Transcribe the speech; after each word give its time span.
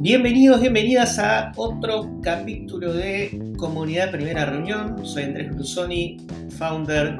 Bienvenidos, 0.00 0.60
bienvenidas 0.60 1.18
a 1.18 1.52
otro 1.56 2.20
capítulo 2.22 2.92
de 2.92 3.54
Comunidad 3.56 4.10
Primera 4.10 4.46
Reunión. 4.46 5.04
Soy 5.06 5.24
Andrés 5.24 5.54
Brusoni, 5.54 6.16
founder 6.56 7.18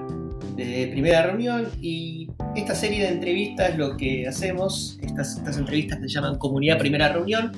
de 0.57 0.89
Primera 0.91 1.23
Reunión 1.23 1.69
y 1.81 2.29
esta 2.57 2.75
serie 2.75 3.05
de 3.05 3.09
entrevistas 3.09 3.77
lo 3.77 3.97
que 3.97 4.27
hacemos, 4.27 4.99
estas 5.03 5.57
entrevistas 5.57 6.01
se 6.01 6.09
llaman 6.09 6.39
Comunidad 6.39 6.79
Primera 6.79 7.13
Reunión. 7.13 7.53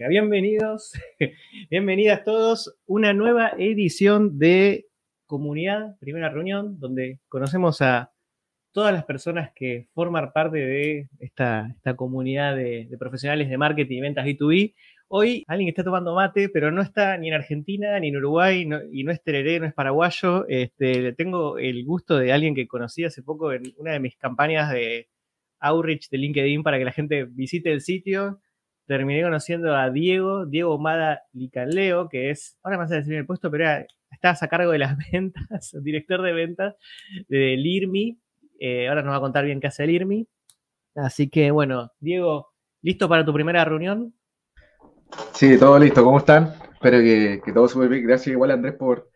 Bienvenidos, 0.08 0.92
bienvenidas 1.72 2.24
todos. 2.24 2.76
Una 2.86 3.12
nueva 3.14 3.54
edición 3.58 4.38
de 4.38 4.86
Comunidad, 5.26 5.98
primera 6.00 6.30
reunión, 6.30 6.80
donde 6.80 7.20
conocemos 7.28 7.82
a 7.82 8.13
todas 8.74 8.94
las 8.94 9.06
personas 9.06 9.52
que 9.56 9.88
forman 9.94 10.34
parte 10.34 10.58
de 10.58 11.08
esta, 11.20 11.76
comunidad 11.96 12.56
de, 12.56 12.90
profesionales 13.00 13.50
de 13.50 13.58
marketing 13.58 13.98
y 13.98 14.02
ventas 14.02 14.26
B2B. 14.26 14.74
Hoy 15.08 15.44
alguien 15.48 15.70
está 15.70 15.84
tomando 15.84 16.16
mate, 16.16 16.50
pero 16.50 16.72
no 16.72 16.82
está 16.82 17.18
ni 17.18 17.30
en 17.30 17.36
Argentina 17.36 18.00
ni 18.00 18.10
en 18.10 18.18
Uruguay 18.18 18.68
y 18.92 19.04
no 19.04 19.12
es 19.12 19.24
tereré, 19.24 19.60
no 19.60 19.68
es 19.68 19.74
paraguayo. 19.74 20.48
Este, 20.48 21.14
tengo 21.14 21.60
el 21.60 21.86
gusto 21.86 22.18
de 22.18 22.34
alguien 22.34 22.56
que 22.56 22.68
conocí 22.68 23.06
hace 23.06 23.22
poco 23.22 23.54
en 23.54 23.64
una 23.78 23.94
de 23.94 24.00
mis 24.00 24.18
campañas 24.18 24.72
de 24.72 25.08
outreach 25.60 26.10
de 26.10 26.18
LinkedIn 26.18 26.64
para 26.64 26.80
que 26.80 26.86
la 26.86 26.92
gente 26.92 27.26
visite 27.26 27.72
el 27.72 27.82
sitio 27.82 28.42
terminé 28.86 29.24
conociendo 29.24 29.76
a 29.76 29.90
Diego, 29.90 30.46
Diego 30.46 30.78
Mada 30.78 31.24
Licaleo, 31.34 32.10
que 32.10 32.30
es, 32.32 32.58
ahora 32.64 32.78
me 32.78 32.84
vas 32.84 32.92
a 32.92 32.96
decir 32.96 33.14
el 33.14 33.26
puesto, 33.26 33.50
pero 33.50 33.64
era, 33.64 33.88
estás 34.12 34.44
a 34.44 34.48
cargo 34.48 34.72
de 34.72 34.80
las 34.80 34.98
ventas, 35.12 35.76
director 35.82 36.22
de 36.22 36.34
ventas 36.34 36.76
del 37.28 37.66
IRMI. 37.66 38.20
Eh, 38.60 38.88
ahora 38.88 39.02
nos 39.02 39.14
va 39.14 39.18
a 39.18 39.22
contar 39.22 39.46
bien 39.46 39.60
qué 39.60 39.68
hace 39.68 39.84
el 39.84 39.92
IRMI. 39.92 40.28
Así 40.96 41.30
que 41.30 41.52
bueno, 41.52 41.92
Diego, 42.00 42.50
¿listo 42.82 43.10
para 43.10 43.26
tu 43.26 43.34
primera 43.34 43.66
reunión? 43.66 44.14
Sí, 45.34 45.58
todo 45.58 45.80
listo. 45.80 46.04
¿Cómo 46.04 46.20
están? 46.20 46.54
Espero 46.74 47.00
que, 47.00 47.42
todo 47.54 47.68
súper 47.68 47.90
bien. 47.90 48.08
Gracias 48.08 48.34
igual 48.34 48.52
Andrés 48.52 48.76
por, 48.76 49.10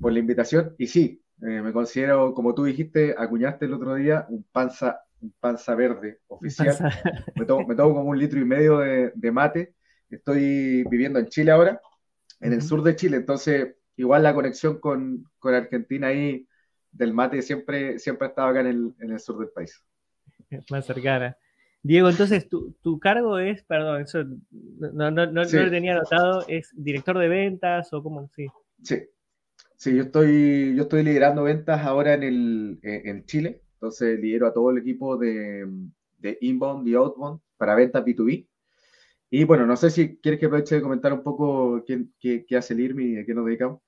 por 0.00 0.12
la 0.12 0.18
invitación. 0.18 0.74
Y 0.78 0.86
sí, 0.86 1.22
eh, 1.42 1.62
me 1.62 1.72
considero, 1.72 2.34
como 2.34 2.54
tú 2.54 2.64
dijiste, 2.64 3.14
acuñaste 3.16 3.66
el 3.66 3.74
otro 3.74 3.94
día, 3.94 4.26
un 4.28 4.44
panza 4.50 5.00
un 5.20 5.34
panza 5.38 5.74
verde 5.74 6.20
oficial. 6.28 6.76
Me, 7.36 7.44
tomo, 7.44 7.66
como 7.94 8.10
un 8.10 8.18
litro 8.18 8.40
y 8.40 8.44
medio 8.44 8.78
de, 8.78 9.32
mate. 9.32 9.74
Estoy 10.08 10.84
viviendo 10.84 11.18
en 11.18 11.28
Chile 11.28 11.52
ahora, 11.52 11.80
en 12.40 12.52
el 12.52 12.62
sur 12.62 12.82
de 12.82 12.96
Chile, 12.96 13.16
entonces 13.16 13.76
igual 13.96 14.24
la 14.24 14.34
conexión 14.34 14.80
con, 14.80 15.24
Argentina 15.42 16.08
ahí 16.08 16.48
del 16.92 17.14
mate 17.14 17.42
siempre, 17.42 17.98
siempre 17.98 18.26
ha 18.26 18.30
estado 18.30 18.48
acá 18.48 18.60
en 18.60 18.94
el, 18.98 19.20
sur 19.20 19.38
del 19.38 19.48
país. 19.48 19.82
Más 20.70 20.86
cercana. 20.86 21.36
Diego, 21.82 22.10
entonces 22.10 22.46
tu, 22.48 22.98
cargo 23.00 23.38
es, 23.38 23.62
perdón, 23.64 24.02
eso 24.02 24.22
no, 24.50 25.10
no, 25.10 25.26
no, 25.26 25.44
lo 25.44 25.70
tenía 25.70 25.92
anotado, 25.92 26.44
es 26.46 26.68
director 26.74 27.16
de 27.16 27.28
ventas 27.28 27.90
o 27.94 28.02
cómo, 28.02 28.28
sí. 28.36 28.48
Sí, 28.82 28.98
sí, 29.76 29.96
yo 29.96 30.02
estoy, 30.02 30.74
yo 30.76 30.82
estoy 30.82 31.02
liderando 31.02 31.44
ventas 31.44 31.80
ahora 31.80 32.12
en, 32.12 32.22
el, 32.22 32.78
en 32.82 33.24
Chile, 33.24 33.62
entonces 33.74 34.20
lidero 34.20 34.46
a 34.46 34.52
todo 34.52 34.70
el 34.70 34.78
equipo 34.78 35.16
de, 35.16 35.66
de 36.18 36.38
inbound 36.42 36.86
y 36.86 36.94
outbound 36.94 37.40
para 37.56 37.74
ventas 37.74 38.04
B2B. 38.04 38.46
Y 39.30 39.44
bueno, 39.44 39.64
no 39.64 39.76
sé 39.76 39.90
si 39.90 40.16
quieres 40.16 40.40
que 40.40 40.46
aproveche 40.46 40.74
de 40.74 40.82
comentar 40.82 41.12
un 41.12 41.22
poco 41.22 41.84
qué, 41.86 42.06
qué, 42.18 42.56
hace 42.56 42.74
el 42.74 42.80
IRMI 42.80 43.04
y 43.04 43.18
a 43.18 43.24
qué 43.24 43.32
nos 43.32 43.46
dedicamos. 43.46 43.80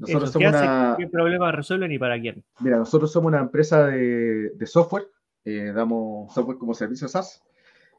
Nosotros 0.00 0.32
somos 0.32 0.48
una... 0.48 0.96
¿Qué 0.98 1.06
problema 1.06 1.52
resuelven 1.52 1.92
y 1.92 1.98
para 1.98 2.18
quién? 2.18 2.42
Mira, 2.60 2.78
nosotros 2.78 3.12
somos 3.12 3.28
una 3.28 3.40
empresa 3.40 3.86
de, 3.86 4.50
de 4.50 4.66
software, 4.66 5.08
eh, 5.44 5.72
damos 5.74 6.32
software 6.32 6.58
como 6.58 6.74
servicio 6.74 7.06
SaaS. 7.06 7.42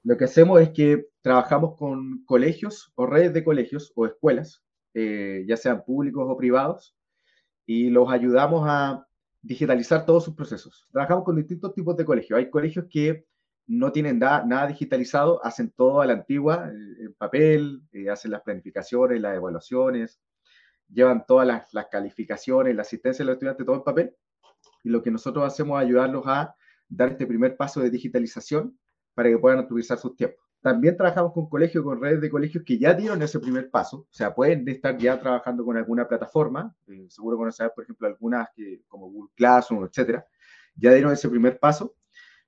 Lo 0.04 0.18
que 0.18 0.26
hacemos 0.26 0.60
es 0.62 0.70
que 0.70 1.08
trabajamos 1.22 1.78
con 1.78 2.26
colegios 2.26 2.92
o 2.96 3.06
redes 3.06 3.34
de 3.34 3.44
colegios 3.44 3.94
o 3.96 4.08
escuelas, 4.08 4.64
eh, 4.96 5.46
ya 5.48 5.56
sean 5.58 5.84
públicos 5.86 6.26
o 6.28 6.36
privados, 6.36 6.96
y 7.68 7.92
los 7.92 8.12
ayudamos 8.12 8.66
a 8.68 9.06
digitalizar 9.44 10.06
todos 10.06 10.24
sus 10.24 10.34
procesos. 10.34 10.88
Trabajamos 10.92 11.24
con 11.24 11.36
distintos 11.36 11.74
tipos 11.74 11.96
de 11.96 12.06
colegios. 12.06 12.38
Hay 12.40 12.50
colegios 12.50 12.86
que 12.90 13.26
no 13.68 13.92
tienen 13.92 14.18
nada 14.20 14.68
digitalizado, 14.68 15.44
hacen 15.46 15.72
todo 15.72 16.02
a 16.02 16.06
la 16.08 16.14
antigua, 16.14 16.68
eh, 16.68 17.06
en 17.06 17.14
papel, 17.14 17.84
eh, 17.92 18.10
hacen 18.10 18.32
las 18.32 18.42
planificaciones, 18.42 19.22
las 19.22 19.36
evaluaciones, 19.36 20.20
llevan 20.92 21.26
todas 21.26 21.48
las, 21.48 21.88
calificaciones, 21.88 22.76
la 22.76 22.82
asistencia 22.82 23.24
de 23.24 23.28
los 23.28 23.34
estudiantes, 23.34 23.66
todo 23.66 23.76
en 23.76 23.84
papel. 23.84 24.16
Y 24.84 24.90
lo 24.90 25.02
que 25.02 25.12
nosotros 25.12 25.46
hacemos 25.46 25.80
es 25.80 25.88
ayudarlos 25.88 26.24
a 26.26 26.56
dar 26.88 27.10
este 27.10 27.26
primer 27.26 27.56
paso 27.56 27.82
de 27.82 27.90
digitalización 27.90 28.78
para 29.14 29.30
que 29.30 29.38
puedan 29.38 29.60
utilizar 29.60 29.98
sus 29.98 30.16
tiempos. 30.16 30.40
También 30.62 30.96
trabajamos 30.96 31.34
con 31.34 31.50
colegios, 31.50 31.84
con 31.84 32.00
redes 32.00 32.22
de 32.22 32.30
colegios 32.30 32.64
que 32.64 32.78
ya 32.78 32.94
dieron 32.94 33.22
ese 33.24 33.40
primer 33.40 33.72
paso, 33.72 33.98
o 33.98 34.14
sea, 34.14 34.34
pueden 34.36 34.68
estar 34.70 34.96
ya 34.96 35.20
trabajando 35.20 35.66
con 35.66 35.76
alguna 35.76 36.08
plataforma, 36.08 36.76
eh, 36.88 37.08
seguro 37.10 37.36
conocer, 37.36 37.72
por 37.74 37.84
ejemplo, 37.84 38.08
algunas 38.08 38.48
que, 38.56 38.84
como 38.88 39.10
Google 39.10 39.32
Classroom, 39.36 39.86
etcétera, 39.86 40.24
ya 40.76 40.94
dieron 40.94 41.14
ese 41.14 41.30
primer 41.30 41.58
paso, 41.58 41.96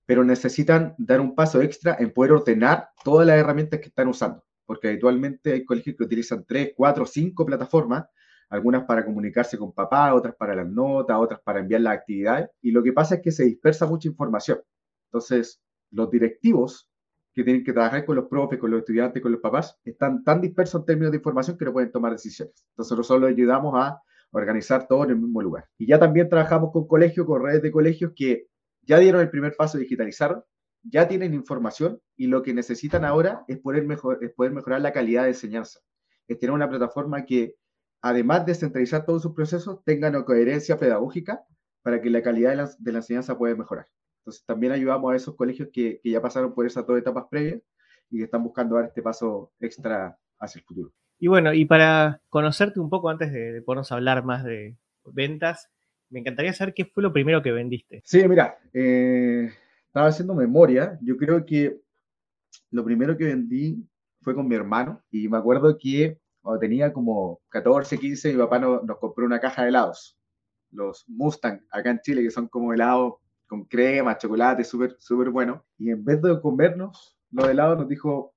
pero 0.05 0.23
necesitan 0.23 0.93
dar 0.99 1.21
un 1.21 1.33
paso 1.33 1.61
extra 1.61 1.95
en 1.99 2.11
poder 2.11 2.33
ordenar 2.33 2.89
todas 3.03 3.25
las 3.25 3.37
herramientas 3.37 3.79
que 3.79 3.87
están 3.87 4.07
usando, 4.07 4.43
porque 4.65 4.89
habitualmente 4.89 5.53
hay 5.53 5.65
colegios 5.65 5.95
que 5.97 6.03
utilizan 6.03 6.45
tres, 6.47 6.73
cuatro, 6.75 7.07
cinco 7.07 7.45
plataformas, 7.47 8.05
algunas 8.53 8.84
para 8.84 9.03
comunicarse 9.03 9.58
con 9.58 9.74
papá, 9.74 10.14
otras 10.14 10.36
para 10.36 10.56
las 10.56 10.68
notas, 10.69 11.18
otras 11.19 11.40
para 11.41 11.59
enviar 11.59 11.81
las 11.81 11.97
actividades, 11.97 12.50
y 12.62 12.72
lo 12.72 12.84
que 12.84 12.94
pasa 12.94 13.16
es 13.16 13.22
que 13.22 13.31
se 13.31 13.46
dispersa 13.46 13.88
mucha 13.88 14.08
información. 14.08 14.59
Entonces, 15.08 15.59
los 15.90 16.09
directivos 16.12 16.88
que 17.34 17.44
tienen 17.44 17.64
que 17.64 17.74
trabajar 17.74 18.06
con 18.06 18.16
los 18.16 18.28
profes, 18.28 18.59
con 18.59 18.69
los 18.69 18.81
estudiantes, 18.81 19.22
con 19.24 19.31
los 19.31 19.41
papás, 19.41 19.80
están 19.84 20.24
tan 20.24 20.40
dispersos 20.40 20.81
en 20.81 20.86
términos 20.86 21.12
de 21.12 21.18
información 21.18 21.58
que 21.58 21.66
no 21.66 21.74
pueden 21.74 21.91
tomar 21.91 22.12
decisiones. 22.12 22.64
Entonces 22.69 22.96
nosotros 22.96 23.30
ayudamos 23.30 23.74
a 23.75 24.00
organizar 24.31 24.88
todo 24.88 25.03
en 25.03 25.12
el 25.12 25.18
mismo 25.18 25.41
lugar. 25.41 25.66
Y 25.80 25.88
ya 25.88 25.97
también 25.97 26.30
trabajamos 26.30 26.72
con 26.72 26.88
colegios, 26.88 27.25
con 27.25 27.44
redes 27.44 27.64
de 27.64 27.72
colegios 27.72 28.12
que 28.16 28.47
ya 28.84 29.00
dieron 29.00 29.22
el 29.22 29.31
primer 29.31 29.56
paso 29.56 29.78
de 29.78 29.84
digitalizar, 29.84 30.46
ya 30.84 31.08
tienen 31.08 31.34
información 31.34 32.00
y 32.16 32.28
lo 32.28 32.44
que 32.44 32.53
necesitan 32.53 33.03
ahora 33.03 33.46
es 33.47 33.58
poder 33.59 33.85
mejorar 33.85 34.81
la 34.81 34.91
calidad 34.91 35.24
de 35.24 35.30
enseñanza. 35.30 35.80
Es 36.28 36.38
tener 36.38 36.53
una 36.53 36.70
plataforma 36.70 37.25
que, 37.25 37.56
además 38.03 38.46
de 38.46 38.53
centralizar 38.53 39.06
todos 39.06 39.24
sus 39.24 39.34
procesos, 39.34 39.84
tenga 39.86 40.09
una 40.09 40.25
coherencia 40.25 40.78
pedagógica 40.78 41.44
para 41.81 42.02
que 42.02 42.09
la 42.09 42.22
calidad 42.22 42.52
de 42.52 42.56
la, 42.58 42.69
de 42.78 42.91
la 42.91 43.00
enseñanza 43.00 43.38
pueda 43.38 43.56
mejorar. 43.56 43.88
Entonces 44.19 44.46
también 44.46 44.74
ayudamos 44.74 45.12
a 45.12 45.16
esos 45.16 45.36
colegios 45.36 45.69
que, 45.72 46.02
ya 46.03 46.22
pasaron 46.22 46.53
por 46.53 46.68
esas 46.68 46.86
dos 46.86 47.00
etapas 47.00 47.25
previas 47.31 47.62
y 48.09 48.18
que 48.18 48.25
están 48.25 48.44
buscando 48.44 48.75
dar 48.75 48.86
este 48.86 49.02
paso 49.02 49.53
extra 49.59 50.18
hacia 50.38 50.59
el 50.59 50.66
futuro. 50.66 50.94
Y 51.17 51.28
bueno, 51.28 51.53
y 51.53 51.64
para 51.66 52.22
conocerte 52.28 52.82
un 52.82 52.90
poco 52.90 53.09
antes 53.09 53.32
de, 53.32 53.61
ponernos 53.61 53.91
a 53.91 53.96
hablar 53.96 54.26
más 54.26 54.44
de 54.44 54.76
ventas, 55.06 55.70
me 56.09 56.20
encantaría 56.20 56.53
saber 56.53 56.73
qué 56.73 56.85
fue 56.85 57.03
lo 57.03 57.14
primero 57.14 57.41
que 57.41 57.53
vendiste. 57.53 58.02
Sí, 58.03 58.28
mira, 58.28 58.58
eh, 58.73 59.49
estaba 59.88 60.08
haciendo 60.08 60.35
memoria. 60.35 60.99
Yo 61.02 61.16
creo 61.16 61.46
que 61.46 61.79
lo 62.70 62.84
primero 62.84 63.16
que 63.16 63.26
vendí 63.26 63.88
fue 64.22 64.35
con 64.35 64.47
mi 64.47 64.56
hermano 64.56 65.02
y 65.09 65.29
me 65.29 65.38
acuerdo 65.38 65.78
que 65.78 66.20
tenía 66.59 66.91
como 66.91 67.41
14, 67.49 67.97
15, 67.97 68.34
mi 68.34 68.40
papá 68.40 68.59
nos 68.59 68.97
compró 68.99 69.25
una 69.25 69.40
caja 69.40 69.63
de 69.63 69.69
helados, 69.69 70.17
los 70.72 71.05
Mustang 71.07 71.61
acá 71.69 71.91
en 71.91 71.99
Chile, 72.01 72.23
que 72.23 72.31
son 72.31 72.47
como 72.47 72.73
helados 72.73 73.16
con 73.47 73.66
crema, 73.66 74.17
chocolate, 74.17 74.63
súper, 74.63 74.95
súper 74.99 75.29
bueno. 75.29 75.66
Y 75.78 75.91
en 75.91 76.03
vez 76.03 76.22
de 76.22 76.40
comernos 76.41 77.17
los 77.31 77.47
helados, 77.47 77.78
nos 77.78 77.87
dijo, 77.87 78.34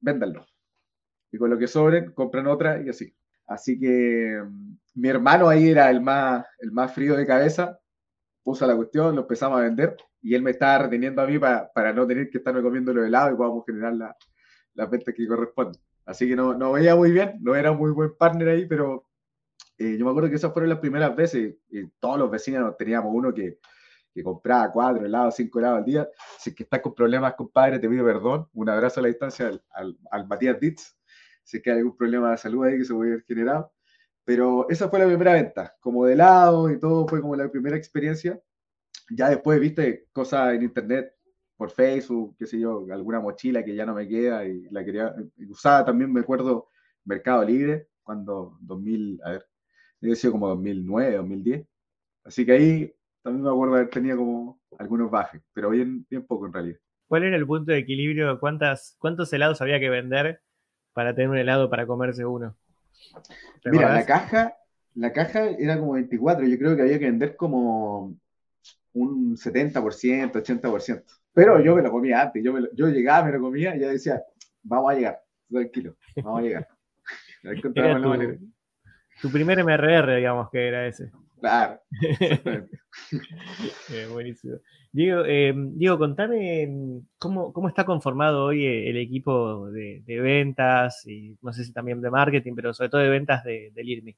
véndanlo. 0.00 0.46
Y 1.32 1.38
con 1.38 1.50
lo 1.50 1.58
que 1.58 1.66
sobren, 1.66 2.12
compran 2.12 2.46
otra 2.46 2.80
y 2.82 2.88
así. 2.88 3.14
Así 3.46 3.78
que 3.78 4.40
mm, 4.44 4.76
mi 4.94 5.08
hermano 5.08 5.48
ahí 5.48 5.70
era 5.70 5.90
el 5.90 6.00
más, 6.00 6.44
el 6.58 6.72
más 6.72 6.92
frío 6.94 7.16
de 7.16 7.26
cabeza, 7.26 7.78
puso 8.42 8.66
la 8.66 8.76
cuestión, 8.76 9.14
lo 9.14 9.22
empezamos 9.22 9.58
a 9.58 9.62
vender 9.62 9.96
y 10.20 10.34
él 10.34 10.42
me 10.42 10.50
estaba 10.52 10.78
reteniendo 10.84 11.22
a 11.22 11.26
mí 11.26 11.38
para, 11.38 11.70
para 11.72 11.92
no 11.92 12.06
tener 12.06 12.30
que 12.30 12.38
estarme 12.38 12.62
comiendo 12.62 12.92
los 12.92 13.06
helados 13.06 13.32
y 13.32 13.36
podamos 13.36 13.64
generar 13.66 13.94
la, 13.94 14.16
las 14.74 14.90
ventas 14.90 15.14
que 15.14 15.26
corresponden. 15.26 15.80
Así 16.06 16.28
que 16.28 16.36
no, 16.36 16.54
no 16.54 16.72
veía 16.72 16.94
muy 16.94 17.10
bien, 17.10 17.38
no 17.40 17.54
era 17.54 17.72
muy 17.72 17.90
buen 17.92 18.16
partner 18.16 18.48
ahí, 18.48 18.66
pero 18.66 19.06
eh, 19.78 19.96
yo 19.98 20.04
me 20.04 20.10
acuerdo 20.10 20.28
que 20.28 20.36
esas 20.36 20.52
fueron 20.52 20.68
las 20.68 20.78
primeras 20.78 21.14
veces, 21.16 21.56
y 21.70 21.86
todos 21.98 22.18
los 22.18 22.30
vecinos 22.30 22.76
teníamos 22.76 23.12
uno 23.14 23.32
que, 23.32 23.58
que 24.12 24.22
compraba 24.22 24.70
cuatro 24.70 25.04
helados, 25.04 25.34
cinco 25.36 25.58
helados 25.58 25.78
al 25.78 25.84
día. 25.84 26.08
Si 26.38 26.54
que 26.54 26.62
estás 26.62 26.80
con 26.80 26.94
problemas, 26.94 27.34
compadre, 27.34 27.78
te 27.78 27.88
pido 27.88 28.04
perdón. 28.04 28.48
Un 28.52 28.68
abrazo 28.68 29.00
a 29.00 29.02
la 29.02 29.08
distancia 29.08 29.48
al, 29.48 29.62
al, 29.70 29.98
al 30.10 30.26
Matías 30.26 30.60
Ditz. 30.60 30.96
Si 31.42 31.56
es 31.56 31.62
que 31.62 31.70
hay 31.70 31.78
algún 31.78 31.96
problema 31.96 32.30
de 32.30 32.38
salud 32.38 32.64
ahí 32.64 32.78
que 32.78 32.84
se 32.84 32.94
puede 32.94 33.12
haber 33.12 33.24
generado. 33.24 33.72
Pero 34.24 34.66
esa 34.70 34.88
fue 34.88 34.98
la 35.00 35.06
primera 35.06 35.34
venta, 35.34 35.74
como 35.80 36.06
de 36.06 36.14
helado 36.14 36.70
y 36.70 36.78
todo, 36.78 37.06
fue 37.06 37.20
como 37.20 37.36
la 37.36 37.50
primera 37.50 37.76
experiencia. 37.76 38.40
Ya 39.10 39.28
después, 39.28 39.60
viste, 39.60 40.08
cosas 40.12 40.54
en 40.54 40.62
internet, 40.62 41.14
por 41.64 41.70
Facebook, 41.70 42.36
qué 42.38 42.46
sé 42.46 42.60
yo, 42.60 42.86
alguna 42.92 43.20
mochila 43.20 43.64
que 43.64 43.74
ya 43.74 43.86
no 43.86 43.94
me 43.94 44.06
queda 44.06 44.44
y 44.44 44.68
la 44.70 44.84
quería, 44.84 45.14
usaba 45.48 45.82
también, 45.82 46.12
me 46.12 46.20
acuerdo, 46.20 46.68
Mercado 47.06 47.42
Libre, 47.42 47.88
cuando 48.02 48.58
2000, 48.60 49.18
a 49.24 49.30
ver, 49.30 49.46
debe 49.98 50.14
sido 50.14 50.32
como 50.32 50.48
2009, 50.48 51.16
2010. 51.16 51.66
Así 52.24 52.44
que 52.44 52.52
ahí 52.52 52.94
también 53.22 53.44
me 53.44 53.50
acuerdo 53.50 53.76
haber 53.76 53.88
tenido 53.88 54.18
como 54.18 54.60
algunos 54.78 55.10
bajes, 55.10 55.40
pero 55.54 55.70
bien, 55.70 56.06
bien 56.10 56.26
poco 56.26 56.44
en 56.44 56.52
realidad. 56.52 56.78
¿Cuál 57.08 57.24
era 57.24 57.36
el 57.36 57.46
punto 57.46 57.72
de 57.72 57.78
equilibrio? 57.78 58.38
¿Cuántas, 58.40 58.96
¿Cuántos 58.98 59.32
helados 59.32 59.62
había 59.62 59.80
que 59.80 59.88
vender 59.88 60.42
para 60.92 61.14
tener 61.14 61.30
un 61.30 61.38
helado 61.38 61.70
para 61.70 61.86
comerse 61.86 62.26
uno? 62.26 62.54
Mira, 63.64 63.94
la 63.94 64.04
caja, 64.04 64.54
la 64.94 65.14
caja 65.14 65.46
era 65.46 65.78
como 65.78 65.92
24, 65.92 66.46
yo 66.46 66.58
creo 66.58 66.76
que 66.76 66.82
había 66.82 66.98
que 66.98 67.06
vender 67.06 67.36
como 67.36 68.18
un 68.94 69.36
70%, 69.36 70.32
80%. 70.32 71.04
Pero 71.32 71.62
yo 71.62 71.76
me 71.76 71.82
lo 71.82 71.90
comía 71.90 72.22
antes, 72.22 72.42
yo, 72.42 72.52
me 72.52 72.68
yo 72.74 72.88
llegaba, 72.88 73.26
me 73.26 73.32
lo 73.32 73.40
comía 73.40 73.76
y 73.76 73.80
ya 73.80 73.88
decía, 73.88 74.22
vamos 74.62 74.92
a 74.92 74.94
llegar, 74.94 75.20
tranquilo, 75.50 75.96
vamos 76.22 76.40
a 76.40 76.42
llegar. 76.42 76.68
Era 77.74 78.00
tu, 78.00 78.38
tu 79.20 79.30
primer 79.30 79.62
MRR, 79.62 80.16
digamos 80.16 80.48
que 80.50 80.66
era 80.66 80.86
ese. 80.86 81.10
Claro. 81.38 81.78
eh, 83.90 84.08
buenísimo. 84.10 84.56
Diego, 84.90 85.24
eh, 85.26 85.52
Diego, 85.54 85.98
contame 85.98 87.02
cómo, 87.18 87.52
cómo 87.52 87.68
está 87.68 87.84
conformado 87.84 88.46
hoy 88.46 88.64
el 88.64 88.96
equipo 88.96 89.70
de, 89.70 90.02
de, 90.06 90.20
ventas 90.20 91.06
y 91.06 91.36
no 91.42 91.52
sé 91.52 91.64
si 91.64 91.72
también 91.74 92.00
de 92.00 92.10
marketing, 92.10 92.54
pero 92.54 92.72
sobre 92.72 92.88
todo 92.88 93.02
de 93.02 93.10
ventas 93.10 93.44
de, 93.44 93.72
del 93.74 93.88
IRMI. 93.90 94.16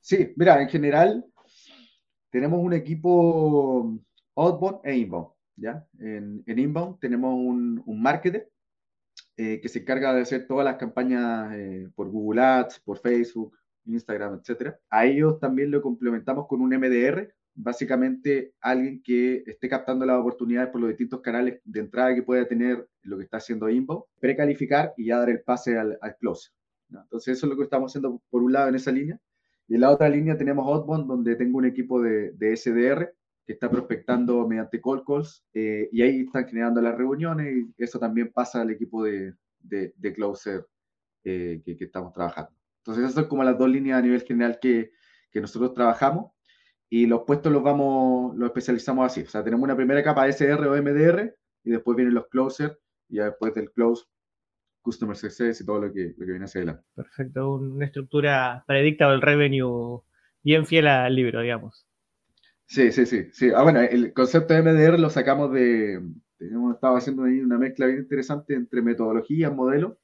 Sí, 0.00 0.34
mira, 0.36 0.60
en 0.60 0.68
general 0.68 1.24
tenemos 2.34 2.58
un 2.60 2.72
equipo 2.72 3.96
outbound 4.34 4.80
e 4.82 4.96
inbound. 4.96 5.28
¿ya? 5.54 5.86
En, 6.00 6.42
en 6.44 6.58
inbound 6.58 6.98
tenemos 6.98 7.32
un, 7.32 7.80
un 7.86 8.02
marketer 8.02 8.50
eh, 9.36 9.60
que 9.60 9.68
se 9.68 9.78
encarga 9.78 10.12
de 10.12 10.22
hacer 10.22 10.48
todas 10.48 10.64
las 10.64 10.74
campañas 10.74 11.54
eh, 11.54 11.88
por 11.94 12.10
Google 12.10 12.42
Ads, 12.42 12.80
por 12.80 12.98
Facebook, 12.98 13.56
Instagram, 13.84 14.40
etcétera. 14.40 14.76
A 14.90 15.06
ellos 15.06 15.38
también 15.38 15.70
lo 15.70 15.80
complementamos 15.80 16.48
con 16.48 16.60
un 16.60 16.70
MDR, 16.70 17.32
básicamente 17.54 18.52
alguien 18.60 19.00
que 19.00 19.44
esté 19.46 19.68
captando 19.68 20.04
las 20.04 20.18
oportunidades 20.18 20.70
por 20.70 20.80
los 20.80 20.90
distintos 20.90 21.20
canales 21.20 21.60
de 21.62 21.78
entrada 21.78 22.16
que 22.16 22.24
pueda 22.24 22.48
tener 22.48 22.88
lo 23.02 23.16
que 23.16 23.22
está 23.22 23.36
haciendo 23.36 23.70
Inbound, 23.70 24.06
precalificar 24.18 24.92
y 24.96 25.06
ya 25.06 25.18
dar 25.18 25.30
el 25.30 25.42
pase 25.42 25.78
al, 25.78 25.98
al 26.00 26.16
close. 26.16 26.50
¿no? 26.88 27.00
Entonces 27.00 27.38
eso 27.38 27.46
es 27.46 27.50
lo 27.50 27.56
que 27.56 27.62
estamos 27.62 27.92
haciendo 27.92 28.20
por 28.28 28.42
un 28.42 28.52
lado 28.52 28.70
en 28.70 28.74
esa 28.74 28.90
línea. 28.90 29.20
Y 29.68 29.74
en 29.74 29.80
la 29.80 29.90
otra 29.90 30.08
línea 30.08 30.36
tenemos 30.36 30.66
Outbound, 30.66 31.06
donde 31.06 31.36
tengo 31.36 31.58
un 31.58 31.64
equipo 31.64 32.00
de, 32.02 32.32
de 32.32 32.56
SDR 32.56 33.14
que 33.46 33.52
está 33.52 33.70
prospectando 33.70 34.46
mediante 34.48 34.80
call 34.80 35.04
calls 35.06 35.44
eh, 35.52 35.88
y 35.92 36.02
ahí 36.02 36.20
están 36.20 36.46
generando 36.46 36.80
las 36.80 36.96
reuniones 36.96 37.66
y 37.76 37.82
eso 37.82 37.98
también 37.98 38.32
pasa 38.32 38.62
al 38.62 38.70
equipo 38.70 39.04
de, 39.04 39.34
de, 39.58 39.92
de 39.96 40.12
closer 40.14 40.66
eh, 41.24 41.62
que, 41.64 41.76
que 41.76 41.84
estamos 41.84 42.12
trabajando. 42.12 42.52
Entonces, 42.78 43.04
esas 43.04 43.14
son 43.14 43.28
como 43.28 43.44
las 43.44 43.58
dos 43.58 43.68
líneas 43.68 43.98
a 43.98 44.02
nivel 44.02 44.22
general 44.22 44.58
que, 44.60 44.92
que 45.30 45.40
nosotros 45.40 45.74
trabajamos 45.74 46.32
y 46.88 47.06
los 47.06 47.22
puestos 47.22 47.52
los 47.52 47.62
vamos, 47.62 48.36
los 48.36 48.48
especializamos 48.48 49.06
así. 49.06 49.22
O 49.22 49.28
sea, 49.28 49.42
tenemos 49.42 49.64
una 49.64 49.76
primera 49.76 50.02
capa 50.02 50.28
SR 50.28 50.68
o 50.68 50.82
MDR 50.82 51.34
y 51.64 51.70
después 51.70 51.96
vienen 51.96 52.14
los 52.14 52.28
closer 52.28 52.78
y 53.08 53.16
después 53.16 53.54
del 53.54 53.72
close, 53.72 54.04
Customer 54.84 55.16
Success 55.16 55.60
y 55.60 55.66
todo 55.66 55.80
lo 55.80 55.92
que, 55.92 56.14
lo 56.16 56.26
que 56.26 56.32
viene 56.32 56.44
hacia 56.44 56.60
adelante. 56.60 56.84
Perfecto, 56.94 57.54
una 57.54 57.86
estructura 57.86 58.62
predicta 58.66 59.10
del 59.10 59.22
revenue 59.22 60.02
bien 60.42 60.66
fiel 60.66 60.86
al 60.86 61.14
libro, 61.14 61.40
digamos. 61.40 61.86
Sí, 62.66 62.92
sí, 62.92 63.06
sí. 63.06 63.28
sí. 63.32 63.50
Ah, 63.54 63.62
bueno, 63.62 63.80
el 63.80 64.12
concepto 64.12 64.54
de 64.54 64.62
MDR 64.62 65.00
lo 65.00 65.10
sacamos 65.10 65.52
de, 65.52 66.00
hemos 66.38 66.74
estado 66.74 66.96
haciendo 66.96 67.24
ahí 67.24 67.40
una 67.40 67.58
mezcla 67.58 67.86
bien 67.86 68.00
interesante 68.00 68.54
entre 68.54 68.82
metodologías, 68.82 69.52
modelos 69.54 69.94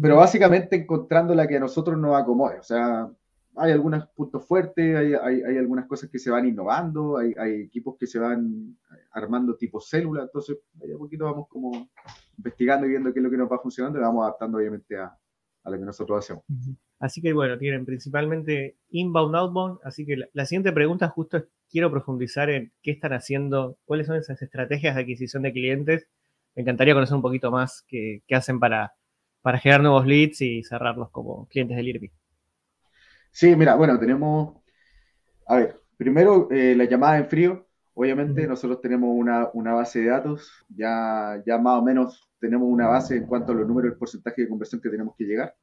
pero 0.00 0.16
básicamente 0.16 0.76
encontrando 0.76 1.34
la 1.34 1.46
que 1.46 1.56
a 1.56 1.60
nosotros 1.60 1.98
nos 1.98 2.16
acomode. 2.16 2.58
O 2.58 2.62
sea, 2.62 3.08
hay 3.58 3.72
algunos 3.72 4.06
puntos 4.08 4.46
fuertes, 4.46 4.96
hay, 4.96 5.12
hay, 5.14 5.56
algunas 5.56 5.86
cosas 5.86 6.10
que 6.10 6.18
se 6.18 6.30
van 6.30 6.46
innovando, 6.46 7.18
hay, 7.18 7.34
hay, 7.38 7.62
equipos 7.62 7.96
que 7.98 8.06
se 8.06 8.18
van 8.18 8.76
armando 9.12 9.56
tipo 9.56 9.80
célula, 9.80 10.22
entonces 10.22 10.58
ahí 10.82 10.92
a 10.92 10.98
poquito 10.98 11.24
vamos 11.24 11.48
como 11.48 11.88
investigando 12.36 12.86
y 12.86 12.90
viendo 12.90 13.12
qué 13.12 13.18
es 13.18 13.24
lo 13.24 13.30
que 13.30 13.36
nos 13.36 13.50
va 13.50 13.58
funcionando 13.58 13.98
y 13.98 14.02
vamos 14.02 14.24
adaptando 14.24 14.58
obviamente 14.58 14.96
a, 14.96 15.16
lo 15.64 15.78
que 15.78 15.84
nosotros 15.84 16.18
hacemos. 16.18 16.44
Así 16.98 17.20
que 17.20 17.34
bueno, 17.34 17.58
tienen 17.58 17.84
principalmente 17.84 18.78
inbound, 18.88 19.36
outbound, 19.36 19.78
así 19.84 20.06
que 20.06 20.16
la, 20.32 20.46
siguiente 20.46 20.72
pregunta 20.72 21.08
justo 21.08 21.36
es, 21.36 21.44
quiero 21.70 21.90
profundizar 21.90 22.48
en 22.48 22.72
qué 22.82 22.92
están 22.92 23.12
haciendo, 23.12 23.76
cuáles 23.84 24.06
son 24.06 24.16
esas 24.16 24.40
estrategias 24.40 24.94
de 24.94 25.02
adquisición 25.02 25.42
de 25.42 25.52
clientes. 25.52 26.08
Me 26.54 26.62
encantaría 26.62 26.94
conocer 26.94 27.16
un 27.16 27.22
poquito 27.22 27.50
más 27.50 27.84
qué, 27.86 28.22
qué 28.26 28.34
hacen 28.34 28.58
para 28.58 28.94
para 29.42 29.58
generar 29.58 29.82
nuevos 29.82 30.06
leads 30.06 30.40
y 30.40 30.62
cerrarlos 30.62 31.10
como 31.10 31.46
clientes 31.48 31.76
del 31.76 31.88
IRBI. 31.88 32.12
Sí, 33.30 33.54
mira, 33.56 33.74
bueno, 33.76 33.98
tenemos, 33.98 34.56
a 35.46 35.56
ver, 35.56 35.80
primero 35.96 36.48
eh, 36.50 36.74
la 36.76 36.84
llamada 36.84 37.18
en 37.18 37.28
frío. 37.28 37.66
Obviamente 37.94 38.46
nosotros 38.46 38.80
tenemos 38.80 39.10
una, 39.12 39.48
una, 39.54 39.74
base 39.74 40.00
de 40.00 40.08
datos, 40.08 40.64
ya, 40.68 41.42
ya 41.44 41.58
más 41.58 41.80
o 41.80 41.82
menos 41.82 42.30
tenemos 42.38 42.68
una 42.70 42.86
base 42.86 43.16
en 43.16 43.26
cuanto 43.26 43.50
a 43.50 43.56
los 43.56 43.66
números, 43.66 43.92
el 43.92 43.98
porcentaje 43.98 44.42
de 44.42 44.48
conversión 44.48 44.80
que 44.80 44.88
tenemos 44.88 45.14
que 45.16 45.24
llegar. 45.24 45.54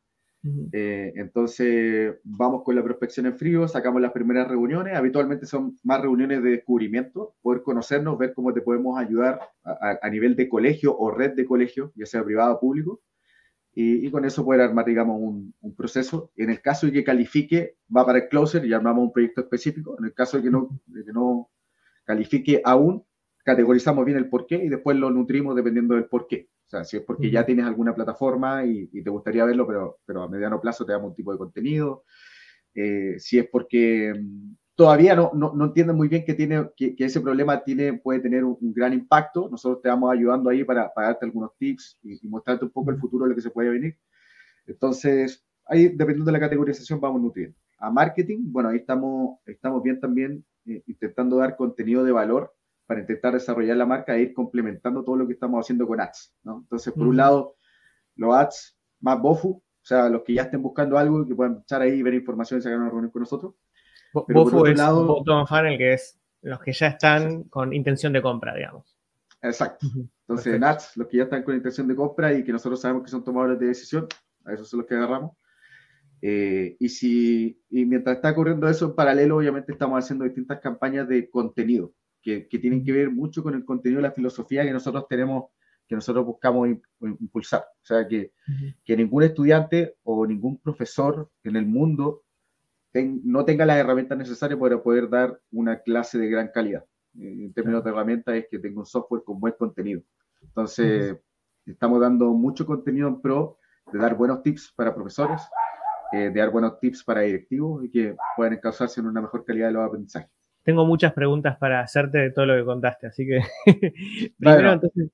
Eh, 0.73 1.11
entonces 1.15 2.17
vamos 2.23 2.61
con 2.63 2.75
la 2.75 2.83
prospección 2.83 3.25
en 3.25 3.35
frío, 3.35 3.67
sacamos 3.67 3.99
las 3.99 4.11
primeras 4.11 4.47
reuniones, 4.47 4.95
habitualmente 4.95 5.47
son 5.47 5.75
más 5.81 6.01
reuniones 6.01 6.43
de 6.43 6.51
descubrimiento, 6.51 7.33
poder 7.41 7.63
conocernos, 7.63 8.17
ver 8.19 8.33
cómo 8.33 8.53
te 8.53 8.61
podemos 8.61 8.99
ayudar 8.99 9.39
a, 9.63 9.97
a 9.99 10.09
nivel 10.09 10.35
de 10.35 10.47
colegio 10.47 10.95
o 10.95 11.09
red 11.09 11.33
de 11.33 11.45
colegio, 11.45 11.93
ya 11.95 12.05
sea 12.05 12.23
privado 12.23 12.55
o 12.55 12.59
público 12.59 13.01
y, 13.75 14.07
y, 14.07 14.09
con 14.09 14.23
eso 14.23 14.45
poder 14.45 14.61
armar, 14.61 14.85
digamos, 14.85 15.17
un, 15.19 15.53
un, 15.59 15.75
proceso. 15.75 16.31
En 16.37 16.49
el 16.49 16.61
caso 16.61 16.85
de 16.85 16.93
que 16.93 17.03
califique, 17.03 17.75
va 17.95 18.05
para 18.05 18.19
el 18.19 18.29
closer 18.29 18.65
y 18.65 18.73
armamos 18.73 19.03
un 19.03 19.11
proyecto 19.11 19.41
específico. 19.41 19.97
En 19.99 20.05
el 20.05 20.13
caso 20.13 20.37
de 20.37 20.43
que 20.43 20.49
no, 20.49 20.79
de 20.85 21.03
que 21.03 21.11
no 21.11 21.49
califique 22.05 22.61
aún, 22.63 23.03
categorizamos 23.43 24.05
bien 24.05 24.17
el 24.17 24.29
porqué 24.29 24.55
y 24.55 24.69
después 24.69 24.95
lo 24.97 25.11
nutrimos 25.11 25.55
dependiendo 25.57 25.95
del 25.95 26.05
porqué. 26.05 26.49
O 26.65 26.69
sea, 26.69 26.85
si 26.85 26.97
es 26.97 27.03
porque 27.03 27.29
ya 27.29 27.45
tienes 27.45 27.65
alguna 27.65 27.93
plataforma 27.93 28.65
y, 28.65 28.89
y 28.93 29.03
te 29.03 29.09
gustaría 29.09 29.43
verlo, 29.43 29.67
pero, 29.67 29.99
pero, 30.05 30.23
a 30.23 30.29
mediano 30.29 30.61
plazo 30.61 30.85
te 30.85 30.93
damos 30.93 31.09
un 31.09 31.15
tipo 31.15 31.33
de 31.33 31.37
contenido. 31.37 32.05
Eh, 32.73 33.15
si 33.19 33.37
es 33.37 33.47
porque 33.49 34.13
todavía 34.75 35.15
no, 35.15 35.31
no, 35.33 35.53
no 35.53 35.65
entienden 35.65 35.95
muy 35.95 36.07
bien 36.07 36.25
que, 36.25 36.33
tiene, 36.33 36.69
que, 36.75 36.95
que, 36.95 37.05
ese 37.05 37.21
problema 37.21 37.63
tiene, 37.63 37.93
puede 37.93 38.19
tener 38.19 38.43
un, 38.43 38.57
un, 38.59 38.73
gran 38.73 38.93
impacto. 38.93 39.47
Nosotros 39.49 39.81
te 39.81 39.89
vamos 39.89 40.11
ayudando 40.11 40.49
ahí 40.49 40.63
para, 40.63 40.93
para 40.93 41.07
darte 41.07 41.25
algunos 41.25 41.55
tips 41.57 41.97
y, 42.03 42.25
y, 42.25 42.29
mostrarte 42.29 42.65
un 42.65 42.71
poco 42.71 42.91
el 42.91 42.97
futuro 42.97 43.23
de 43.23 43.29
lo 43.29 43.35
que 43.35 43.41
se 43.41 43.51
puede 43.51 43.69
venir. 43.69 43.97
Entonces, 44.67 45.45
ahí 45.65 45.87
dependiendo 45.87 46.25
de 46.25 46.33
la 46.33 46.39
categorización 46.39 46.99
vamos 46.99 47.21
nutriendo. 47.21 47.57
A 47.77 47.89
marketing, 47.89 48.39
bueno, 48.51 48.69
ahí 48.69 48.77
estamos, 48.77 49.39
estamos 49.45 49.81
bien 49.81 49.99
también 49.99 50.45
eh, 50.65 50.83
intentando 50.87 51.37
dar 51.37 51.55
contenido 51.55 52.03
de 52.03 52.11
valor 52.11 52.53
para 52.85 52.99
intentar 52.99 53.33
desarrollar 53.33 53.77
la 53.77 53.85
marca 53.85 54.15
e 54.15 54.21
ir 54.21 54.33
complementando 54.33 55.03
todo 55.03 55.15
lo 55.15 55.25
que 55.25 55.33
estamos 55.33 55.65
haciendo 55.65 55.87
con 55.87 55.99
ads. 55.99 56.33
¿no? 56.43 56.59
Entonces, 56.59 56.93
por 56.93 57.03
uh 57.03 57.05
-huh. 57.05 57.09
un 57.09 57.17
lado, 57.17 57.55
los 58.15 58.35
ads 58.35 58.77
más 58.99 59.21
BOFU, 59.21 59.49
o 59.49 59.87
sea, 59.87 60.09
los 60.09 60.23
que 60.23 60.33
ya 60.33 60.43
estén 60.43 60.61
buscando 60.61 60.97
algo 60.97 61.23
y 61.23 61.27
que 61.27 61.35
puedan 61.35 61.59
echar 61.61 61.81
ahí, 61.81 62.01
ver 62.01 62.13
información 62.13 62.59
y 62.59 62.63
sacar 62.63 62.79
una 62.79 62.89
reunión 62.89 63.11
con 63.11 63.21
nosotros 63.21 63.53
Bofu 64.23 64.65
es 64.65 64.77
lado, 64.77 65.05
bottom 65.05 65.45
funnel, 65.45 65.77
que 65.77 65.93
es 65.93 66.19
los 66.41 66.59
que 66.59 66.71
ya 66.71 66.87
están 66.87 67.43
con 67.45 67.73
intención 67.73 68.13
de 68.13 68.21
compra, 68.21 68.55
digamos. 68.55 68.97
Exacto. 69.41 69.87
Entonces, 69.87 70.53
Perfecto. 70.53 70.59
Nats, 70.59 70.97
los 70.97 71.07
que 71.07 71.17
ya 71.17 71.23
están 71.23 71.43
con 71.43 71.55
intención 71.55 71.87
de 71.87 71.95
compra 71.95 72.33
y 72.33 72.43
que 72.43 72.51
nosotros 72.51 72.79
sabemos 72.81 73.03
que 73.03 73.09
son 73.09 73.23
tomadores 73.23 73.59
de 73.59 73.67
decisión, 73.67 74.07
a 74.45 74.53
esos 74.53 74.69
son 74.69 74.79
los 74.79 74.87
que 74.87 74.95
agarramos. 74.95 75.31
Eh, 76.21 76.75
y, 76.79 76.89
si, 76.89 77.61
y 77.69 77.85
mientras 77.85 78.15
está 78.15 78.31
ocurriendo 78.31 78.67
eso, 78.67 78.85
en 78.85 78.95
paralelo, 78.95 79.37
obviamente 79.37 79.71
estamos 79.71 80.03
haciendo 80.03 80.25
distintas 80.25 80.59
campañas 80.59 81.07
de 81.07 81.29
contenido 81.29 81.93
que, 82.21 82.47
que 82.47 82.57
tienen 82.57 82.83
que 82.83 82.91
ver 82.91 83.11
mucho 83.11 83.43
con 83.43 83.53
el 83.53 83.63
contenido 83.63 84.01
la 84.01 84.11
filosofía 84.11 84.63
que 84.63 84.71
nosotros 84.71 85.05
tenemos, 85.07 85.51
que 85.87 85.93
nosotros 85.95 86.25
buscamos 86.25 86.69
impulsar. 87.01 87.61
O 87.61 87.85
sea, 87.85 88.07
que, 88.07 88.31
uh 88.47 88.51
-huh. 88.51 88.75
que 88.83 88.97
ningún 88.97 89.23
estudiante 89.23 89.97
o 90.03 90.25
ningún 90.25 90.59
profesor 90.59 91.29
en 91.43 91.55
el 91.55 91.67
mundo 91.67 92.24
ten, 92.95 93.19
no 93.25 93.43
tenga 93.43 93.65
las 93.65 93.75
herramientas 93.75 94.17
necesarias 94.17 94.57
para 94.57 94.81
poder 94.81 95.09
dar 95.09 95.37
una 95.51 95.81
clase 95.81 96.17
de 96.17 96.29
gran 96.29 96.47
calidad. 96.47 96.85
Eh, 97.19 97.43
en 97.43 97.53
términos 97.53 97.83
de 97.83 97.89
herramientas 97.89 98.35
es 98.35 98.47
que 98.49 98.57
tenga 98.57 98.79
un 98.79 98.85
software 98.85 99.21
con 99.25 99.37
buen 99.37 99.53
contenido. 99.59 100.01
Entonces, 100.41 101.17
estamos 101.65 101.99
dando 101.99 102.31
mucho 102.31 102.65
contenido 102.65 103.09
en 103.09 103.19
pro 103.19 103.59
de 103.91 103.99
dar 103.99 104.15
buenos 104.15 104.41
tips 104.43 104.71
para 104.77 104.95
profesores, 104.95 105.41
eh, 106.13 106.29
de 106.29 106.39
dar 106.39 106.51
buenos 106.51 106.79
tips 106.79 107.03
para 107.03 107.19
directivos 107.19 107.83
y 107.83 107.91
que 107.91 108.15
puedan 108.37 108.53
encauzarse 108.53 109.01
en 109.01 109.07
una 109.07 109.19
mejor 109.19 109.43
calidad 109.43 109.67
de 109.67 109.73
los 109.73 109.85
aprendizajes. 109.85 110.31
Tengo 110.63 110.85
muchas 110.85 111.11
preguntas 111.11 111.57
para 111.57 111.81
hacerte 111.81 112.17
de 112.17 112.31
todo 112.31 112.45
lo 112.45 112.55
que 112.55 112.63
contaste, 112.63 113.07
así 113.07 113.27
que 113.27 113.41
primero 114.39 114.71
entonces 114.71 115.11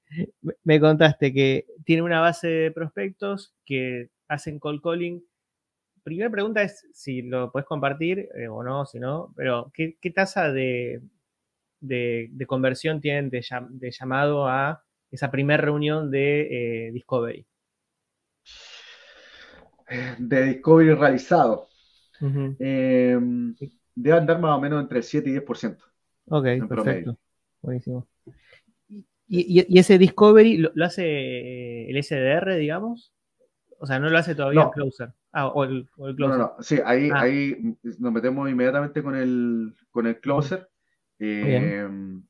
me 0.64 0.80
contaste 0.80 1.34
que 1.34 1.66
tiene 1.84 2.04
una 2.04 2.22
base 2.22 2.48
de 2.48 2.72
prospectos 2.72 3.56
que 3.66 4.12
hacen 4.28 4.60
call 4.60 4.82
calling. 4.84 5.26
Primera 6.04 6.30
pregunta 6.30 6.64
es 6.64 6.88
si 6.94 7.22
lo 7.22 7.52
puedes 7.52 7.68
compartir 7.68 8.30
eh, 8.36 8.48
o 8.48 8.64
no, 8.64 8.86
si 8.86 9.00
no, 9.00 9.34
pero 9.36 9.72
¿qué, 9.74 9.96
tasa 10.14 10.52
de, 10.52 11.02
conversión 12.48 13.02
tienen 13.02 13.30
de, 13.30 13.92
llamado 13.92 14.48
a 14.48 14.84
esa 15.12 15.30
primera 15.30 15.62
reunión 15.62 16.10
de 16.10 16.88
eh, 16.88 16.92
Discovery? 16.92 17.46
de 20.18 20.44
discovery 20.46 20.94
realizado. 20.94 21.68
Debe 22.20 24.18
andar 24.18 24.40
más 24.40 24.58
o 24.58 24.62
menos 24.62 24.82
entre 24.82 25.02
7 25.02 25.30
y 25.30 25.34
10%. 25.34 25.78
Ok, 26.30 26.46
perfecto. 26.68 27.18
Buenísimo. 27.62 28.08
¿Y, 29.28 29.78
ese 29.80 29.98
discovery 29.98 30.58
lo, 30.58 30.86
hace 30.86 31.90
el 31.90 32.04
SDR, 32.04 32.56
digamos? 32.56 33.14
O 33.80 33.86
sea, 33.86 34.00
no 34.00 34.10
lo 34.10 34.18
hace 34.18 34.36
todavía 34.36 34.64
el 34.64 34.70
closer. 34.70 35.14
Ah, 35.34 35.48
o 35.48 35.64
el, 35.64 35.88
closer. 35.96 36.18
No, 36.20 36.38
no, 36.38 36.56
Sí, 36.60 36.80
ahí, 36.84 37.10
ah. 37.14 37.22
ahí 37.22 37.78
nos 38.00 38.12
metemos 38.12 38.50
inmediatamente 38.50 39.02
con 39.02 39.16
el, 39.16 39.76
con 39.90 40.08
el 40.08 40.20
closer. 40.20 40.70
Em, 41.20 42.24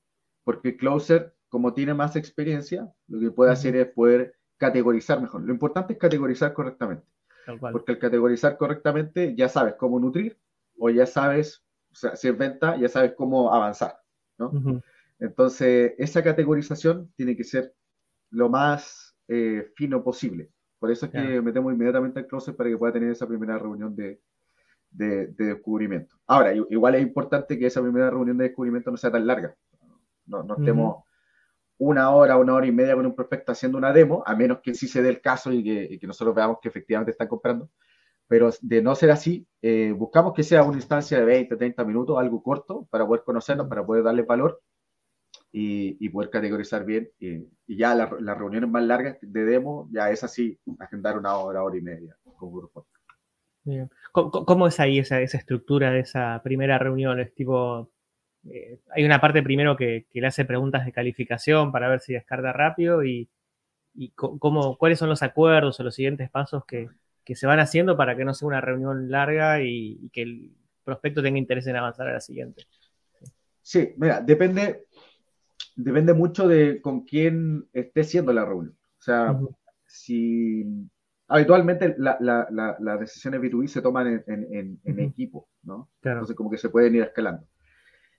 porque 0.44 0.70
el 0.70 0.78
closer, 0.78 1.34
como 1.50 1.74
tiene 1.74 1.94
más 1.94 2.16
experiencia, 2.16 2.92
lo 3.08 3.20
que 3.20 3.32
puede 3.32 3.52
hacer 3.52 3.76
es 3.76 3.88
poder 3.88 4.36
categorizar 4.58 5.22
mejor. 5.22 5.42
Lo 5.42 5.54
importante 5.54 5.94
es 5.94 6.00
categorizar 6.00 6.54
correctamente. 6.54 7.06
Porque 7.60 7.94
al 7.94 8.00
categorizar 8.00 8.58
correctamente 8.58 9.36
ya 9.36 9.50
sabes 9.50 9.76
cómo 9.76 10.00
nutrir 10.00 10.38
o 10.78 10.90
ya 10.90 11.06
sabes, 11.06 11.64
o 11.92 11.96
sea, 11.96 12.16
si 12.16 12.28
es 12.28 12.38
venta, 12.38 12.78
ya 12.78 12.88
sabes 12.88 13.14
cómo 13.18 13.54
avanzar, 13.54 14.00
¿no? 14.38 14.82
Entonces, 15.20 15.94
esa 15.98 16.24
categorización 16.24 17.12
tiene 17.16 17.36
que 17.36 17.44
ser 17.44 17.74
lo 18.30 18.50
más 18.50 19.16
eh, 19.28 19.72
fino 19.76 20.04
posible. 20.04 20.52
Por 20.82 20.90
eso 20.90 21.06
es 21.06 21.12
que 21.12 21.42
metemos 21.44 21.72
inmediatamente 21.72 22.22
al 22.22 22.26
closet 22.26 22.56
para 22.56 22.68
que 22.68 22.76
pueda 22.76 22.92
tener 22.92 23.12
esa 23.12 23.28
primera 23.28 23.56
reunión 23.60 23.96
de, 23.96 24.20
de, 24.90 25.28
descubrimiento. 25.28 26.16
Ahora, 26.26 26.56
igual 26.56 26.96
es 26.96 27.04
importante 27.04 27.60
que 27.60 27.68
esa 27.68 27.84
primera 27.84 28.10
reunión 28.10 28.36
de 28.36 28.46
descubrimiento 28.46 28.90
no 28.90 28.98
sea 28.98 29.12
tan 29.12 29.28
larga. 29.28 29.56
No, 30.26 30.42
no 30.42 30.58
estemos 30.58 31.04
una 31.78 32.10
hora, 32.10 32.36
una 32.36 32.56
hora 32.56 32.66
y 32.66 32.72
media 32.72 32.96
con 32.96 33.06
un 33.06 33.14
prospecto 33.14 33.52
haciendo 33.52 33.78
una 33.78 33.94
demo, 33.94 34.24
a 34.26 34.36
menos 34.36 34.58
que 34.64 34.74
sí 34.74 34.88
se 34.88 35.04
dé 35.04 35.10
el 35.10 35.22
caso 35.22 35.52
y 35.54 35.64
que, 36.00 36.08
nosotros 36.08 36.34
veamos 36.34 36.58
que 36.60 36.70
efectivamente 36.70 37.12
están 37.12 37.28
comprando. 37.28 37.70
Pero 38.28 38.50
de 38.60 38.82
no 38.82 38.96
ser 38.96 39.12
así, 39.12 39.46
eh, 39.62 39.94
buscamos 39.96 40.34
que 40.34 40.42
sea 40.42 40.64
una 40.64 40.78
instancia 40.78 41.20
de 41.20 41.26
20, 41.26 41.58
30 41.58 41.86
minutos, 41.86 42.18
algo 42.18 42.42
corto, 42.42 42.88
para 42.90 43.06
poder 43.06 43.22
conocernos, 43.24 43.68
para 43.68 43.86
poder 43.86 44.04
darle 44.04 44.24
valor 44.24 44.60
y, 45.52 46.10
poder 46.10 46.30
categorizar 46.30 46.86
bien. 46.86 47.10
Y, 47.20 47.48
ya 47.68 47.96
las 47.96 48.38
reuniones 48.38 48.70
más 48.70 48.84
largas 48.84 49.18
de 49.22 49.46
demo, 49.46 49.90
ya 49.92 50.10
es 50.10 50.24
así, 50.24 50.60
agendar 50.80 51.18
una 51.18 51.36
hora, 51.38 51.64
hora 51.64 51.78
y 51.78 51.82
media 51.82 52.18
con 52.38 52.52
grupo. 52.52 52.88
¿Cómo, 54.12 54.68
es 54.68 54.80
ahí 54.80 55.00
esa, 55.00 55.22
esa 55.22 55.38
estructura 55.38 55.92
de 55.92 56.00
esa 56.00 56.42
primera 56.44 56.78
reunión? 56.78 57.20
¿Es 57.20 57.34
tipo 57.34 57.92
eh, 58.50 58.80
hay 58.96 59.04
una 59.04 59.22
parte 59.22 59.44
primero 59.44 59.78
que, 59.78 60.08
le 60.12 60.28
hace 60.28 60.46
preguntas 60.46 60.86
de 60.86 60.92
calificación 60.92 61.72
para 61.72 61.90
ver 61.90 62.00
si 62.00 62.14
descarga 62.14 62.54
rápido 62.54 63.04
y, 63.04 63.30
cómo, 64.16 64.78
cuáles 64.78 65.00
son 65.00 65.10
los 65.10 65.22
acuerdos 65.22 65.80
o 65.80 65.84
los 65.84 65.96
siguientes 65.96 66.30
pasos 66.30 66.66
que, 66.66 66.90
se 67.34 67.48
van 67.48 67.60
haciendo 67.60 67.96
para 67.96 68.18
que 68.18 68.26
no 68.26 68.34
sea 68.34 68.48
una 68.48 68.60
reunión 68.60 69.10
larga 69.10 69.62
y, 69.62 70.10
que 70.12 70.24
el 70.24 70.52
prospecto 70.84 71.22
tenga 71.22 71.38
interés 71.38 71.66
en 71.68 71.78
avanzar 71.78 72.08
a 72.10 72.14
la 72.14 72.20
siguiente. 72.20 72.64
Sí, 73.62 73.94
mira, 73.96 74.20
depende, 74.20 74.88
depende 75.76 76.14
mucho 76.14 76.48
de 76.48 76.82
con 76.82 77.02
quién 77.02 77.68
esté 77.74 78.04
siendo 78.04 78.34
la 78.34 78.46
reunión. 78.46 78.78
O 79.00 79.02
sea, 79.02 79.40
si 79.86 80.66
habitualmente 81.28 81.96
las 81.98 83.00
decisiones 83.00 83.42
B2B 83.42 83.68
se 83.68 83.82
toman 83.82 84.24
en, 84.28 85.00
equipo, 85.00 85.48
¿no? 85.64 85.90
Entonces 86.02 86.36
como 86.36 86.50
que 86.50 86.58
se 86.58 86.70
pueden 86.70 86.96
ir 86.96 87.04
escalando. 87.04 87.48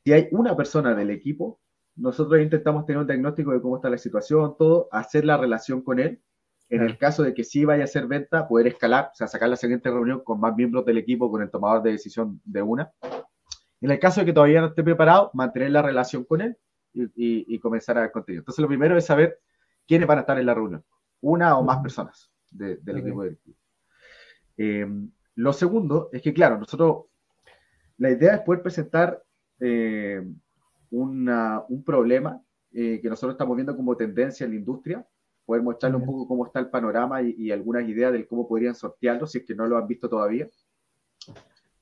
Si 0.04 0.12
hay 0.12 0.28
una 0.32 0.56
persona 0.56 0.94
del 0.94 1.10
equipo, 1.10 1.60
nosotros 1.94 2.40
intentamos 2.40 2.86
tener 2.86 3.00
un 3.00 3.06
diagnóstico 3.06 3.52
de 3.52 3.60
cómo 3.60 3.76
está 3.76 3.90
la 3.90 3.98
situación, 3.98 4.56
todo, 4.58 4.88
hacer 4.90 5.24
la 5.24 5.36
relación 5.36 5.82
con 5.82 6.00
él. 6.00 6.20
En 6.68 6.82
el 6.82 6.96
caso 6.96 7.22
de 7.22 7.34
que 7.34 7.44
sí 7.44 7.66
vaya 7.66 7.82
a 7.82 7.84
hacer 7.84 8.06
venta, 8.06 8.48
poder 8.48 8.66
escalar, 8.66 9.10
o 9.12 9.14
sea, 9.14 9.26
sacar 9.26 9.50
la 9.50 9.56
siguiente 9.56 9.90
reunión 9.90 10.24
con 10.24 10.40
más 10.40 10.56
miembros 10.56 10.86
del 10.86 10.96
equipo, 10.96 11.30
con 11.30 11.42
el 11.42 11.50
tomador 11.50 11.82
de 11.82 11.92
decisión 11.92 12.40
de 12.44 12.62
una. 12.62 12.90
En 13.82 13.90
el 13.90 13.98
caso 13.98 14.20
de 14.20 14.26
que 14.26 14.32
todavía 14.32 14.62
no 14.62 14.68
esté 14.68 14.82
preparado, 14.82 15.30
mantener 15.34 15.70
la 15.70 15.82
relación 15.82 16.24
con 16.24 16.40
él 16.40 16.56
y, 16.94 17.58
comenzar 17.58 17.98
a 17.98 18.10
contenido. 18.10 18.40
Entonces, 18.40 18.62
lo 18.62 18.68
primero 18.68 18.96
es 18.96 19.04
saber 19.04 19.40
quiénes 19.86 20.06
van 20.06 20.18
a 20.18 20.20
estar 20.22 20.38
en 20.38 20.46
la 20.46 20.54
reunión. 20.54 20.84
Una 21.20 21.56
o 21.58 21.62
más 21.62 21.78
personas 21.78 22.30
del 22.50 22.98
equipo 22.98 23.22
directivo. 23.22 23.56
Eh, 24.56 24.86
lo 25.36 25.52
segundo 25.52 26.10
es 26.12 26.20
que, 26.22 26.34
claro, 26.34 26.58
nosotros, 26.58 27.04
la 27.98 28.10
idea 28.10 28.34
es 28.34 28.40
poder 28.42 28.62
presentar 28.62 29.22
eh, 29.60 30.22
un 30.90 31.82
problema 31.84 32.42
eh, 32.74 33.00
que 33.02 33.08
nosotros 33.10 33.34
estamos 33.34 33.54
viendo 33.54 33.76
como 33.76 33.94
tendencia 33.96 34.44
en 34.44 34.52
la 34.52 34.56
industria, 34.56 35.06
poder 35.44 35.62
mostrarle 35.62 35.98
un 35.98 36.06
poco 36.06 36.26
cómo 36.26 36.46
está 36.46 36.58
el 36.58 36.70
panorama 36.70 37.20
y, 37.20 37.50
algunas 37.50 37.86
ideas 37.86 38.12
de 38.12 38.26
cómo 38.26 38.48
podrían 38.48 38.74
sortearlo, 38.74 39.26
si 39.26 39.38
es 39.38 39.44
que 39.44 39.54
no 39.54 39.66
lo 39.66 39.76
han 39.76 39.86
visto 39.86 40.08
todavía. 40.08 40.48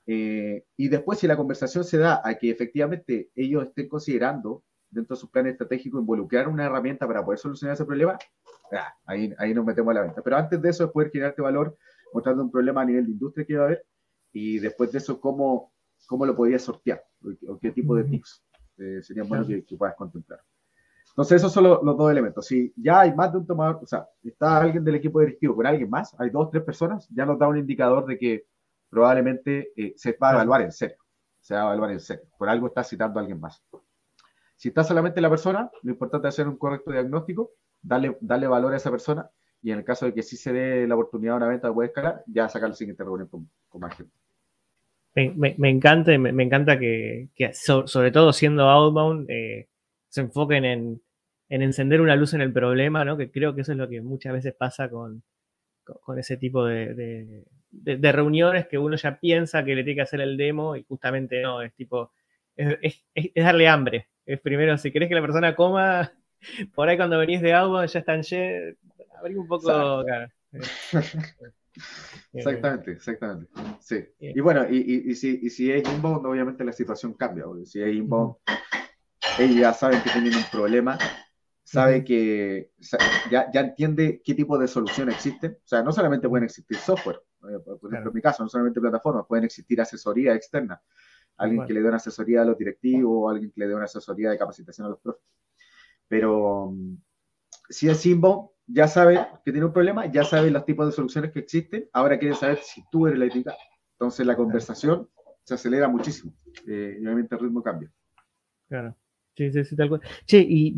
Eh, 0.07 0.65
y 0.77 0.89
después, 0.89 1.21
si 1.21 1.29
la 1.29 1.37
conversación 1.37 1.85
se 1.85 1.99
da 1.99 2.21
a 2.25 2.35
que 2.35 2.51
efectivamente 2.51 3.31
ellos 3.37 3.69
estén 3.69 3.89
considerando 3.89 4.65
dentro 4.91 5.15
de 5.15 5.21
sus 5.21 5.31
planes 5.31 5.53
estratégicos 5.53 6.01
involucrar 6.01 6.49
una 6.49 6.67
herramienta 6.67 7.07
para 7.07 7.25
poder 7.25 7.39
solucionar 7.39 7.75
ese 7.75 7.85
problema, 7.85 8.19
ah, 8.73 8.95
ahí, 9.07 9.33
ahí 9.39 9.55
nos 9.55 9.65
metemos 9.65 9.91
a 9.93 9.95
la 9.95 10.03
venta. 10.03 10.23
Pero 10.23 10.37
antes 10.37 10.61
de 10.61 10.69
eso 10.69 10.85
es 10.85 10.91
poder 10.91 11.11
generarte 11.11 11.43
valor 11.43 11.77
mostrando 12.13 12.43
un 12.43 12.51
problema 12.51 12.83
a 12.83 12.85
nivel 12.85 13.07
de 13.07 13.13
industria 13.13 13.47
que 13.47 13.57
va 13.57 13.63
a 13.63 13.67
haber 13.67 13.87
y 14.33 14.59
después 14.59 14.93
de 14.93 14.99
eso 14.99 15.21
cómo, 15.21 15.73
cómo 16.07 16.27
lo 16.27 16.35
podrías 16.35 16.63
sortear 16.63 17.03
o 17.49 17.59
qué 17.59 17.71
tipo 17.73 17.95
de 17.95 18.05
tips 18.05 18.45
eh, 18.79 19.03
serían 19.03 19.29
buenos 19.29 19.47
que, 19.47 19.77
puedas 19.77 19.95
contemplar. 19.95 20.41
Entonces, 21.11 21.37
esos 21.37 21.53
son 21.53 21.65
los, 21.65 21.81
dos 21.83 22.11
elementos. 22.11 22.47
Si 22.47 22.73
ya 22.77 23.01
hay 23.01 23.15
más 23.15 23.33
de 23.33 23.39
un 23.39 23.47
tomador, 23.47 23.81
o 23.83 23.87
sea, 23.87 24.09
está 24.23 24.59
alguien 24.59 24.85
del 24.85 24.95
equipo 24.95 25.21
directivo 25.21 25.57
con 25.57 25.67
alguien 25.67 25.91
más, 25.91 26.15
hay 26.19 26.31
dos, 26.31 26.51
tres 26.51 26.63
personas, 26.63 27.09
ya 27.11 27.27
nos 27.27 27.39
da 27.39 27.49
un 27.49 27.59
indicador 27.59 28.07
de 28.07 28.19
que 28.19 28.47
probablemente 28.89 29.73
eh, 29.77 29.93
se 29.97 30.17
va 30.21 30.31
a 30.31 30.35
evaluar 30.35 30.63
en 30.63 30.73
serio. 30.73 30.97
Se 31.41 31.55
va 31.55 31.63
a 31.63 31.65
evaluar 31.65 31.91
en 31.91 32.01
serio. 32.01 32.25
Por 32.39 32.49
algo 32.49 32.69
está 32.69 32.85
citando 32.85 33.19
a 33.19 33.23
alguien 33.23 33.41
más. 33.41 33.63
Si 34.61 34.69
está 34.69 34.85
solamente 34.85 35.23
la 35.23 35.31
persona, 35.31 35.71
lo 35.81 35.91
importante 35.91 36.29
es 36.29 36.35
hacer 36.35 36.47
un 36.47 36.59
correcto 36.59 36.93
diagnóstico, 36.93 37.53
darle, 37.81 38.19
darle 38.21 38.47
valor 38.47 38.75
a 38.75 38.77
esa 38.77 38.91
persona 38.91 39.31
y 39.63 39.71
en 39.71 39.79
el 39.79 39.85
caso 39.87 40.05
de 40.05 40.13
que 40.13 40.23
sí 40.23 40.37
se 40.37 40.53
dé 40.53 40.87
la 40.87 40.97
oportunidad 40.97 41.33
de 41.33 41.37
una 41.39 41.49
venta 41.49 41.71
de 41.71 41.87
escalar, 41.87 42.23
ya 42.27 42.47
sacar 42.47 42.69
la 42.69 42.75
siguiente 42.75 43.03
reunión 43.03 43.27
con, 43.29 43.49
con 43.71 43.81
más 43.81 43.97
gente. 43.97 44.13
Me, 45.15 45.71
encanta, 45.71 46.19
me, 46.19 46.43
encanta 46.43 46.79
que, 46.79 47.31
sobre 47.55 48.13
todo 48.13 48.35
siendo 48.35 48.65
outbound, 48.69 49.31
eh, 49.31 49.69
se 50.11 50.21
enfoquen 50.21 50.67
en, 50.67 51.03
encender 51.49 52.03
una 52.03 52.15
luz 52.15 52.35
en 52.35 52.43
el 52.43 52.53
problema, 52.53 53.03
¿no? 53.03 53.17
Que 53.17 53.31
creo 53.31 53.55
que 53.55 53.63
eso 53.63 53.73
es 53.73 53.79
lo 53.79 53.89
que 53.89 54.03
muchas 54.03 54.35
veces 54.35 54.53
pasa 54.53 54.91
con, 54.91 55.23
ese 56.19 56.37
tipo 56.37 56.67
de, 56.67 57.47
reuniones 58.13 58.69
que 58.69 58.77
uno 58.77 58.97
ya 58.97 59.19
piensa 59.19 59.65
que 59.65 59.75
le 59.75 59.85
tiene 59.85 59.97
que 59.97 60.03
hacer 60.03 60.21
el 60.21 60.37
demo 60.37 60.77
y 60.77 60.83
justamente 60.83 61.41
no, 61.41 61.63
es 61.63 61.73
tipo, 61.73 62.13
es, 62.57 63.03
darle 63.35 63.67
hambre. 63.67 64.09
Es 64.31 64.41
primero, 64.41 64.79
si 64.79 64.93
querés 64.93 65.09
que 65.09 65.17
la 65.17 65.23
persona 65.23 65.57
coma, 65.57 66.13
por 66.77 66.89
ahí 66.89 66.97
cuando 66.97 67.19
venís 67.19 67.43
de 67.43 67.53
outbound 67.53 67.89
ya 67.89 67.99
están 67.99 68.23
llenos, 68.23 68.77
abrí 69.19 69.35
un 69.35 69.49
poco, 69.49 70.05
Exactamente, 72.33 72.93
exactamente. 72.93 73.51
Sí. 73.81 74.05
Y 74.21 74.39
bueno, 74.41 74.69
y, 74.71 75.15
si, 75.17 75.51
si, 75.51 75.73
es 75.73 75.89
inbound, 75.89 76.25
obviamente 76.27 76.65
la 76.65 76.73
situación 76.73 77.15
cambia. 77.15 77.45
Si 77.65 77.83
es 77.83 77.93
inbound, 77.93 78.37
ellos 79.39 79.57
ya 79.57 79.73
saben 79.73 80.01
que 80.03 80.11
tienen 80.11 80.37
un 80.37 80.45
problema, 80.53 80.97
sabe 81.65 82.05
que 82.05 82.71
ya, 83.31 83.51
ya, 83.53 83.61
entiende 83.61 84.23
qué 84.25 84.35
tipo 84.35 84.59
de 84.59 84.69
solución 84.69 85.11
existe. 85.11 85.59
O 85.65 85.67
sea, 85.67 85.83
no 85.83 85.91
solamente 85.91 86.29
pueden 86.29 86.45
existir 86.45 86.77
software, 86.77 87.21
por 87.41 87.51
ejemplo, 87.91 88.11
en 88.11 88.15
mi 88.15 88.21
caso, 88.21 88.45
no 88.45 88.49
solamente 88.49 88.81
plataformas, 88.81 89.27
pueden 89.27 89.45
existir 89.45 89.81
asesoría 89.81 90.35
externa. 90.35 90.81
Alguien 91.41 91.67
que 91.67 91.73
le 91.73 91.81
dé 91.81 91.89
una 91.89 91.97
asesoría 91.97 92.43
a 92.43 92.45
los 92.45 92.59
directivos, 92.59 93.31
alguien 93.31 93.51
que 93.51 93.61
le 93.61 93.69
dé 93.69 93.75
una 93.75 93.85
asesoría 93.85 94.31
de 94.31 94.39
capacitación 94.39 94.87
a 94.87 94.91
los 94.91 95.01
profes. 95.01 95.23
Pero 96.07 96.71
mm, 96.73 96.97
si 97.69 97.89
es 97.89 98.05
inbound, 98.07 98.51
ya 98.67 98.87
sabe 98.87 99.27
que 99.45 99.53
tiene 99.53 99.67
un 99.67 99.73
problema, 99.73 100.07
ya 100.07 100.25
sabe 100.25 100.51
los 100.51 100.65
tipos 100.65 100.87
de 100.87 100.93
soluciones 100.93 101.33
que 101.33 101.41
existen, 101.41 101.89
ahora 101.93 102.19
quiere 102.19 102.35
saber 102.35 102.59
si 102.59 102.83
tú 102.91 103.07
eres 103.07 103.19
la 103.19 103.27
ética. 103.27 103.57
Entonces 103.93 104.27
la 104.27 104.37
conversación 104.37 105.09
se 105.43 105.55
acelera 105.55 105.89
muchísimo 105.89 106.33
eh, 106.69 106.99
y 107.01 107.05
obviamente 107.05 107.35
el 107.35 107.41
ritmo 107.41 107.63
cambia. 107.63 107.91
Claro. 108.69 108.95
Sí, 109.37 109.51
sí, 109.53 109.65
sí, 109.65 109.77
tal 109.77 109.89
cual. 109.89 110.03
Che, 110.27 110.39
y 110.47 110.77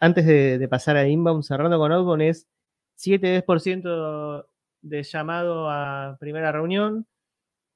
antes 0.00 0.26
de, 0.26 0.66
pasar 0.68 0.96
a 0.96 1.06
Inbound, 1.06 1.42
cerrando 1.42 1.78
con 1.78 1.92
Outbound, 1.92 2.22
es 2.22 2.48
7-10% 2.96 4.46
de 4.82 5.02
llamado 5.02 5.70
a 5.70 6.16
primera 6.18 6.50
reunión. 6.52 7.06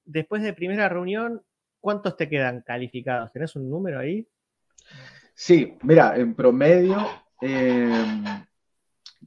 Después 0.04 0.42
de 0.42 0.52
primera 0.52 0.88
reunión, 0.88 1.42
¿cuántos 1.82 2.16
te 2.16 2.28
quedan 2.30 2.62
calificados? 2.62 3.30
¿Tenés 3.32 3.54
un 3.56 3.68
número 3.68 3.98
ahí? 3.98 4.26
Sí, 5.34 5.76
mira, 5.82 6.16
en 6.16 6.34
promedio 6.34 6.96
em, 7.42 8.24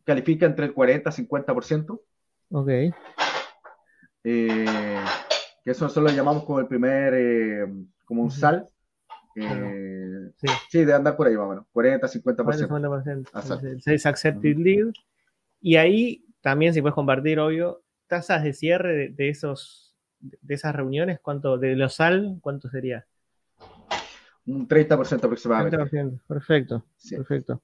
califica 0.04 0.48
entre 0.48 0.66
el 0.66 0.74
40 0.74 1.10
y 1.10 1.14
50%. 1.14 2.02
Ok. 2.52 2.70
Eh, 4.24 5.06
que 5.64 5.72
eso, 5.72 6.02
lo 6.02 6.10
llamamos 6.10 6.46
como 6.46 6.60
el 6.60 6.68
primer, 6.68 7.14
em, 7.14 7.88
como 8.06 8.24
un 8.24 8.32
sal. 8.32 8.68
Eh, 9.36 10.32
sí. 10.38 10.48
sí, 10.70 10.86
de 10.86 10.94
andar 10.94 11.18
por 11.18 11.28
ahí 11.28 11.36
más 11.36 11.46
o 11.46 11.50
menos, 11.50 11.66
40, 11.74 12.08
50%. 12.08 12.68
50%. 12.68 13.82
6 13.82 14.06
accepted 14.06 14.58
lead. 14.58 14.94
Y 15.60 15.76
ahí 15.76 16.26
también, 16.40 16.74
si 16.74 16.82
puedes 16.82 16.96
compartir, 16.96 17.40
obvio, 17.40 17.84
tasas 18.08 18.44
de 18.44 18.54
cierre 18.54 19.10
de, 19.10 19.30
esos, 19.30 19.85
de 20.42 20.54
esas 20.54 20.76
reuniones, 20.76 21.20
¿cuánto, 21.22 21.58
de 21.58 21.76
los 21.76 21.96
SAL, 21.96 22.38
cuánto 22.42 22.70
sería? 22.70 23.06
Un 24.48 24.68
30% 24.68 25.24
aproximadamente. 25.24 25.78
30%, 25.78 26.22
perfecto, 26.28 26.86
perfecto. 27.10 27.62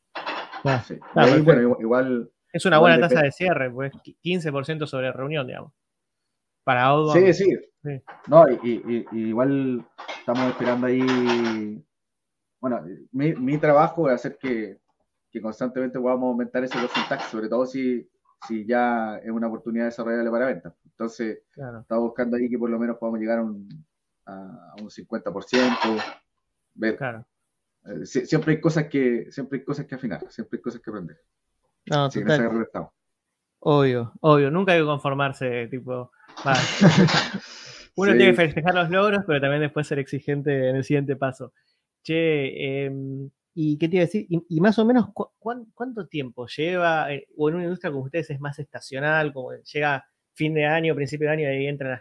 igual... 1.80 2.30
Es 2.54 2.66
una 2.66 2.80
buena 2.80 3.00
tasa 3.00 3.22
de 3.22 3.32
cierre, 3.32 3.72
pues 3.72 3.94
15% 3.94 4.86
sobre 4.86 5.12
reunión, 5.12 5.48
digamos. 5.48 5.72
Para 6.64 6.92
Sí, 7.14 7.34
sí, 7.34 7.58
No, 8.28 8.46
y, 8.50 9.06
igual 9.14 9.86
estamos 10.20 10.50
esperando 10.50 10.88
ahí. 10.88 11.84
Bueno, 12.60 12.84
mi, 13.12 13.58
trabajo 13.58 14.10
es 14.10 14.16
hacer 14.16 14.38
que, 14.38 14.80
constantemente 15.42 16.00
podamos 16.00 16.28
aumentar 16.28 16.64
ese 16.64 16.78
porcentaje, 16.80 17.30
sobre 17.32 17.50
todo 17.50 17.66
si, 17.66 18.08
si 18.48 18.66
ya 18.66 19.18
es 19.18 19.30
una 19.30 19.48
oportunidad 19.48 19.86
desarrollable 19.86 20.32
para 20.32 20.46
venta. 20.48 20.76
Entonces, 20.86 21.40
estamos 21.50 22.04
buscando 22.04 22.38
ahí 22.38 22.50
que 22.50 22.58
por 22.58 22.70
lo 22.70 22.80
menos 22.80 22.98
podamos 22.98 23.20
llegar 23.20 23.40
a 23.40 23.44
un, 23.44 23.68
a, 24.26 24.76
un 24.82 24.90
50%. 24.90 26.04
Ver. 26.74 26.98
Claro. 26.98 27.26
Eh, 27.86 28.06
siempre 28.06 28.54
hay 28.54 28.62
cosas 28.62 28.86
que 28.86 29.32
siempre 29.32 29.60
hay 29.60 29.66
cosas 29.66 29.86
que 29.86 29.96
afinar, 29.96 30.26
siempre 30.30 30.58
hay 30.58 30.62
cosas 30.62 30.82
que 30.82 30.90
aprender. 30.90 31.20
No, 31.88 32.10
Obvio, 33.64 34.12
obvio, 34.22 34.50
nunca 34.50 34.72
hay 34.72 34.80
que 34.80 34.86
conformarse, 34.86 35.68
tipo, 35.68 36.12
Uno 37.96 38.12
tiene 38.14 38.32
que 38.32 38.34
festejar 38.34 38.74
los 38.74 38.90
logros, 38.90 39.24
pero 39.28 39.42
también 39.42 39.62
después 39.62 39.86
ser 39.86 40.00
exigente 40.00 40.70
en 40.70 40.78
el 40.78 40.84
siguiente 40.84 41.16
paso. 41.16 41.54
Che, 42.04 42.86
em, 42.86 43.30
¿y 43.54 43.78
qué 43.78 43.88
te 43.88 43.96
iba 43.98 44.04
a 44.04 44.06
decir? 44.06 44.26
Y, 44.30 44.62
más 44.62 44.80
o 44.80 44.86
menos, 44.86 45.10
cuánto 45.74 46.08
tiempo 46.08 46.48
lleva? 46.48 47.14
Eh, 47.14 47.28
o 47.38 47.50
en 47.50 47.56
una 47.56 47.64
industria 47.66 47.92
como 47.92 48.06
ustedes 48.06 48.30
es 48.30 48.40
más 48.40 48.60
estacional, 48.60 49.34
como 49.34 49.52
llega 49.54 50.06
fin 50.34 50.54
de 50.54 50.66
año, 50.66 50.96
principio 50.96 51.28
de 51.28 51.34
año 51.34 51.44
y 51.44 51.46
ahí 51.46 51.68
entran 51.68 52.00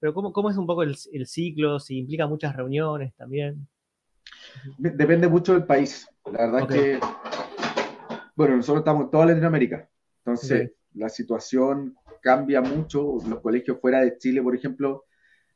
Pero 0.00 0.14
¿cómo, 0.14 0.32
¿cómo, 0.32 0.50
es 0.50 0.56
un 0.56 0.66
poco 0.66 0.82
el, 0.82 0.96
ciclo? 1.26 1.78
Si 1.78 1.98
implica 1.98 2.26
muchas 2.26 2.56
reuniones 2.56 3.14
también. 3.14 3.66
Depende 4.78 5.28
mucho 5.28 5.52
del 5.52 5.64
país. 5.64 6.08
La 6.32 6.46
verdad 6.46 6.68
que, 6.68 6.98
bueno, 8.34 8.56
nosotros 8.56 8.80
estamos 8.80 9.04
en 9.04 9.10
toda 9.10 9.26
Latinoamérica. 9.26 9.88
Entonces, 10.24 10.72
la 10.94 11.08
situación 11.08 11.96
cambia 12.20 12.60
mucho. 12.60 13.18
Los 13.28 13.40
colegios 13.40 13.78
fuera 13.80 14.00
de 14.00 14.18
Chile, 14.18 14.42
por 14.42 14.56
ejemplo, 14.56 15.04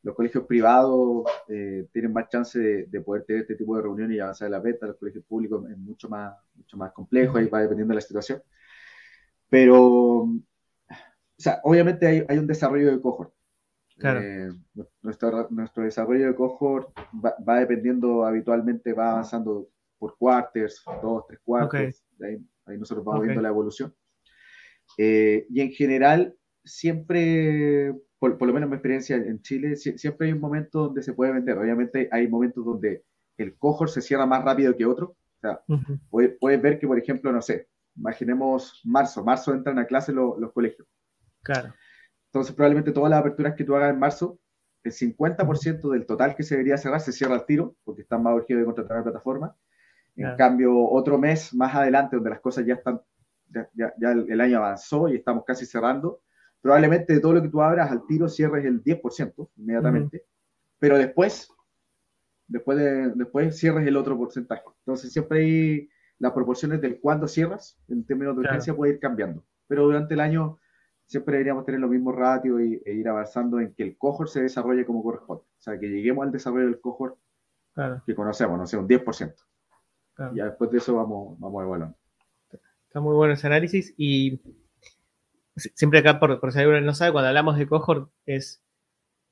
los 0.03 0.15
colegios 0.15 0.45
privados 0.47 1.25
eh, 1.49 1.87
tienen 1.93 2.13
más 2.13 2.29
chance 2.29 2.59
de, 2.59 3.01
poder 3.01 3.25
tener 3.25 3.43
este 3.43 3.55
tipo 3.55 3.77
de 3.77 3.83
reuniones 3.83 4.17
y 4.17 4.21
avanzar 4.21 4.47
en 4.47 4.53
la 4.53 4.61
beta. 4.61 4.87
Los 4.87 4.97
colegios 4.97 5.25
públicos 5.25 5.69
es 5.71 5.77
mucho 5.77 6.09
más, 6.09 6.35
mucho 6.55 6.77
más 6.77 6.93
complejo, 6.93 7.39
ahí 7.39 7.47
va 7.47 7.61
dependiendo 7.61 7.93
de 7.93 7.97
la 7.97 8.01
situación. 8.01 8.43
Pero, 9.49 10.23
o 10.23 10.33
sea, 11.37 11.61
obviamente 11.65 12.07
hay, 12.07 12.25
hay 12.29 12.39
un 12.39 12.47
desarrollo 12.47 12.91
de 12.91 13.01
cohort. 13.01 13.33
Claro. 13.99 14.21
Eh, 14.21 14.51
nuestro, 15.03 15.49
nuestro, 15.51 15.83
desarrollo 15.83 16.29
de 16.29 16.35
cohort 16.35 16.89
va, 17.23 17.61
dependiendo 17.61 18.25
habitualmente, 18.25 18.95
va 18.95 19.11
avanzando 19.11 19.69
por 19.99 20.17
quarters, 20.17 20.83
dos, 21.03 21.27
tres 21.27 21.41
quarters. 21.45 22.03
Ahí, 22.23 22.39
ahí, 22.65 22.79
nosotros 22.79 23.05
vamos 23.05 23.23
viendo 23.23 23.43
la 23.43 23.51
evolución. 23.51 23.95
Eh, 24.97 25.47
y 25.51 25.61
en 25.61 25.71
general, 25.73 26.35
siempre, 26.65 27.95
por, 28.21 28.47
lo 28.47 28.53
menos 28.53 28.69
mi 28.69 28.77
experiencia 28.77 29.17
en 29.17 29.41
Chile, 29.41 29.77
siempre 29.77 30.27
hay 30.27 30.35
un 30.35 30.41
momento 30.41 30.85
donde 30.85 31.03
se 31.03 31.15
puede 31.15 31.33
vender. 31.33 31.57
Obviamente 31.57 32.09
hay 32.13 32.29
momentos 32.29 32.65
donde 32.65 33.03
el 33.39 33.57
cohort 33.57 33.91
se 33.91 34.03
cierra 34.03 34.27
más 34.27 34.45
rápido 34.45 34.77
que 34.77 34.85
otro. 34.85 35.17
O 35.37 35.41
sea, 35.41 35.63
puedes, 36.11 36.61
ver 36.61 36.79
que, 36.79 36.87
por 36.87 36.99
ejemplo, 36.99 37.33
no 37.33 37.41
sé, 37.41 37.69
imaginemos 37.97 38.83
marzo. 38.85 39.25
Marzo 39.25 39.55
entran 39.55 39.79
a 39.79 39.87
clase 39.87 40.13
los 40.13 40.53
colegios. 40.53 40.87
Claro. 41.43 41.73
Entonces, 42.27 42.55
probablemente 42.55 42.93
todas 42.93 43.11
las 43.11 43.21
aperturas 43.21 43.55
que 43.55 43.65
tú 43.65 43.75
hagas 43.75 43.95
en 43.95 43.99
marzo, 43.99 44.39
el 44.85 44.93
50% 44.93 45.91
del 45.91 46.05
total 46.05 46.37
que 46.37 46.43
se 46.43 46.57
debería 46.57 46.77
cerrar 46.77 47.01
se 47.01 47.13
cierra 47.13 47.35
al 47.35 47.47
tiro, 47.47 47.75
porque 47.85 48.03
están 48.03 48.23
más 48.23 48.35
urgidos 48.35 48.61
de 48.61 48.67
contratar 48.67 48.99
la 48.99 49.05
plataforma. 49.05 49.57
En 50.15 50.37
cambio, 50.37 50.79
otro 50.79 51.17
mes 51.17 51.55
más 51.55 51.75
adelante, 51.75 52.17
donde 52.17 52.31
las 52.31 52.41
cosas 52.41 52.67
ya 52.67 52.75
están, 52.75 53.01
ya, 53.49 53.95
ya 53.99 54.13
el, 54.13 54.41
año 54.43 54.59
avanzó 54.59 55.09
y 55.09 55.17
estamos 55.17 55.45
casi 55.47 55.65
cerrando, 55.65 56.21
probablemente 56.61 57.15
de 57.15 57.21
todo 57.21 57.35
lo 57.35 57.43
que 57.43 57.49
tú 57.49 57.61
abras 57.63 57.91
al 57.91 58.07
tiro 58.07 58.29
cierres 58.29 58.65
el 58.65 58.83
10% 58.83 59.49
inmediatamente, 59.57 60.25
pero 60.79 60.99
después, 60.99 61.49
después, 62.47 62.79
de, 62.79 63.11
después 63.15 63.59
cierres 63.59 63.87
el 63.87 63.97
otro 63.97 64.17
porcentaje. 64.17 64.63
Entonces 64.81 65.13
siempre 65.13 65.41
hay 65.41 65.89
las 66.19 66.33
proporciones 66.33 66.81
del 66.81 67.01
cuándo 67.01 67.27
cierras, 67.27 67.79
en 67.89 68.05
términos 68.05 68.35
de 68.37 68.41
urgencia 68.41 68.75
puede 68.75 68.95
ir 68.95 69.01
cambiando, 69.01 69.45
pero 69.67 69.85
durante 69.85 70.15
el 70.15 70.21
año 70.21 70.59
siempre 71.07 71.33
deberíamos 71.35 71.65
tener 71.65 71.81
los 71.81 71.91
mismos 71.91 72.15
ratios 72.15 72.61
y, 72.61 72.81
e 72.85 72.93
ir 72.93 73.09
avanzando 73.09 73.59
en 73.59 73.75
que 73.75 73.83
el 73.83 73.97
cohort 73.97 74.31
se 74.31 74.43
desarrolle 74.43 74.85
como 74.87 75.03
corresponde. 75.03 75.43
O 75.43 75.63
sea, 75.63 75.79
que 75.79 75.89
lleguemos 75.89 76.25
al 76.25 76.31
desarrollo 76.31 76.67
del 76.67 76.81
cohort 76.81 77.19
que 78.07 78.15
conocemos, 78.15 78.59
no 78.59 78.67
sé, 78.67 78.77
un 78.77 78.87
10%. 78.87 79.35
Y 80.33 80.41
después 80.41 80.71
de 80.71 80.79
eso 80.79 80.95
vamos, 80.97 81.39
vamos 81.41 81.65
evaluando. 81.65 81.97
Está 82.87 83.01
muy 83.01 83.15
bueno 83.15 83.35
ese 83.35 83.47
análisis 83.47 83.95
y 83.97 84.41
siempre 85.75 86.01
acá, 86.01 86.19
por, 86.19 86.41
por 86.41 86.53
si 86.53 86.59
alguno 86.61 86.81
no 86.81 86.95
sabe, 86.95 87.13
cuando 87.13 87.29
hablamos 87.29 87.59
de 87.59 87.67
cohort 87.67 88.11
es 88.27 88.63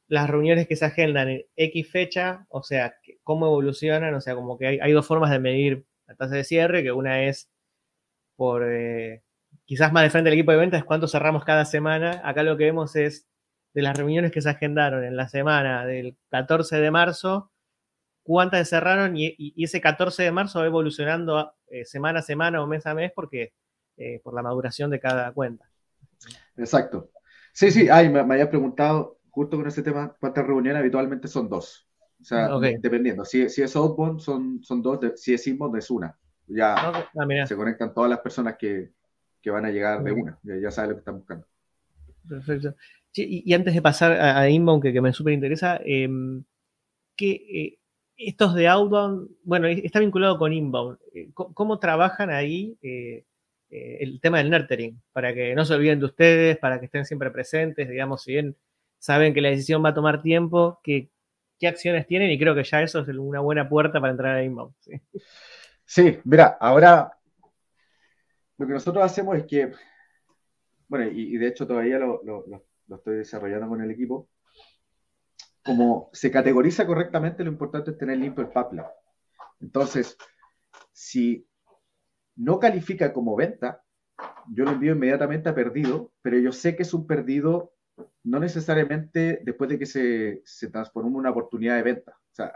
las 0.09 0.29
reuniones 0.31 0.67
que 0.67 0.77
se 0.77 0.87
agendan 0.87 1.29
en 1.29 1.47
X 1.57 1.91
fecha, 1.91 2.47
o 2.49 2.63
sea, 2.63 2.95
cómo 3.23 3.47
evolucionan, 3.47 4.15
o 4.15 4.21
sea, 4.21 4.35
como 4.35 4.59
que 4.59 4.67
hay, 4.83 4.93
dos 4.93 5.07
formas 5.07 5.31
de 5.31 5.39
medir 5.39 5.87
la 6.07 6.15
tasa 6.15 6.35
de 6.37 6.45
cierre, 6.45 6.83
que 6.83 6.93
una 6.93 7.25
es 7.25 7.51
por, 8.37 8.65
eh, 8.67 9.23
quizás 9.67 9.93
más 9.93 10.03
de 10.05 10.11
frente 10.11 10.31
del 10.31 10.39
equipo 10.39 10.53
de 10.53 10.59
ventas, 10.59 10.85
cuánto 10.85 11.09
cerramos 11.09 11.45
cada 11.45 11.65
semana. 11.67 12.23
Acá 12.25 12.43
lo 12.43 12.57
que 12.57 12.65
vemos 12.65 12.97
es 12.97 13.29
de 13.75 13.83
las 13.83 13.97
reuniones 13.97 14.33
que 14.33 14.41
se 14.41 14.51
agendaron 14.51 15.05
en 15.05 15.17
la 15.17 15.29
semana 15.29 15.85
del 15.87 16.17
14 16.31 16.81
de 16.81 16.91
marzo, 16.91 17.53
cuántas 18.23 18.69
cerraron 18.69 19.17
y, 19.17 19.37
ese 19.63 19.81
14 19.81 20.23
de 20.23 20.33
marzo 20.33 20.61
va 20.61 20.67
evolucionando 20.67 21.55
eh, 21.69 21.85
semana 21.85 22.21
a 22.21 22.23
semana 22.23 22.63
o 22.63 22.67
mes 22.67 22.87
a 22.87 22.95
mes 22.95 23.13
porque 23.15 23.53
eh, 23.97 24.21
por 24.23 24.35
la 24.35 24.43
maduración 24.43 24.91
de 24.91 25.01
cada 25.01 25.33
cuenta. 25.33 25.68
Exacto. 26.57 27.11
Sí, 27.53 27.71
sí, 27.71 27.89
ay, 27.89 28.09
me, 28.09 28.21
había 28.21 28.49
preguntado 28.49 29.19
justo 29.31 29.57
con 29.57 29.67
ese 29.67 29.83
tema, 29.83 30.17
¿cuántas 30.21 30.47
reuniones 30.47 30.81
habitualmente 30.81 31.29
son 31.29 31.49
dos? 31.49 31.89
O 32.21 32.25
sea, 32.25 32.49
dependiendo. 32.81 33.25
Si, 33.25 33.49
si, 33.49 33.63
es 33.63 33.77
outbound, 33.77 34.21
son, 34.21 34.63
son 34.63 34.83
dos, 34.83 34.99
si 35.17 35.35
es 35.35 35.47
inbound, 35.47 35.77
es 35.77 35.91
una. 35.91 36.19
Ya 36.47 36.75
ah, 36.75 37.11
se 37.47 37.57
conectan 37.57 37.93
todas 37.93 38.11
las 38.11 38.21
personas 38.21 38.57
que, 38.59 38.91
que 39.41 39.51
van 39.51 39.67
a 39.67 39.71
llegar 39.71 40.03
de 40.03 40.13
una, 40.13 40.39
ya, 40.43 40.71
saben 40.71 40.91
lo 40.91 40.97
que 40.97 41.01
están 41.01 41.19
buscando. 41.19 41.47
Perfecto. 42.29 42.75
y, 43.15 43.53
antes 43.55 43.75
de 43.75 43.83
pasar 43.83 44.13
a, 44.13 44.49
inbound, 44.49 44.83
que, 44.83 44.93
que 44.93 45.01
me 45.01 45.13
súper 45.13 45.35
interesa, 45.35 45.81
em, 45.85 46.43
que 47.17 47.31
eh, 47.31 47.79
estos 48.17 48.55
de 48.55 48.67
outbound, 48.67 49.31
bueno, 49.45 49.69
está 49.69 50.01
vinculado 50.01 50.39
con 50.39 50.53
inbound. 50.53 50.99
Eh, 51.15 51.31
¿Cómo, 51.33 51.79
trabajan 51.79 52.31
ahí? 52.31 52.77
Eh, 52.83 53.25
eh, 53.71 53.99
el 54.01 54.21
tema 54.21 54.39
del 54.39 54.51
nurturing, 54.51 55.01
para 55.13 55.35
que 55.35 55.55
no 55.55 55.65
se 55.65 55.75
olviden 55.75 56.01
de 56.01 56.07
ustedes, 56.07 56.59
para 56.59 56.79
que 56.79 56.87
estén 56.87 57.05
siempre 57.05 57.31
presentes, 57.31 57.89
digamos, 57.89 58.23
si 58.23 58.33
bien 58.33 58.57
saben 58.99 59.35
que 59.35 59.41
la 59.41 59.51
decisión 59.51 59.85
va 59.85 59.91
a 59.91 59.95
tomar 59.95 60.23
tiempo, 60.23 60.81
qué 60.83 61.11
acciones 61.67 62.07
tienen 62.07 62.31
y 62.31 62.39
creo 62.39 62.55
que 62.55 62.65
ya 62.65 62.83
eso 62.83 63.01
es 63.01 63.09
una 63.09 63.41
buena 63.41 63.69
puerta 63.69 64.01
para 64.01 64.13
entrar 64.13 64.37
a 64.37 64.43
inbound. 64.43 64.75
Sí, 65.85 66.19
mira, 66.25 66.59
ahora 66.61 67.19
lo 68.59 68.67
que 68.67 68.73
nosotros 68.75 69.03
hacemos 69.05 69.39
es 69.39 69.47
que, 69.47 69.73
bueno, 70.89 71.11
y, 71.11 71.39
de 71.39 71.47
hecho 71.47 71.67
todavía 71.67 71.99
lo, 71.99 72.21
estoy 72.91 73.19
desarrollando 73.19 73.69
con 73.69 73.81
el 73.81 73.91
equipo, 73.91 74.29
como 75.65 76.11
se 76.13 76.31
categoriza 76.31 76.87
correctamente, 76.87 77.43
lo 77.43 77.51
importante 77.51 77.93
es 77.93 77.99
tener 77.99 78.19
limpio 78.19 78.45
el 78.45 78.51
pipeline. 78.51 78.87
Entonces, 79.61 80.17
si 80.93 81.48
no 82.39 82.59
califica 82.59 83.13
como 83.13 83.37
venta, 83.37 83.83
yo 84.51 84.65
lo 84.65 84.73
envío 84.73 84.93
inmediatamente 84.93 85.49
a 85.49 85.55
perdido, 85.55 86.13
pero 86.23 86.39
yo 86.39 86.53
sé 86.53 86.77
que 86.77 86.83
es 86.83 86.95
un 86.95 87.07
perdido 87.07 87.75
no 88.25 88.39
necesariamente 88.39 89.41
después 89.45 89.69
de 89.71 89.79
que 89.79 89.87
se, 89.87 90.43
se 90.45 90.71
transformó 90.71 91.09
en 91.11 91.17
una 91.17 91.31
oportunidad 91.31 91.77
de 91.77 91.83
venta. 91.83 92.13
O 92.13 92.35
sea, 92.35 92.53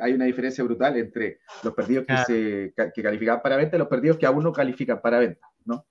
hay, 0.00 0.14
una 0.14 0.24
diferencia 0.24 0.64
brutal 0.64 0.96
entre 0.96 1.40
los 1.62 1.74
perdidos 1.74 2.06
que, 2.06 2.16
se, 2.26 2.74
que 2.94 3.02
califican 3.02 3.42
para 3.42 3.56
venta 3.56 3.76
y 3.76 3.78
los 3.78 3.88
perdidos 3.88 4.16
que 4.16 4.26
aún 4.26 4.42
no 4.42 4.52
califican 4.52 5.02
para 5.02 5.18
venta, 5.18 5.46
¿no? 5.66 5.86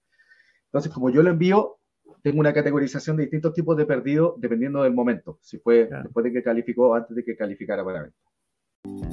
Entonces, 0.66 0.92
como 0.92 1.12
yo 1.12 1.22
lo 1.22 1.30
envío, 1.30 1.78
tengo 2.24 2.40
una 2.40 2.54
categorización 2.54 3.18
de 3.18 3.24
distintos 3.24 3.54
tipos 3.54 3.78
de 3.78 3.86
perdido 3.86 4.36
dependiendo 4.40 4.82
del 4.82 4.94
momento, 4.94 5.38
si 5.42 5.60
fue 5.60 5.88
después 6.04 6.24
de 6.24 6.34
que 6.34 6.44
calificó 6.44 6.90
o 6.90 6.96
antes 6.96 7.16
de 7.16 7.24
que 7.24 7.36
calificara 7.36 7.86
para 7.86 8.04
venta. 8.04 8.18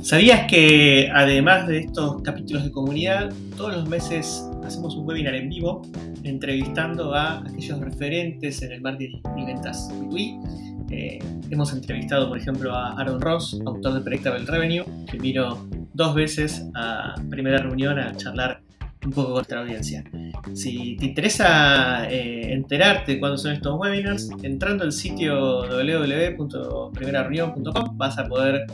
¿Sabías 0.05 0.47
que 0.51 1.11
además 1.15 1.67
de 1.67 1.79
estos 1.79 2.21
capítulos 2.21 2.65
de 2.65 2.71
comunidad, 2.71 3.33
todos 3.57 3.75
los 3.75 3.89
meses 3.89 4.47
hacemos 4.63 4.95
un 4.97 5.09
webinar 5.09 5.35
en 5.35 5.49
vivo 5.49 5.81
entrevistando 6.25 7.15
a 7.15 7.39
aquellos 7.39 7.81
referentes 7.81 8.61
en 8.61 8.73
el 8.73 8.83
marketing 8.83 9.23
y 9.35 9.47
ventas 9.47 9.89
B2B? 9.91 10.87
Eh, 10.91 11.19
hemos 11.49 11.73
entrevistado, 11.73 12.29
por 12.29 12.37
ejemplo, 12.37 12.75
a 12.75 13.01
Aaron 13.01 13.19
Ross, 13.19 13.59
autor 13.65 13.95
de 13.95 14.03
Predictable 14.03 14.45
Revenue, 14.45 14.85
que 15.11 15.17
vino 15.17 15.67
dos 15.95 16.15
veces 16.15 16.67
a 16.75 17.15
primera 17.31 17.57
reunión 17.57 17.99
a 17.99 18.15
charlar 18.15 18.61
un 19.07 19.11
poco 19.11 19.29
con 19.29 19.37
nuestra 19.37 19.61
audiencia. 19.61 20.05
Si 20.53 20.99
te 20.99 21.07
interesa 21.07 22.11
eh, 22.11 22.53
enterarte 22.53 23.13
de 23.13 23.21
cuándo 23.21 23.39
son 23.39 23.53
estos 23.53 23.81
webinars, 23.81 24.29
entrando 24.43 24.85
al 24.85 24.93
sitio 24.93 25.63
www.primerareunión.com 25.63 27.97
vas 27.97 28.19
a 28.19 28.29
poder 28.29 28.67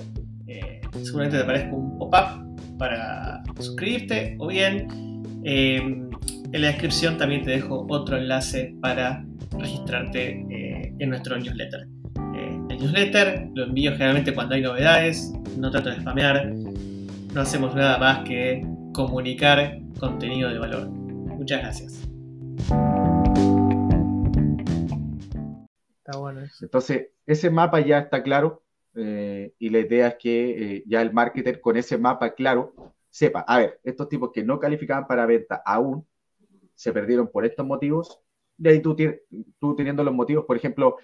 seguramente 0.93 1.39
te 1.39 1.43
aparezca 1.45 1.75
un 1.75 1.99
pop-up 1.99 2.79
para 2.79 3.43
suscribirte 3.59 4.37
o 4.39 4.49
bien 4.49 4.87
em, 5.45 6.11
en 6.53 6.63
la 6.63 6.69
descripción 6.69 7.17
también 7.17 7.43
te 7.43 7.51
dejo 7.51 7.87
otro 7.89 8.17
enlace 8.17 8.75
para 8.81 9.25
registrarte 9.59 10.45
eh, 10.51 10.95
en 10.99 11.11
nuestro 11.11 11.39
newsletter. 11.39 11.87
Eh, 12.35 12.61
el 12.71 12.79
newsletter 12.79 13.49
lo 13.55 13.65
envío 13.65 13.93
generalmente 13.93 14.35
cuando 14.35 14.55
hay 14.55 14.63
novedades, 14.63 15.33
no 15.57 15.71
trato 15.71 15.91
de 15.91 16.01
spamear, 16.01 16.53
no 17.35 17.41
hacemos 17.41 17.75
nada 17.75 17.99
más 17.99 18.29
que 18.29 18.67
comunicar 18.93 19.79
contenido 19.99 20.51
de 20.51 20.59
valor. 20.59 20.89
Muchas 20.89 21.61
gracias. 21.61 22.09
Está 25.99 26.19
bueno. 26.19 26.41
Entonces, 26.61 27.09
ese 27.27 27.51
mapa 27.51 27.81
ya 27.81 28.01
está 28.01 28.23
claro. 28.23 28.63
Eh, 28.95 29.55
y 29.59 29.71
la 29.71 29.79
idea 29.79 30.09
es 30.09 30.15
que 30.17 30.77
eh, 30.77 30.85
ya 30.87 31.03
el 31.03 31.13
marketer 31.13 31.61
con 31.61 31.77
ese 31.77 31.97
mapa 31.97 32.35
claro 32.35 32.75
sepa, 33.09 33.41
a 33.41 33.59
ver, 33.59 33.81
estos 33.85 34.09
tipos 34.09 34.31
que 34.33 34.43
no 34.45 34.59
calificaban 34.59 35.07
para 35.07 35.27
venta 35.27 35.63
aún 35.65 36.07
se 36.75 36.93
perdieron 36.93 37.31
por 37.31 37.45
estos 37.45 37.67
motivos, 37.67 38.21
y 38.59 38.69
ahí 38.69 38.81
tú, 38.81 38.97
tú 39.59 39.77
teniendo 39.77 40.05
los 40.05 40.15
motivos, 40.15 40.45
por 40.45 40.57
ejemplo, 40.57 40.97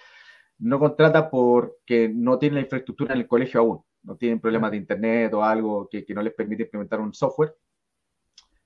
no 0.59 0.79
contrata 0.79 1.31
porque 1.31 2.09
no 2.09 2.39
tienen 2.39 2.57
la 2.57 2.61
infraestructura 2.63 3.15
en 3.15 3.21
el 3.21 3.27
colegio 3.27 3.61
aún, 3.61 3.83
no 4.03 4.17
tienen 4.17 4.41
problemas 4.41 4.71
de 4.71 4.79
internet 4.79 5.35
o 5.35 5.43
algo 5.43 5.89
que, 5.89 6.05
que 6.05 6.15
no 6.15 6.23
les 6.23 6.33
permite 6.33 6.65
implementar 6.65 7.01
un 7.01 7.13
software. 7.13 7.55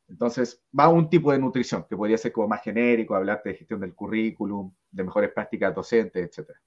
Entonces, 0.09 0.63
va 0.77 0.89
un 0.89 1.09
tipo 1.09 1.31
de 1.33 1.39
nutrición 1.39 1.87
que 1.89 1.97
podría 1.97 2.19
ser 2.19 2.33
como 2.33 2.49
más 2.49 2.63
genérico, 2.63 3.15
hablarte 3.15 3.51
de 3.51 3.55
gestión 3.57 3.81
del 3.81 3.95
currículum, 3.95 4.73
de 4.91 5.05
mejores 5.05 5.31
prácticas 5.33 5.75
docentes, 5.75 6.29
etcétera. 6.29 6.61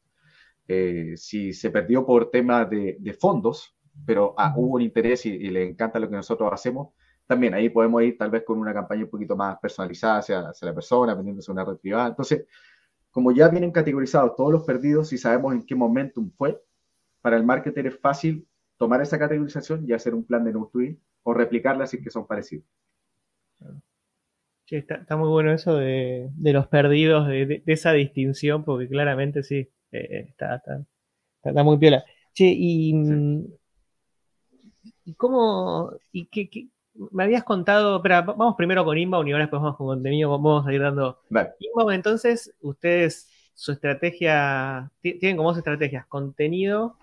Eh, 0.67 1.13
si 1.17 1.53
se 1.53 1.69
perdió 1.71 2.05
por 2.05 2.31
temas 2.31 2.69
de, 2.69 3.17
fondos, 3.19 3.75
pero 4.05 4.33
ah, 4.37 4.53
hubo 4.55 4.75
un 4.75 4.81
interés 4.81 5.25
y, 5.25 5.37
le 5.49 5.63
encanta 5.63 5.99
lo 5.99 6.09
que 6.09 6.15
nosotros 6.15 6.49
hacemos, 6.51 6.93
también 7.25 7.53
ahí 7.53 7.69
podemos 7.69 8.03
ir 8.03 8.17
tal 8.17 8.31
vez 8.31 8.43
con 8.43 8.59
una 8.59 8.73
campaña 8.73 9.03
un 9.03 9.09
poquito 9.09 9.35
más 9.35 9.57
personalizada 9.59 10.19
hacia, 10.19 10.41
la 10.61 10.73
persona, 10.73 11.15
vendiéndose 11.15 11.51
una 11.51 11.63
red 11.63 11.77
privada. 11.77 12.07
Entonces, 12.07 12.45
como 13.11 13.31
ya 13.31 13.47
vienen 13.49 13.71
categorizados 13.71 14.35
todos 14.35 14.51
los 14.51 14.63
perdidos 14.63 15.13
y 15.13 15.17
sabemos 15.17 15.53
en 15.53 15.65
qué 15.65 15.75
momentum 15.75 16.31
fue, 16.31 16.61
para 17.21 17.37
el 17.37 17.45
marketer 17.45 17.87
es 17.87 17.99
fácil 17.99 18.47
tomar 18.77 19.01
esa 19.01 19.17
categorización 19.17 19.85
y 19.87 19.93
hacer 19.93 20.13
un 20.13 20.25
plan 20.25 20.43
de 20.43 20.51
no 20.51 20.69
o 21.23 21.33
replicarla 21.33 21.87
si 21.87 22.01
que 22.01 22.09
son 22.09 22.27
parecidos. 22.27 22.65
Sí, 24.65 24.77
está, 24.77 25.15
muy 25.15 25.29
bueno 25.29 25.51
eso 25.53 25.75
de, 25.75 26.31
los 26.37 26.67
perdidos, 26.67 27.27
de, 27.27 27.63
esa 27.65 27.91
distinción, 27.93 28.63
porque 28.63 28.87
claramente 28.87 29.43
sí, 29.43 29.69
eh, 29.93 30.25
está, 30.29 30.61
está, 31.43 31.63
muy 31.63 31.77
piola. 31.77 32.03
Che, 32.33 32.45
y, 32.45 32.93
¿y 35.05 35.13
cómo, 35.13 35.91
y 36.11 36.25
qué, 36.27 36.69
me 37.11 37.23
habías 37.23 37.43
contado, 37.43 38.01
pero 38.01 38.23
vamos 38.23 38.55
primero 38.55 38.85
con 38.85 38.97
Inbound 38.97 39.27
y 39.27 39.31
ahora 39.31 39.45
después 39.45 39.61
vamos 39.61 39.77
con 39.77 39.87
contenido, 39.87 40.29
vamos 40.29 40.65
a 40.65 40.73
ir 40.73 40.81
dando. 40.81 41.21
Inbound, 41.59 41.93
entonces, 41.93 42.53
ustedes, 42.61 43.29
su 43.53 43.71
estrategia, 43.71 44.91
tienen 45.01 45.37
como 45.37 45.49
dos 45.49 45.57
estrategias, 45.57 46.05
contenido 46.07 46.97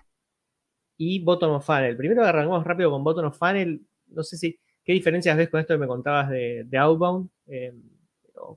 y 0.97 1.23
bottom 1.23 1.53
of 1.53 1.65
funnel. 1.65 1.97
Primero 1.97 2.23
arrancamos 2.23 2.63
rápido 2.63 2.91
con 2.91 3.03
bottom 3.03 3.25
of 3.25 3.37
funnel, 3.37 3.81
no 4.07 4.23
sé 4.23 4.37
si, 4.37 4.59
¿qué 4.83 4.93
diferencias 4.93 5.37
ves 5.37 5.49
con 5.49 5.59
esto 5.59 5.73
que 5.73 5.79
me 5.79 5.87
contabas 5.87 6.29
de, 6.29 6.67
Outbound? 6.77 7.29
Eh, 7.47 7.73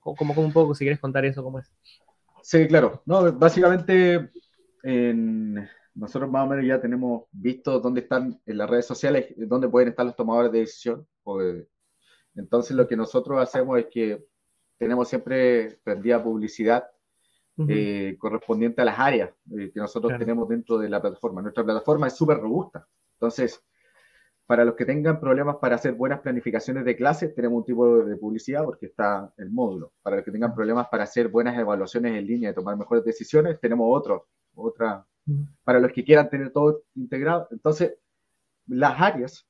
como, 0.00 0.34
un 0.40 0.52
poco, 0.52 0.74
si 0.74 0.84
quieres 0.84 1.00
contar 1.00 1.24
eso, 1.24 1.42
¿cómo 1.42 1.58
es? 1.58 1.70
Sí, 2.44 2.68
claro. 2.68 3.02
No, 3.06 3.32
básicamente 3.32 4.30
nosotros 5.94 6.30
más 6.30 6.46
o 6.46 6.50
menos 6.50 6.66
ya 6.66 6.78
tenemos 6.78 7.24
visto 7.32 7.80
dónde 7.80 8.02
están 8.02 8.38
en 8.44 8.58
las 8.58 8.68
redes 8.68 8.86
sociales, 8.86 9.32
dónde 9.36 9.68
pueden 9.68 9.88
estar 9.88 10.04
los 10.04 10.14
tomadores 10.14 10.52
de 10.52 10.58
decisión. 10.60 11.06
entonces 12.34 12.76
lo 12.76 12.86
que 12.86 12.96
nosotros 12.96 13.40
hacemos 13.40 13.78
es 13.78 13.86
que 13.90 14.26
tenemos 14.76 15.08
siempre 15.08 15.78
prendida 15.82 16.22
publicidad 16.22 16.84
eh, 17.66 18.16
correspondiente 18.18 18.82
a 18.82 18.84
las 18.84 18.98
áreas 18.98 19.30
eh, 19.56 19.70
que 19.72 19.80
nosotros 19.80 20.18
tenemos 20.18 20.46
dentro 20.46 20.76
de 20.76 20.90
la 20.90 21.00
plataforma. 21.00 21.40
Nuestra 21.40 21.64
plataforma 21.64 22.08
es 22.08 22.14
súper 22.14 22.38
robusta. 22.38 22.86
Entonces, 23.14 23.64
para 24.46 24.64
los 24.64 24.74
que 24.74 24.84
tengan 24.84 25.20
problemas 25.20 25.56
para 25.56 25.76
hacer 25.76 25.94
buenas 25.94 26.20
planificaciones 26.20 26.84
de 26.84 26.96
clases, 26.96 27.34
tenemos 27.34 27.58
un 27.58 27.64
tipo 27.64 28.04
de 28.04 28.16
publicidad 28.16 28.64
porque 28.64 28.86
está 28.86 29.32
el 29.38 29.50
módulo. 29.50 29.92
Para 30.02 30.16
los 30.16 30.24
que 30.24 30.32
tengan 30.32 30.54
problemas 30.54 30.88
para 30.88 31.04
hacer 31.04 31.28
buenas 31.28 31.58
evaluaciones 31.58 32.14
en 32.16 32.26
línea 32.26 32.50
y 32.50 32.54
tomar 32.54 32.76
mejores 32.76 33.04
decisiones, 33.04 33.58
tenemos 33.60 33.86
otro, 33.90 34.28
otra. 34.54 35.06
Para 35.64 35.80
los 35.80 35.90
que 35.92 36.04
quieran 36.04 36.28
tener 36.28 36.52
todo 36.52 36.82
integrado. 36.94 37.48
Entonces, 37.50 37.94
las 38.66 39.00
áreas 39.00 39.46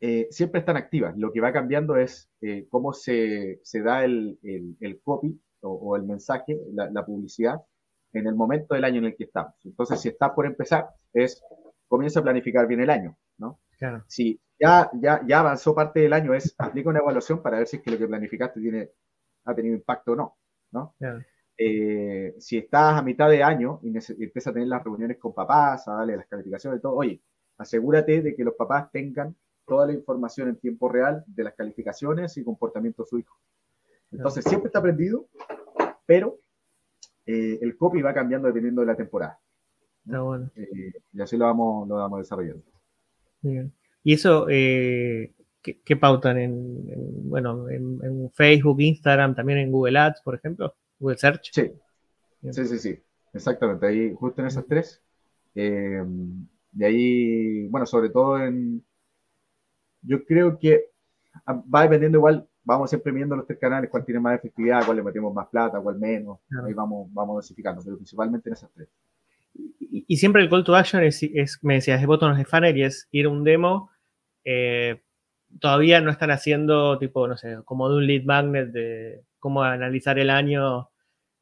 eh, 0.00 0.26
siempre 0.30 0.60
están 0.60 0.76
activas. 0.76 1.16
Lo 1.16 1.30
que 1.30 1.40
va 1.40 1.52
cambiando 1.52 1.96
es 1.96 2.28
eh, 2.40 2.66
cómo 2.68 2.92
se, 2.92 3.60
se 3.62 3.82
da 3.82 4.04
el, 4.04 4.38
el, 4.42 5.00
copy 5.02 5.40
o, 5.60 5.94
el 5.94 6.02
mensaje, 6.02 6.58
la, 6.72 6.90
la 6.90 7.06
publicidad, 7.06 7.60
en 8.12 8.26
el 8.26 8.34
momento 8.34 8.74
del 8.74 8.84
año 8.84 8.98
en 8.98 9.04
el 9.04 9.16
que 9.16 9.24
estamos. 9.24 9.54
Entonces, 9.64 10.00
si 10.00 10.08
está 10.08 10.34
por 10.34 10.46
empezar, 10.46 10.88
es 11.12 11.40
comienza 11.86 12.18
a 12.18 12.22
planificar 12.24 12.66
bien 12.66 12.80
el 12.80 12.90
año, 12.90 13.16
¿no? 13.38 13.60
Si 14.06 14.40
ya, 14.58 14.90
ya, 14.94 15.22
ya 15.26 15.40
avanzó 15.40 15.74
parte 15.74 16.00
del 16.00 16.12
año, 16.12 16.34
es 16.34 16.54
aplica 16.58 16.90
una 16.90 16.98
evaluación 16.98 17.42
para 17.42 17.58
ver 17.58 17.66
si 17.66 17.76
es 17.76 17.82
que 17.82 17.90
lo 17.90 17.98
que 17.98 18.06
planificaste 18.06 18.60
tiene, 18.60 18.90
ha 19.44 19.54
tenido 19.54 19.74
impacto 19.74 20.12
o 20.12 20.16
no. 20.16 20.36
¿no? 20.72 20.94
Eh, 21.56 22.34
si 22.38 22.58
estás 22.58 22.98
a 22.98 23.02
mitad 23.02 23.28
de 23.28 23.42
año 23.42 23.80
y, 23.82 23.88
empiezas 23.88 24.48
a 24.48 24.52
tener 24.52 24.68
las 24.68 24.82
reuniones 24.82 25.18
con 25.18 25.34
papás, 25.34 25.86
a 25.88 25.94
darle 25.94 26.16
las 26.16 26.26
calificaciones 26.26 26.78
y 26.78 26.82
todo, 26.82 26.94
oye, 26.94 27.20
asegúrate 27.58 28.22
de 28.22 28.34
que 28.34 28.44
los 28.44 28.54
papás 28.54 28.90
tengan 28.90 29.34
toda 29.66 29.86
la 29.86 29.92
información 29.92 30.48
en 30.48 30.56
tiempo 30.56 30.88
real 30.88 31.22
de 31.26 31.44
las 31.44 31.54
calificaciones 31.54 32.36
y 32.36 32.44
comportamiento 32.44 33.02
de 33.02 33.08
su 33.08 33.18
hijo. 33.18 33.36
Entonces, 34.10 34.44
siempre 34.44 34.68
está 34.68 34.80
aprendido, 34.80 35.28
pero 36.06 36.38
eh, 37.26 37.58
el 37.60 37.76
copy 37.76 38.02
va 38.02 38.12
cambiando 38.12 38.48
dependiendo 38.48 38.80
de 38.80 38.86
la 38.86 38.96
temporada. 38.96 39.38
Eh, 40.56 40.92
y 41.12 41.20
así 41.20 41.36
lo 41.36 41.44
vamos, 41.44 41.86
lo 41.86 41.96
vamos 41.96 42.20
desarrollando. 42.20 42.64
¿Y 44.02 44.14
eso 44.14 44.46
eh, 44.48 45.34
¿qué, 45.62 45.96
pautan 45.96 46.38
en, 46.38 47.28
bueno, 47.28 47.68
en, 47.68 48.30
Facebook, 48.32 48.80
Instagram, 48.80 49.34
también 49.34 49.58
en 49.58 49.72
Google 49.72 49.98
Ads, 49.98 50.22
por 50.22 50.34
ejemplo? 50.34 50.74
Google 50.98 51.18
Search. 51.18 51.50
Sí, 51.52 51.72
sí, 52.50 52.64
sí, 52.66 52.78
sí, 52.78 52.98
exactamente. 53.32 53.86
Ahí, 53.86 54.14
justo 54.14 54.40
en 54.40 54.48
esas 54.48 54.66
tres. 54.66 55.02
Eh, 55.54 56.02
de 56.72 56.86
ahí, 56.86 57.66
bueno, 57.68 57.86
sobre 57.86 58.10
todo 58.10 58.38
en. 58.38 58.84
Yo 60.02 60.24
creo 60.24 60.58
que 60.58 60.90
va 61.46 61.82
dependiendo 61.82 62.16
igual, 62.16 62.48
vamos 62.64 62.88
siempre 62.88 63.12
viendo 63.12 63.36
los 63.36 63.46
tres 63.46 63.58
canales, 63.58 63.90
cuál 63.90 64.04
tiene 64.04 64.20
más 64.20 64.38
efectividad, 64.38 64.84
cuál 64.84 64.96
le 64.96 65.02
metemos 65.02 65.34
más 65.34 65.48
plata, 65.48 65.80
cuál 65.80 65.98
menos. 65.98 66.38
Ahí 66.64 66.72
vamos, 66.72 67.12
vamos 67.12 67.36
dosificando, 67.36 67.82
pero 67.84 67.96
principalmente 67.96 68.48
en 68.48 68.54
esas 68.54 68.70
tres 68.72 68.88
y, 69.54 70.16
siempre 70.16 70.42
el 70.42 70.48
call 70.48 70.64
to 70.64 70.74
action 70.74 71.02
es, 71.02 71.22
me 71.62 71.74
decías, 71.74 72.00
de 72.00 72.06
botones 72.06 72.38
de 72.38 72.44
funnel 72.44 72.76
y 72.76 72.84
es 72.84 73.08
ir 73.10 73.26
a 73.26 73.28
un 73.28 73.44
demo. 73.44 73.90
Eh, 74.44 75.00
todavía 75.58 76.00
no 76.00 76.10
están 76.10 76.30
haciendo, 76.30 76.98
tipo, 76.98 77.26
no 77.26 77.36
sé, 77.36 77.58
como 77.64 77.88
de 77.88 77.96
un 77.96 78.06
lead 78.06 78.24
magnet 78.24 78.70
de 78.70 79.22
cómo 79.38 79.62
analizar 79.62 80.18
el 80.18 80.30
año 80.30 80.90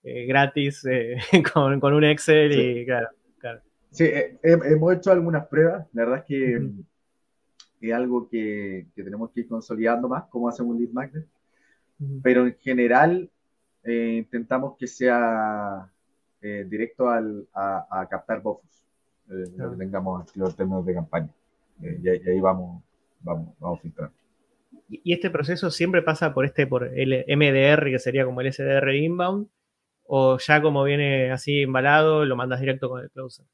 eh, 0.03 0.27
gratis 0.27 0.85
eh, 0.87 1.17
con, 1.53 1.95
un 1.95 2.05
Excel 2.05 2.53
y 2.53 2.87
claro, 2.87 3.09
claro. 3.39 3.61
Sí, 3.91 4.11
hemos 4.43 4.95
hecho 4.95 5.13
algunas 5.13 5.47
pruebas. 5.47 5.87
La 5.93 6.05
verdad 6.05 6.19
es 6.19 6.25
que 6.25 6.71
es 7.81 7.93
algo 7.93 8.29
que, 8.29 8.87
tenemos 8.95 9.31
que 9.31 9.41
ir 9.41 9.49
consolidando 9.49 10.09
más, 10.09 10.25
cómo 10.31 10.49
hacemos 10.49 10.75
un 10.75 10.81
lead 10.81 10.93
magnet. 10.93 11.27
Pero 12.23 12.47
en 12.47 12.55
general 12.59 13.31
intentamos 13.85 14.77
que 14.79 14.87
sea 14.87 15.91
eh, 16.41 16.65
directo 16.69 17.09
al, 17.09 17.47
a, 17.53 18.07
captar 18.11 18.43
bofos, 18.43 18.85
eh, 19.31 19.45
lo 19.57 19.73
que 19.73 19.77
tengamos 19.77 20.37
en 20.37 20.55
términos 20.55 20.87
de 20.87 20.95
campaña. 20.95 21.31
Eh, 21.83 22.01
y, 22.03 22.09
ahí 22.09 22.41
vamos, 22.41 22.83
vamos, 23.21 23.55
vamos 23.59 23.81
filtrando. 23.81 24.15
¿Y 24.89 25.13
este 25.13 25.31
proceso 25.31 25.71
siempre 25.71 26.03
pasa 26.03 26.33
por 26.33 26.45
este, 26.45 26.67
por 26.67 26.85
el 26.85 27.25
MDR, 27.29 27.91
que 27.91 27.99
sería 27.99 28.25
como 28.25 28.41
el 28.41 28.53
SDR 28.53 28.95
inbound? 28.95 29.49
¿O 30.05 30.39
ya 30.39 30.63
como 30.63 30.85
viene 30.85 31.31
así 31.31 31.63
embalado, 31.63 32.25
lo 32.25 32.37
mandas 32.37 32.61
directo 32.61 32.89
con 32.89 33.03
el 33.03 33.11
closer? 33.11 33.45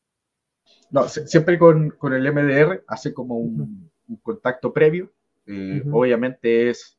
No, 0.90 1.08
siempre 1.08 1.58
con, 1.58 1.92
el 2.02 2.32
MDR 2.32 2.84
hace 2.86 3.12
como 3.12 3.36
un, 3.38 3.90
contacto 4.22 4.72
previo. 4.72 5.10
Eh, 5.46 5.82
obviamente 5.90 6.70
es, 6.70 6.96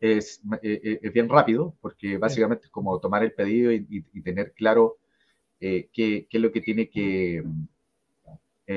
es, 0.00 0.42
es, 0.62 1.12
bien 1.12 1.28
rápido, 1.28 1.74
porque 1.80 2.18
básicamente 2.18 2.64
es 2.64 2.70
como 2.70 2.98
tomar 2.98 3.22
el 3.22 3.32
pedido 3.32 3.70
y, 3.72 4.02
tener 4.22 4.52
claro 4.52 4.98
qué, 5.58 5.88
qué, 5.92 6.26
es 6.30 6.40
lo 6.40 6.52
que 6.52 6.60
tiene 6.60 6.88
que, 6.88 7.42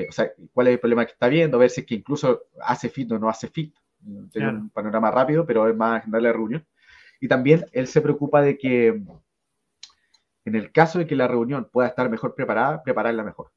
o 0.08 0.12
sea, 0.12 0.32
cuál 0.52 0.68
es 0.68 0.74
el 0.74 0.80
problema 0.80 1.04
que 1.04 1.12
está 1.12 1.28
viendo, 1.28 1.58
ver 1.58 1.70
si 1.70 1.82
es 1.82 1.86
que 1.86 1.94
incluso 1.94 2.44
hace 2.62 2.88
fit 2.88 3.10
o 3.12 3.18
no 3.18 3.28
hace 3.28 3.48
fit 3.48 3.74
tener 4.32 4.48
un 4.48 4.70
panorama 4.70 5.10
rápido, 5.10 5.46
pero 5.46 5.68
es 5.68 5.76
más 5.76 6.02
darle 6.10 6.28
la 6.28 6.34
reunión. 6.34 6.66
Y 7.20 7.28
también 7.28 7.64
él 7.72 7.86
se 7.86 8.00
preocupa 8.00 8.42
de 8.42 8.58
que 8.58 9.00
en 10.44 10.54
el 10.56 10.72
caso 10.72 10.98
de 10.98 11.06
que 11.06 11.14
la 11.14 11.28
reunión 11.28 11.68
pueda 11.70 11.88
estar 11.88 12.10
mejor 12.10 12.34
preparada, 12.34 12.82
prepararla 12.82 13.22
mejor. 13.22 13.52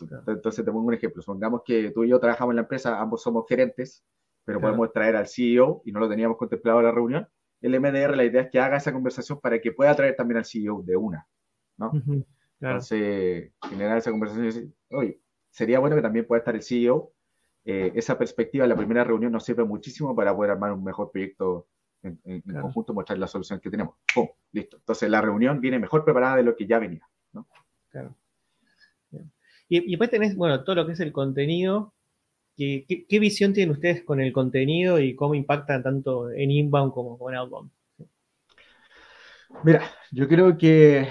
Entonces 0.00 0.64
te 0.64 0.70
pongo 0.70 0.86
un 0.86 0.94
ejemplo. 0.94 1.22
Supongamos 1.22 1.62
que 1.64 1.90
tú 1.90 2.04
y 2.04 2.08
yo 2.08 2.18
trabajamos 2.20 2.52
en 2.52 2.56
la 2.56 2.62
empresa, 2.62 3.00
ambos 3.00 3.22
somos 3.22 3.44
gerentes, 3.48 4.04
pero 4.44 4.60
podemos 4.60 4.92
traer 4.92 5.16
al 5.16 5.28
CEO 5.28 5.82
y 5.84 5.92
no 5.92 6.00
lo 6.00 6.08
teníamos 6.08 6.36
contemplado 6.36 6.78
en 6.80 6.86
la 6.86 6.92
reunión. 6.92 7.28
El 7.60 7.78
MDR, 7.78 8.16
la 8.16 8.24
idea 8.24 8.42
es 8.42 8.50
que 8.50 8.60
haga 8.60 8.76
esa 8.76 8.92
conversación 8.92 9.40
para 9.40 9.60
que 9.60 9.72
pueda 9.72 9.94
traer 9.94 10.16
también 10.16 10.38
al 10.38 10.44
CEO 10.44 10.82
de 10.82 10.96
una, 10.96 11.26
¿no? 11.76 11.92
Entonces, 12.60 13.52
generar 13.68 13.98
esa 13.98 14.10
conversación 14.10 14.44
y 14.44 14.48
decir, 14.48 14.72
oye, 14.90 15.20
sería 15.50 15.78
bueno 15.78 15.96
que 15.96 16.02
también 16.02 16.26
pueda 16.26 16.40
estar 16.40 16.54
el 16.54 16.62
CEO 16.62 17.12
eh, 17.70 17.92
esa 17.96 18.16
perspectiva 18.16 18.64
en 18.64 18.70
la 18.70 18.76
primera 18.76 19.04
reunión 19.04 19.30
nos 19.30 19.44
sirve 19.44 19.62
muchísimo 19.62 20.16
para 20.16 20.34
poder 20.34 20.52
armar 20.52 20.72
un 20.72 20.82
mejor 20.82 21.10
proyecto 21.10 21.66
en, 22.02 22.18
en, 22.24 22.40
conjunto, 22.62 22.94
mostrar 22.94 23.18
la 23.18 23.26
solución 23.26 23.60
que 23.60 23.68
tenemos. 23.68 23.96
¡Pum! 24.14 24.26
Listo. 24.52 24.78
Entonces 24.78 25.10
la 25.10 25.20
reunión 25.20 25.60
viene 25.60 25.78
mejor 25.78 26.02
preparada 26.02 26.36
de 26.36 26.44
lo 26.44 26.56
que 26.56 26.66
ya 26.66 26.78
venía. 26.78 27.06
¿no? 27.34 27.46
Claro. 27.90 28.16
Y, 29.68 29.84
y, 29.84 29.90
después 29.90 30.08
tenés, 30.08 30.34
bueno, 30.34 30.64
todo 30.64 30.76
lo 30.76 30.86
que 30.86 30.92
es 30.92 31.00
el 31.00 31.12
contenido. 31.12 31.92
¿Qué, 32.56 32.86
qué, 33.06 33.18
visión 33.18 33.52
tienen 33.52 33.74
ustedes 33.74 34.02
con 34.02 34.18
el 34.22 34.32
contenido 34.32 34.98
y 34.98 35.14
cómo 35.14 35.34
impacta 35.34 35.82
tanto 35.82 36.30
en 36.30 36.50
inbound 36.50 36.94
como 36.94 37.28
en 37.28 37.36
outbound? 37.36 37.70
Mira, 39.62 39.82
yo 40.10 40.26
creo 40.26 40.56
que, 40.56 41.06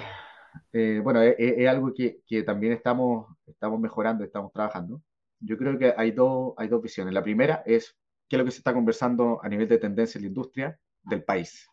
eh, 0.73 0.99
bueno, 1.03 1.21
es, 1.21 1.67
algo 1.67 1.93
que, 1.93 2.21
también 2.43 2.73
estamos, 2.73 3.27
estamos 3.45 3.79
mejorando, 3.79 4.23
estamos 4.23 4.51
trabajando 4.51 5.01
yo 5.39 5.57
creo 5.57 5.77
que 5.77 5.93
hay 5.95 6.11
dos, 6.11 6.53
hay 6.57 6.67
dos 6.67 6.81
visiones. 6.81 7.13
La 7.13 7.23
primera 7.23 7.63
es 7.65 7.95
qué 8.27 8.35
es 8.35 8.39
lo 8.39 8.45
que 8.45 8.51
se 8.51 8.57
está 8.57 8.73
conversando 8.73 9.39
a 9.43 9.49
nivel 9.49 9.67
de 9.67 9.77
tendencia 9.77 10.17
en 10.17 10.23
la 10.23 10.27
industria 10.29 10.79
del 11.03 11.23
país. 11.23 11.69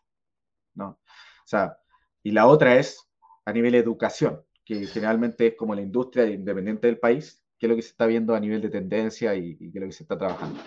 ¿no? 0.73 0.87
O 0.89 1.47
sea, 1.47 1.77
y 2.23 2.31
la 2.31 2.47
otra 2.47 2.77
es 2.77 3.07
a 3.45 3.53
nivel 3.53 3.73
de 3.73 3.79
educación, 3.79 4.43
que 4.63 4.85
generalmente 4.87 5.47
es 5.47 5.55
como 5.55 5.75
la 5.75 5.81
industria 5.81 6.25
independiente 6.25 6.87
del 6.87 6.99
país, 6.99 7.43
qué 7.57 7.67
es 7.67 7.69
lo 7.69 7.75
que 7.75 7.81
se 7.81 7.89
está 7.89 8.05
viendo 8.05 8.35
a 8.35 8.39
nivel 8.39 8.61
de 8.61 8.69
tendencia 8.69 9.35
y, 9.35 9.57
qué 9.57 9.65
es 9.73 9.81
lo 9.81 9.87
que 9.87 9.91
se 9.91 10.03
está 10.03 10.17
trabajando. 10.17 10.59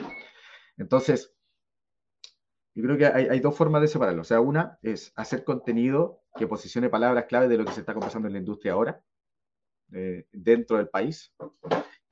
Entonces, 0.77 1.35
yo 2.79 2.85
creo 2.85 2.97
que 2.97 3.07
hay, 3.07 3.27
hay, 3.27 3.41
dos 3.41 3.57
formas 3.57 3.83
de 3.83 3.89
separarlo. 3.89 4.23
O 4.23 4.25
sea, 4.25 4.41
una 4.41 4.79
es 4.83 5.13
hacer 5.17 5.43
contenido 5.43 6.23
que 6.37 6.47
posicione 6.47 6.89
palabras 6.89 7.25
clave 7.25 7.49
de 7.49 7.59
lo 7.59 7.65
que 7.65 7.73
se 7.73 7.81
está 7.81 7.93
conversando 7.93 8.29
en 8.29 8.35
la 8.35 8.39
industria 8.39 8.75
ahora, 8.75 9.03
eh, 9.93 10.27
dentro 10.31 10.77
del 10.77 10.89
país. 10.89 11.35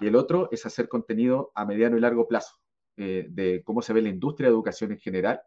Y 0.00 0.08
el 0.08 0.16
otro 0.16 0.48
es 0.50 0.66
hacer 0.66 0.88
contenido 0.88 1.52
a 1.54 1.64
mediano 1.64 1.96
y 1.96 2.00
largo 2.00 2.26
plazo, 2.26 2.56
eh, 2.96 3.28
de 3.30 3.62
cómo 3.62 3.80
se 3.80 3.92
ve 3.92 4.02
la 4.02 4.08
industria 4.08 4.48
de 4.48 4.54
educación 4.54 4.90
en 4.90 4.98
general 4.98 5.40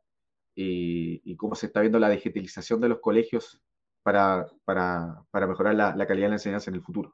y, 0.55 1.35
cómo 1.35 1.53
se 1.53 1.65
está 1.65 1.81
viendo 1.81 1.99
la 1.99 2.09
digitalización 2.09 2.79
de 2.79 2.87
los 2.87 2.99
colegios 2.99 3.61
para, 4.03 4.47
para, 4.63 5.21
para 5.31 5.47
mejorar 5.47 5.75
la, 5.75 5.93
la, 5.97 6.07
calidad 6.07 6.27
de 6.27 6.29
la 6.29 6.35
enseñanza 6.35 6.71
en 6.71 6.75
el 6.75 6.81
futuro. 6.81 7.13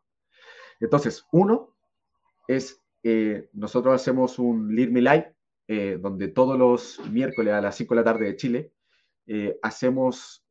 Entonces, 0.79 1.25
uno 1.31 1.75
es, 2.47 2.83
eh, 3.01 3.49
nosotros 3.53 3.95
hacemos 3.95 4.37
un 4.37 4.75
Lead 4.75 4.89
Me 4.89 5.01
Live, 5.01 5.34
eh, 5.67 5.97
donde 6.01 6.27
todos 6.27 6.57
los 6.57 6.99
miércoles 7.11 7.53
a 7.53 7.61
las 7.61 7.75
5 7.75 7.93
de 7.93 8.01
la 8.01 8.05
tarde 8.05 8.25
de 8.25 8.35
Chile 8.35 8.71
hacemos 9.63 10.45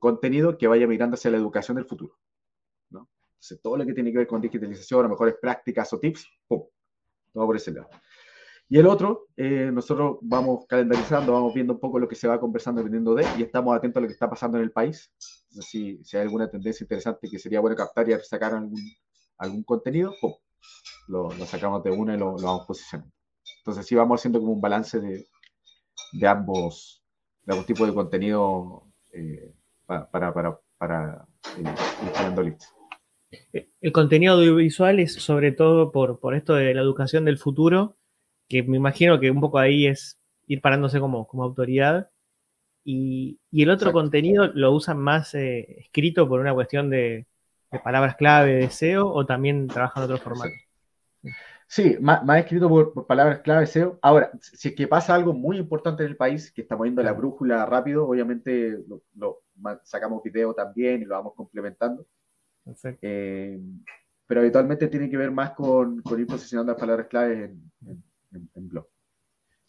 contenido 0.00 0.58
que 0.58 0.66
vaya 0.66 0.88
mirando 0.88 1.14
hacia 1.14 1.30
la 1.30 1.36
educación 1.36 1.76
del 1.76 1.86
futuro 1.86 2.18
todo 3.62 3.76
lo 3.76 3.86
que 3.86 3.94
tiene 3.94 4.12
que 4.12 4.18
ver 4.18 4.26
con 4.26 4.40
digitalización, 4.40 5.06
a 5.06 5.08
mejores 5.08 5.36
prácticas 5.40 5.92
o 5.92 5.98
tips, 5.98 6.26
¡pum! 6.46 6.62
Todo 7.32 7.46
por 7.46 7.56
ese 7.56 7.72
lado. 7.72 7.88
Y 8.70 8.78
el 8.78 8.86
otro, 8.86 9.28
eh, 9.36 9.70
nosotros 9.72 10.18
vamos 10.20 10.66
calendarizando, 10.68 11.32
vamos 11.32 11.54
viendo 11.54 11.72
un 11.72 11.80
poco 11.80 11.98
lo 11.98 12.06
que 12.06 12.14
se 12.14 12.28
va 12.28 12.38
conversando 12.38 12.80
dependiendo 12.80 13.14
de, 13.14 13.24
y 13.38 13.42
estamos 13.42 13.74
atentos 13.74 13.98
a 13.98 14.02
lo 14.02 14.06
que 14.06 14.12
está 14.12 14.28
pasando 14.28 14.58
en 14.58 14.64
el 14.64 14.72
país. 14.72 15.10
si, 15.50 16.04
si, 16.04 16.16
hay 16.16 16.24
alguna 16.24 16.50
tendencia 16.50 16.84
interesante 16.84 17.28
que 17.30 17.38
sería 17.38 17.60
bueno 17.60 17.76
captar 17.76 18.08
y 18.10 18.14
sacar 18.22 18.52
algún, 18.52 18.80
algún 19.38 19.62
contenido, 19.64 20.14
¡pum! 20.20 20.34
Lo, 21.06 21.30
lo, 21.30 21.46
sacamos 21.46 21.82
de 21.82 21.90
una 21.90 22.14
y 22.14 22.18
lo, 22.18 22.32
lo, 22.32 22.42
vamos 22.42 22.66
posicionando. 22.66 23.14
Entonces 23.68 23.86
sí 23.86 23.94
vamos 23.94 24.18
haciendo 24.18 24.40
como 24.40 24.52
un 24.52 24.62
balance 24.62 24.98
de, 24.98 25.26
de 26.12 26.26
ambos, 26.26 27.02
de 27.42 27.52
ambos 27.52 27.66
tipos 27.66 27.86
de 27.86 27.92
contenido 27.92 28.84
eh, 29.12 29.52
para, 29.84 30.10
para, 30.10 30.32
para, 30.32 30.58
para 30.78 31.26
eh, 31.58 32.42
listas. 32.44 32.74
El 33.82 33.92
contenido 33.92 34.36
audiovisual 34.36 35.00
es 35.00 35.12
sobre 35.12 35.52
todo 35.52 35.92
por, 35.92 36.18
por 36.18 36.34
esto 36.34 36.54
de 36.54 36.72
la 36.72 36.80
educación 36.80 37.26
del 37.26 37.36
futuro, 37.36 37.98
que 38.48 38.62
me 38.62 38.78
imagino 38.78 39.20
que 39.20 39.30
un 39.30 39.40
poco 39.42 39.58
ahí 39.58 39.86
es 39.86 40.18
ir 40.46 40.62
parándose 40.62 40.98
como, 40.98 41.26
como 41.26 41.44
autoridad. 41.44 42.08
Y, 42.84 43.38
el 43.52 43.68
otro 43.68 43.92
contenido 43.92 44.46
lo 44.46 44.72
usan 44.72 44.98
más 44.98 45.34
eh, 45.34 45.80
escrito 45.80 46.26
por 46.26 46.40
una 46.40 46.54
cuestión 46.54 46.88
de, 46.88 47.26
palabras 47.84 48.16
clave, 48.16 48.54
de 48.54 48.70
SEO, 48.70 49.12
o 49.12 49.26
también 49.26 49.68
trabajan 49.68 50.04
otro 50.04 50.16
formato. 50.16 50.54
Sí, 51.20 51.28
más, 52.00 52.38
escrito 52.38 52.68
por, 52.68 53.06
palabras 53.06 53.40
clave 53.40 53.66
SEO. 53.66 53.98
Ahora, 54.00 54.30
si 54.40 54.68
es 54.68 54.74
que 54.74 54.88
pasa 54.88 55.14
algo 55.14 55.34
muy 55.34 55.58
importante 55.58 56.02
en 56.02 56.10
el 56.10 56.16
país, 56.16 56.50
que 56.50 56.62
estamos 56.62 56.84
viendo 56.84 57.02
la 57.02 57.12
brújula 57.12 57.66
rápido, 57.66 58.06
obviamente 58.06 58.78
lo, 59.16 59.42
sacamos 59.82 60.22
video 60.22 60.54
también 60.54 61.02
y 61.02 61.04
lo 61.04 61.14
vamos 61.16 61.34
complementando. 61.34 62.06
Eh, 63.02 63.60
pero 64.26 64.40
habitualmente 64.40 64.88
tiene 64.88 65.10
que 65.10 65.16
ver 65.16 65.30
más 65.30 65.52
con, 65.52 66.02
con 66.02 66.20
ir 66.20 66.26
posicionando 66.26 66.72
las 66.72 66.80
palabras 66.80 67.06
claves 67.08 67.50
en, 67.50 68.02
en, 68.54 68.68
blog. 68.68 68.86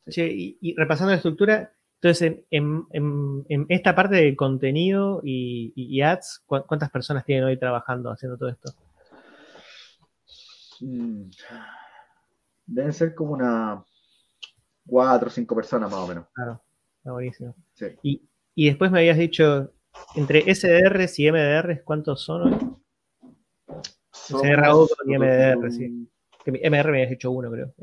y, 0.05 0.75
repasando 0.77 1.11
la 1.11 1.17
estructura, 1.17 1.73
entonces 1.95 2.43
en, 2.49 2.85
en, 2.91 3.65
esta 3.69 3.95
parte 3.95 4.15
de 4.15 4.35
contenido 4.35 5.21
y, 5.23 6.01
ads, 6.01 6.43
¿cuántas 6.45 6.89
personas 6.89 7.25
tienen 7.25 7.45
hoy 7.45 7.57
trabajando 7.57 8.11
haciendo 8.11 8.37
todo 8.37 8.49
esto? 8.49 8.73
Mm, 10.81 11.29
deben 12.69 12.93
ser 12.93 13.15
como 13.15 13.33
una 13.33 13.83
cuatro 14.85 15.27
o 15.27 15.31
cinco 15.31 15.55
personas 15.55 15.91
más 15.91 15.99
o 15.99 16.07
menos. 16.07 16.25
Claro, 16.33 16.61
está 16.97 17.11
buenísimo. 17.11 17.55
Y, 18.03 18.27
y 18.55 18.67
después 18.67 18.91
me 18.91 18.99
habías 18.99 19.17
dicho, 19.17 19.73
entre 20.15 20.53
SDRs 20.53 21.19
y 21.19 21.31
MDRs, 21.31 21.83
¿cuántos 21.83 22.23
son 22.23 22.53
hoy? 22.53 22.79
CRO 24.27 24.87
y 25.05 25.17
MDR, 25.17 25.71
sí. 25.71 26.09
Que 26.43 26.51
MR 26.51 26.91
me 26.91 27.03
has 27.03 27.11
hecho 27.11 27.31
uno, 27.31 27.51
creo. 27.51 27.73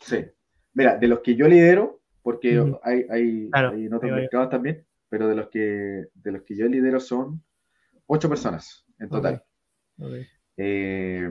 Sí. 0.00 0.24
Mira, 0.74 0.96
de 0.96 1.08
los 1.08 1.20
que 1.20 1.34
yo 1.34 1.46
lidero, 1.46 2.00
porque 2.22 2.62
hay, 2.82 3.06
hay, 3.10 3.50
en 3.52 3.94
otros 3.94 4.12
mercados 4.12 4.50
también, 4.50 4.86
pero 5.08 5.28
de 5.28 5.34
los 5.34 5.48
que 5.48 6.06
de 6.14 6.32
los 6.32 6.42
que 6.42 6.56
yo 6.56 6.66
lidero 6.66 6.98
son 7.00 7.42
ocho 8.06 8.28
personas 8.28 8.86
en 8.98 9.08
total. 9.08 9.44
Eh, 10.56 11.30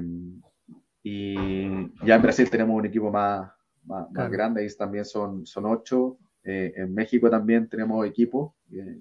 y 1.03 1.65
ya 2.05 2.15
en 2.15 2.21
Brasil 2.21 2.49
tenemos 2.49 2.77
un 2.77 2.85
equipo 2.85 3.11
más, 3.11 3.51
más, 3.85 4.31
grande, 4.31 4.61
ahí 4.61 4.67
también 4.77 5.05
son, 5.05 5.45
son 5.45 5.65
ocho. 5.65 6.17
Eh, 6.43 6.73
en 6.75 6.93
México 6.93 7.29
también 7.29 7.69
tenemos 7.69 8.05
equipo, 8.05 8.55
eh, 8.71 8.99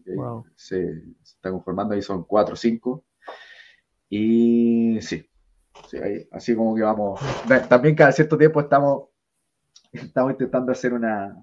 se, 0.54 0.92
se, 0.92 1.02
está 1.22 1.50
conformando, 1.50 1.94
ahí 1.94 2.02
son 2.02 2.24
cuatro 2.24 2.54
o 2.54 2.56
cinco. 2.56 3.04
Y 4.08 4.98
sí, 5.00 5.24
así 6.32 6.54
como 6.54 6.74
que 6.74 6.82
vamos. 6.82 7.20
También 7.68 7.94
cada 7.94 8.12
cierto 8.12 8.36
tiempo 8.36 8.60
estamos, 8.60 9.08
estamos 9.92 10.32
intentando 10.32 10.72
hacer 10.72 10.92
una. 10.92 11.36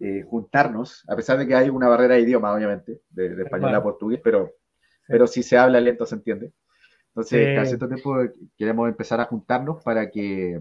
Eh, 0.00 0.22
juntarnos, 0.22 1.04
a 1.08 1.16
pesar 1.16 1.38
de 1.38 1.46
que 1.48 1.56
hay 1.56 1.68
una 1.70 1.88
barrera 1.88 2.14
de 2.14 2.20
idioma, 2.20 2.52
obviamente, 2.52 3.02
de, 3.10 3.42
español 3.42 3.74
a 3.74 3.82
portugués, 3.82 4.20
pero, 4.22 4.54
pero 5.08 5.26
si 5.26 5.42
se 5.42 5.58
habla 5.58 5.80
lento 5.80 6.06
se 6.06 6.14
entiende. 6.14 6.52
Entonces, 7.18 7.54
cada 7.54 7.66
cierto 7.66 7.88
tiempo 7.88 8.16
queremos 8.56 8.88
empezar 8.88 9.20
a 9.20 9.24
juntarnos 9.24 9.82
para 9.82 10.10
que 10.10 10.60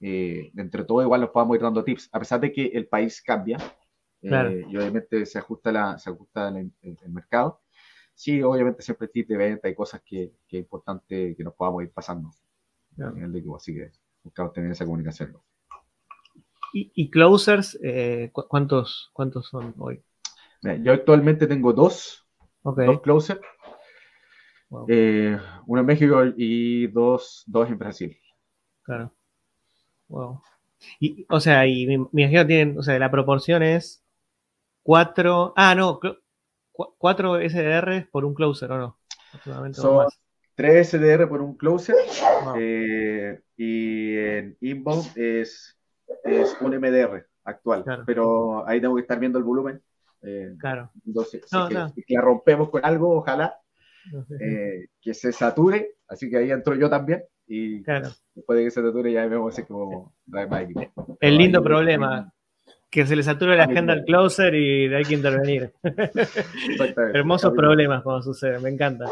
eh, 0.00 0.52
entre 0.56 0.84
todos 0.84 1.04
igual 1.04 1.22
nos 1.22 1.30
podamos 1.30 1.56
ir 1.56 1.62
dando 1.62 1.82
tips, 1.82 2.08
a 2.12 2.18
pesar 2.18 2.40
de 2.40 2.52
que 2.52 2.66
el 2.66 2.86
país 2.86 3.20
cambia 3.22 3.58
eh, 4.22 4.64
y 4.68 4.76
obviamente 4.76 5.26
se 5.26 5.38
ajusta, 5.38 5.72
la, 5.72 5.98
se 5.98 6.10
ajusta 6.10 6.48
el 6.48 7.12
mercado 7.12 7.62
sí, 8.14 8.42
obviamente 8.42 8.82
siempre 8.82 9.08
tips 9.08 9.28
de 9.28 9.36
venta 9.36 9.68
y 9.68 9.74
cosas 9.74 10.02
que, 10.04 10.32
que, 10.46 10.58
es 10.58 10.62
importante 10.62 11.34
que 11.36 11.44
nos 11.44 11.54
podamos 11.54 11.82
ir 11.82 11.90
pasando 11.90 12.30
en 12.96 13.24
el 13.24 13.34
equipo, 13.36 13.56
así 13.56 13.74
que 13.74 13.90
buscamos 14.22 14.52
tener 14.52 14.70
esa 14.70 14.84
comunicación. 14.84 15.36
¿Y, 16.74 17.10
closers, 17.10 17.78
eh, 17.82 18.30
¿cuántos, 18.32 19.10
¿cuántos 19.12 19.46
son 19.48 19.74
hoy? 19.76 20.02
Yo 20.82 20.92
actualmente 20.92 21.46
tengo 21.46 21.74
dos, 21.74 22.26
dos 22.62 23.00
closers. 23.02 23.40
Eh, 24.88 25.38
uno 25.66 25.80
en 25.80 25.86
México 25.86 26.22
y 26.36 26.86
dos, 26.88 27.44
dos 27.46 27.68
en 27.68 27.78
Brasil. 27.78 28.18
Claro. 28.82 29.12
Wow. 30.08 30.42
Y, 30.98 31.26
o 31.28 31.40
sea, 31.40 31.66
y 31.66 31.86
me, 31.86 32.22
imagino 32.22 32.46
tienen, 32.46 32.78
o 32.78 32.82
sea, 32.82 32.98
la 32.98 33.10
proporción 33.10 33.62
es 33.62 34.04
cuatro, 34.82 35.52
ah, 35.56 35.74
no, 35.74 36.00
cuatro 36.98 37.36
SDR 37.36 38.08
por 38.10 38.24
un 38.24 38.34
closer, 38.34 38.72
¿o 38.72 38.78
no? 38.78 38.98
Son 39.72 40.06
tres 40.54 40.90
SDR 40.90 41.28
por 41.28 41.40
un 41.40 41.56
closer 41.56 41.96
eh, 42.58 43.40
y 43.56 44.16
en 44.16 44.56
inbound 44.60 45.16
es, 45.16 45.78
es 46.24 46.56
un 46.60 46.76
MDR 46.76 47.26
actual, 47.44 47.84
pero 48.04 48.66
ahí 48.68 48.80
tengo 48.80 48.96
que 48.96 49.02
estar 49.02 49.18
viendo 49.18 49.38
el 49.38 49.44
volumen. 49.44 49.82
Eh, 50.22 50.54
claro. 50.58 50.90
Entonces, 51.06 51.44
si 51.48 52.14
la 52.14 52.20
rompemos 52.20 52.70
con 52.70 52.84
algo, 52.84 53.18
ojalá 53.18 53.61
eh, 54.40 54.86
que 55.00 55.14
se 55.14 55.32
sature, 55.32 55.96
así 56.08 56.30
que 56.30 56.38
ahí 56.38 56.50
entro 56.50 56.74
yo 56.74 56.88
también 56.90 57.22
y 57.46 57.82
después 58.34 58.58
de 58.58 58.64
que 58.64 58.70
se 58.70 58.82
sature 58.82 59.12
ya 59.12 59.26
vemos 59.26 59.54
si 59.54 59.64
como 59.64 60.14
El 61.20 61.36
lindo 61.36 61.62
problema, 61.62 62.32
que 62.90 63.06
se 63.06 63.16
le 63.16 63.22
sature 63.22 63.56
la 63.56 63.64
agenda 63.64 63.92
al 63.94 64.04
closer 64.04 64.54
y 64.54 64.92
hay 64.92 65.04
que 65.04 65.14
intervenir. 65.14 65.72
Hermosos 67.14 67.52
problemas 67.54 68.02
cuando 68.02 68.22
sucede, 68.22 68.58
me 68.60 68.70
encanta. 68.70 69.06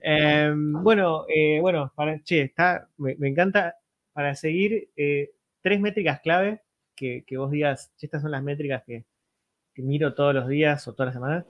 Em, 0.00 0.72
bueno, 0.82 1.24
eh, 1.28 1.58
bueno, 1.60 1.92
para, 1.94 2.22
che, 2.22 2.42
está, 2.42 2.88
me, 2.96 3.16
encanta 3.28 3.76
para 4.12 4.34
seguir 4.34 4.90
eh, 4.96 5.32
tres 5.60 5.80
métricas 5.80 6.20
clave 6.20 6.62
que, 6.94 7.24
vos 7.36 7.50
digas, 7.50 7.92
estas 8.00 8.22
son 8.22 8.30
las 8.30 8.42
métricas 8.42 8.82
que, 8.84 9.04
miro 9.76 10.12
todos 10.14 10.34
los 10.34 10.48
días 10.48 10.88
o 10.88 10.92
todas 10.92 11.08
las 11.08 11.14
semanas. 11.14 11.46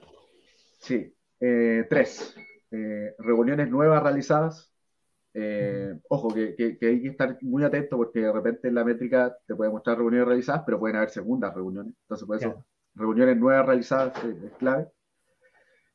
Sí, 0.81 1.15
tres. 1.39 2.37
Eh, 2.71 3.15
reuniones 3.19 3.71
nuevas 3.71 4.03
realizadas. 4.03 4.73
Eh, 5.35 5.99
ojo, 6.09 6.29
que, 6.35 6.55
hay 6.59 7.03
que 7.03 7.09
estar 7.09 7.39
muy 7.43 7.63
atento 7.63 7.97
porque 7.97 8.21
de 8.21 8.33
repente 8.33 8.69
en 8.69 8.75
la 8.75 8.85
métrica 8.85 9.37
te 9.47 9.55
puede 9.55 9.71
mostrar 9.71 9.99
reuniones 9.99 10.29
realizadas, 10.29 10.63
pero 10.67 10.79
pueden 10.79 10.97
haber 10.97 11.11
segundas 11.11 11.55
reuniones. 11.55 11.95
Entonces, 12.03 12.27
por 12.27 12.37
eso, 12.37 12.65
reuniones 12.95 13.37
nuevas 13.37 13.67
realizadas 13.67 14.13
es, 14.25 14.53
clave. 14.59 14.89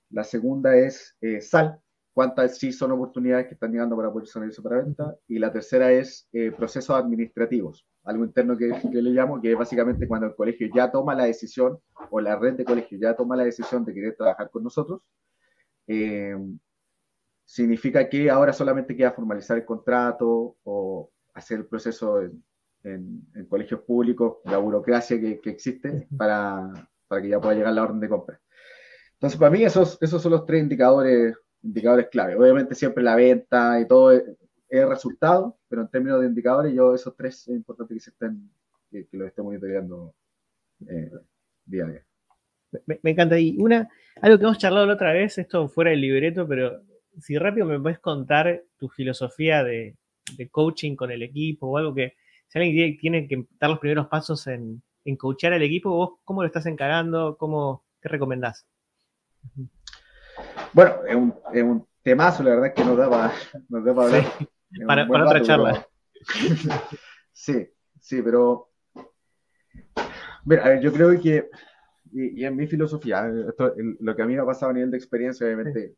La 0.10 0.24
segunda 0.24 0.76
es 0.76 1.16
eh, 1.22 1.42
SAL, 1.42 1.80
cuántas 2.14 2.58
sí 2.58 2.72
son 2.72 2.92
oportunidades 2.92 3.48
que 3.48 3.56
están 3.56 3.72
llegando 3.72 3.96
para 3.96 4.12
poder 4.12 4.28
eso 4.48 4.64
para 4.64 4.78
venta. 4.78 5.16
Y 5.28 5.40
la 5.40 5.52
tercera 5.52 5.92
es 5.92 6.30
procesos 6.56 6.96
administrativos, 6.96 7.86
algo 8.04 8.24
interno 8.24 8.56
que, 8.56 8.72
que, 8.92 9.02
le 9.02 9.10
llamo, 9.12 9.42
que 9.42 9.52
es 9.52 9.58
básicamente 9.58 10.08
cuando 10.08 10.28
el 10.28 10.36
colegio 10.36 10.70
ya 10.74 10.92
toma 10.92 11.16
la 11.16 11.26
decisión 11.26 11.80
o 12.10 12.22
la 12.22 12.36
red 12.36 12.54
de 12.54 12.66
colegio 12.66 12.98
ya 13.00 13.16
toma 13.16 13.36
la 13.36 13.44
decisión 13.44 13.84
de 13.84 13.94
querer 13.94 14.16
trabajar 14.16 14.50
con 14.52 14.64
nosotros 14.64 15.02
eh, 15.88 16.36
significa 17.46 18.08
que 18.10 18.30
ahora 18.30 18.54
solamente 18.54 18.96
queda 18.96 19.12
formalizar 19.12 19.58
el 19.58 19.66
contrato 19.66 20.58
o 20.64 21.12
hacer 21.34 21.60
el 21.60 21.66
proceso 21.66 22.22
en, 22.84 23.28
colegios 23.48 23.82
públicos, 23.82 24.38
la 24.46 24.58
burocracia 24.58 25.20
que, 25.20 25.40
existe 25.46 26.08
para, 26.18 26.90
para, 27.08 27.22
que 27.22 27.30
ya 27.30 27.40
pueda 27.40 27.56
llegar 27.56 27.74
la 27.74 27.84
orden 27.84 28.00
de 28.00 28.10
compra. 28.10 28.42
Entonces, 29.14 29.40
para 29.40 29.52
mí 29.52 29.64
esos, 29.64 29.98
esos 30.02 30.22
son 30.22 30.34
los 30.34 30.46
tres 30.46 30.62
indicadores, 30.62 31.36
indicadores 31.62 32.10
clave. 32.10 32.36
Obviamente 32.36 32.76
siempre 32.76 33.04
la 33.04 33.16
venta 33.16 33.80
y 33.80 33.88
todo 33.88 34.12
es, 34.12 34.24
resultado, 34.70 35.60
pero 35.70 35.84
en 35.84 35.88
términos 35.88 36.20
de 36.20 36.26
indicadores, 36.26 36.74
yo 36.74 36.96
esos 36.96 37.16
tres 37.16 37.48
es 37.48 37.56
importante 37.56 37.94
que 37.94 38.00
se 38.00 38.10
estén, 38.10 38.50
que, 38.90 39.06
que 39.06 39.18
los 39.18 39.28
esté 39.28 39.44
monitoreando 39.44 40.16
eh, 40.90 41.12
día 41.66 41.86
a 41.86 41.90
día. 41.90 42.06
Me, 42.88 43.12
encanta. 43.12 43.38
Y 43.40 43.56
una, 43.60 43.88
algo 44.22 44.38
que 44.38 44.44
hemos 44.44 44.58
charlado 44.58 44.86
la 44.86 44.94
otra 44.94 45.14
vez, 45.14 45.38
esto 45.38 45.68
fuera 45.68 45.92
del 45.92 46.02
libreto, 46.02 46.48
pero 46.48 46.82
si 47.20 47.38
rápido 47.38 47.66
me 47.66 47.80
puedes 47.80 48.00
contar 48.00 48.64
tu 48.78 48.90
filosofía 48.90 49.64
de, 49.64 49.96
coaching 50.52 50.96
con 50.96 51.12
el 51.12 51.22
equipo 51.22 51.68
o 51.68 51.78
algo 51.78 51.94
que, 51.94 52.16
si 52.48 52.60
alguien 52.60 52.98
tiene 52.98 53.28
que 53.28 53.46
dar 53.60 53.70
los 53.70 53.80
primeros 53.80 54.08
pasos 54.08 54.48
en, 54.48 54.82
en 55.06 55.16
coachar 55.16 55.54
al 55.54 55.64
equipo, 55.64 55.90
vos 55.90 56.20
cómo 56.24 56.42
lo 56.42 56.48
estás 56.48 56.66
encarando, 56.66 57.38
cómo, 57.38 57.86
qué 58.02 58.10
recomendás. 58.10 58.66
Bueno, 60.72 60.96
es 61.08 61.16
un, 61.16 61.36
es 61.54 61.64
un 61.64 61.88
temazo, 62.02 62.44
la 62.44 62.52
verdad 62.52 62.74
que 62.74 62.84
nos 62.84 62.98
da 62.98 63.10
para, 63.70 63.92
hablar. 64.88 65.08
Para, 65.08 65.26
otra 65.26 65.42
charla. 65.42 65.88
sí, 67.32 67.68
sí, 68.00 68.22
pero 68.22 68.70
mira, 70.46 70.80
yo 70.80 70.92
creo 70.92 71.20
que 71.20 71.50
y, 72.14 72.46
en 72.46 72.56
mi 72.56 72.68
filosofía, 72.68 73.28
lo 73.28 74.16
que 74.16 74.22
a 74.22 74.26
mí 74.26 74.36
me 74.36 74.42
ha 74.42 74.46
pasado 74.46 74.72
a 74.72 74.74
nivel 74.74 74.92
de 74.92 74.98
experiencia, 74.98 75.46
obviamente, 75.46 75.96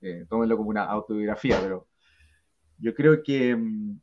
eh, 0.00 0.26
tómenlo 0.28 0.56
como 0.56 0.70
una 0.70 0.84
autobiografía, 0.84 1.58
pero 1.60 1.86
yo 2.78 2.94
creo 2.94 3.22
que 3.22 3.54
mm, 3.54 4.00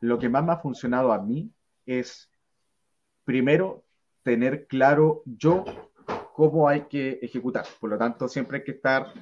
lo 0.00 0.18
que 0.18 0.28
más 0.28 0.44
me 0.44 0.52
ha 0.52 0.58
funcionado 0.58 1.12
a 1.12 1.22
mí 1.22 1.52
es, 1.84 2.30
primero, 3.24 3.84
tener 4.22 4.66
claro 4.66 5.22
yo 5.26 5.64
cómo 6.34 6.68
hay 6.68 6.82
que 6.82 7.18
ejecutar. 7.22 7.64
Por 7.80 7.90
lo 7.90 7.98
tanto, 7.98 8.28
siempre 8.28 8.58
hay 8.58 8.64
que 8.64 8.72
estar, 8.72 9.12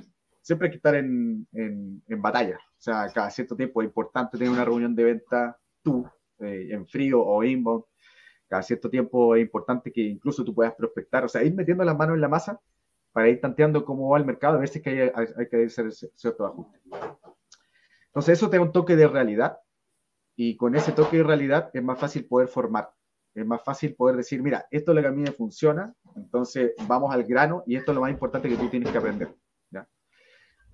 siempre 0.40 0.66
hay 0.66 0.70
que 0.72 0.78
estar 0.78 0.94
en, 0.94 1.46
en, 1.52 2.22
batalla. 2.22 2.56
O 2.56 2.80
sea, 2.80 3.08
cada 3.12 3.30
cierto 3.30 3.56
tiempo 3.56 3.82
es 3.82 3.88
importante 3.88 4.38
tener 4.38 4.52
una 4.52 4.64
reunión 4.64 4.94
de 4.94 5.04
venta 5.04 5.58
tú, 5.82 6.08
eh, 6.38 6.68
en 6.70 6.86
frío 6.86 7.20
o 7.22 7.44
inbound, 7.44 7.84
cada 8.48 8.62
cierto 8.62 8.90
tiempo 8.90 9.34
es 9.34 9.42
importante 9.42 9.92
que 9.92 10.02
incluso 10.02 10.44
tú 10.44 10.54
puedas 10.54 10.74
prospectar, 10.74 11.24
o 11.24 11.28
sea, 11.28 11.42
ir 11.42 11.54
metiendo 11.54 11.84
las 11.84 11.96
manos 11.96 12.14
en 12.14 12.20
la 12.20 12.28
masa 12.28 12.60
para 13.12 13.28
ir 13.28 13.40
tanteando 13.40 13.84
cómo 13.84 14.10
va 14.10 14.18
el 14.18 14.24
mercado, 14.24 14.56
a 14.56 14.58
ver 14.58 14.68
si 14.68 14.78
es 14.78 14.84
que 14.84 15.12
hay, 15.14 15.48
que 15.48 15.64
hacer 15.64 15.92
cierto 15.92 16.46
ajuste. 16.46 16.80
Entonces, 18.06 18.38
eso 18.38 18.50
te 18.50 18.56
da 18.56 18.62
un 18.62 18.72
toque 18.72 18.96
de 18.96 19.06
realidad 19.06 19.58
y 20.36 20.56
con 20.56 20.74
ese 20.74 20.92
toque 20.92 21.18
de 21.18 21.22
realidad 21.22 21.70
es 21.72 21.82
más 21.82 21.98
fácil 21.98 22.26
poder 22.26 22.48
formar, 22.48 22.90
es 23.34 23.46
más 23.46 23.62
fácil 23.62 23.94
poder 23.94 24.16
decir, 24.16 24.42
mira, 24.42 24.66
esto 24.70 24.90
es 24.90 24.96
lo 24.96 25.02
que 25.02 25.08
a 25.08 25.12
mí 25.12 25.22
me 25.22 25.32
funciona, 25.32 25.94
entonces 26.16 26.72
vamos 26.88 27.14
al 27.14 27.24
grano 27.24 27.62
y 27.66 27.76
esto 27.76 27.92
es 27.92 27.94
lo 27.94 28.00
más 28.00 28.10
importante 28.10 28.48
que 28.48 28.56
tú 28.56 28.68
tienes 28.68 28.90
que 28.90 28.98
aprender. 28.98 29.34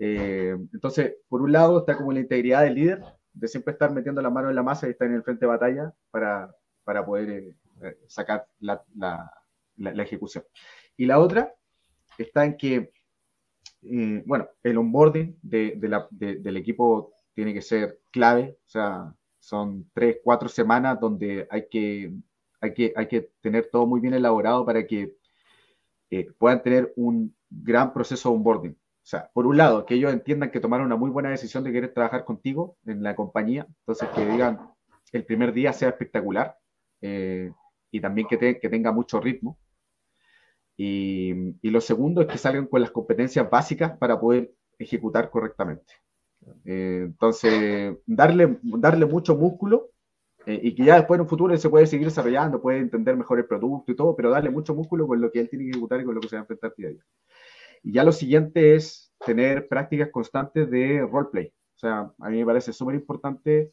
Eh, 0.02 0.56
entonces, 0.72 1.16
por 1.28 1.42
un 1.42 1.52
lado 1.52 1.80
está 1.80 1.94
como 1.94 2.10
la 2.10 2.20
integridad 2.20 2.62
del 2.62 2.74
líder, 2.74 3.04
de 3.34 3.48
siempre 3.48 3.72
estar 3.72 3.92
metiendo 3.92 4.22
la 4.22 4.30
mano 4.30 4.48
en 4.48 4.56
la 4.56 4.62
masa 4.62 4.86
y 4.86 4.92
estar 4.92 5.06
en 5.06 5.14
el 5.14 5.22
frente 5.22 5.44
de 5.44 5.50
batalla 5.50 5.92
para, 6.10 6.50
para 6.90 7.06
poder 7.06 7.30
eh, 7.30 7.54
eh, 7.82 7.98
sacar 8.08 8.48
la, 8.58 8.84
ejecución. 10.02 10.42
Y 10.96 11.06
la 11.06 11.20
otra 11.20 11.54
está 12.18 12.44
en 12.44 12.56
que, 12.56 12.92
eh, 13.82 14.22
bueno, 14.26 14.48
el 14.64 14.76
onboarding 14.76 15.38
del 15.40 16.56
equipo 16.56 17.12
tiene 17.32 17.54
que 17.54 17.62
ser 17.62 18.00
clave, 18.10 18.58
o 18.66 18.68
sea, 18.68 19.14
son 19.38 19.88
tres, 19.94 20.18
cuatro 20.24 20.48
semanas 20.48 20.98
donde 20.98 21.46
hay 21.48 21.68
que, 21.70 22.12
hay 22.60 22.74
que, 22.74 22.92
hay 22.96 23.06
que 23.06 23.30
tener 23.40 23.70
todo 23.70 23.86
muy 23.86 24.00
bien 24.00 24.14
elaborado 24.14 24.66
para 24.66 24.84
que 24.84 25.14
puedan 26.38 26.60
tener 26.60 26.92
un 26.96 27.32
gran 27.48 27.92
proceso 27.92 28.30
de 28.30 28.34
onboarding. 28.34 28.72
O 28.72 29.06
sea, 29.10 29.30
por 29.32 29.46
un 29.46 29.56
lado, 29.56 29.86
que 29.86 29.94
ellos 29.94 30.12
entiendan 30.12 30.50
que 30.50 30.58
tomaron 30.58 30.86
una 30.86 30.96
muy 30.96 31.10
buena 31.10 31.30
decisión 31.30 31.62
de 31.62 31.70
querer 31.70 31.94
trabajar 31.94 32.24
contigo 32.24 32.78
en 32.84 33.04
la 33.04 33.14
compañía, 33.14 33.64
entonces 33.78 34.08
que 34.08 34.26
digan 34.26 34.58
el 35.12 35.24
primer 35.24 35.52
día 35.52 35.72
sea 35.72 35.90
espectacular, 35.90 36.59
y 37.00 38.00
también 38.00 38.26
que, 38.28 38.36
tenga 38.36 38.92
mucho 38.92 39.20
ritmo. 39.20 39.58
Y, 40.76 41.52
lo 41.62 41.80
segundo 41.80 42.22
es 42.22 42.28
que 42.28 42.38
salgan 42.38 42.66
con 42.66 42.80
las 42.80 42.90
competencias 42.90 43.48
básicas 43.50 43.96
para 43.98 44.18
poder 44.18 44.52
ejecutar 44.78 45.30
correctamente. 45.30 45.92
Eh, 46.64 47.02
entonces, 47.04 47.96
darle, 48.06 48.58
darle 48.62 49.04
mucho 49.04 49.36
músculo 49.36 49.90
eh, 50.46 50.58
y 50.62 50.74
que 50.74 50.84
ya 50.84 50.96
después 50.96 51.18
en 51.18 51.22
un 51.22 51.28
futuro 51.28 51.54
se 51.56 51.68
puede 51.68 51.86
seguir 51.86 52.06
desarrollando, 52.06 52.62
puede 52.62 52.78
entender 52.78 53.14
mejor 53.14 53.38
el 53.38 53.44
producto 53.44 53.92
y 53.92 53.96
todo, 53.96 54.16
pero 54.16 54.30
darle 54.30 54.48
mucho 54.48 54.74
músculo 54.74 55.06
con 55.06 55.20
lo 55.20 55.30
que 55.30 55.40
él 55.40 55.50
tiene 55.50 55.66
que 55.66 55.70
ejecutar 55.72 56.00
y 56.00 56.04
con 56.04 56.14
lo 56.14 56.20
que 56.20 56.28
se 56.28 56.36
va 56.36 56.40
a 56.40 56.44
enfrentar 56.44 56.74
día 56.76 56.88
a 56.88 56.90
día. 56.92 57.04
Y 57.82 57.92
ya 57.92 58.04
lo 58.04 58.12
siguiente 58.12 58.74
es 58.74 59.12
tener 59.24 59.68
prácticas 59.68 60.08
constantes 60.10 60.70
de 60.70 61.06
roleplay. 61.06 61.48
O 61.48 61.78
sea, 61.78 62.12
a 62.18 62.30
mí 62.30 62.38
me 62.38 62.46
parece 62.46 62.72
súper 62.72 62.94
importante. 62.94 63.72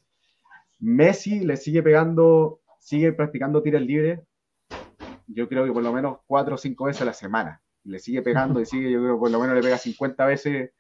Messi 0.79 1.39
le 1.39 1.55
sigue 1.57 1.81
pegando 1.81 2.59
sigue 2.79 3.13
practicando 3.13 3.61
tiros 3.61 3.81
libres, 3.81 4.19
yo 5.27 5.47
creo 5.47 5.65
que 5.65 5.71
por 5.71 5.83
lo 5.83 5.93
menos 5.93 6.19
cuatro 6.25 6.55
o 6.55 6.57
cinco 6.57 6.85
veces 6.85 7.01
a 7.01 7.05
la 7.05 7.13
semana. 7.13 7.61
Le 7.83 7.99
sigue 7.99 8.21
pegando 8.21 8.59
y 8.59 8.65
sigue, 8.65 8.91
yo 8.91 8.99
creo 8.99 9.15
que 9.15 9.19
por 9.19 9.31
lo 9.31 9.39
menos 9.39 9.55
le 9.55 9.61
pega 9.61 9.77
50 9.77 10.25
veces 10.25 10.71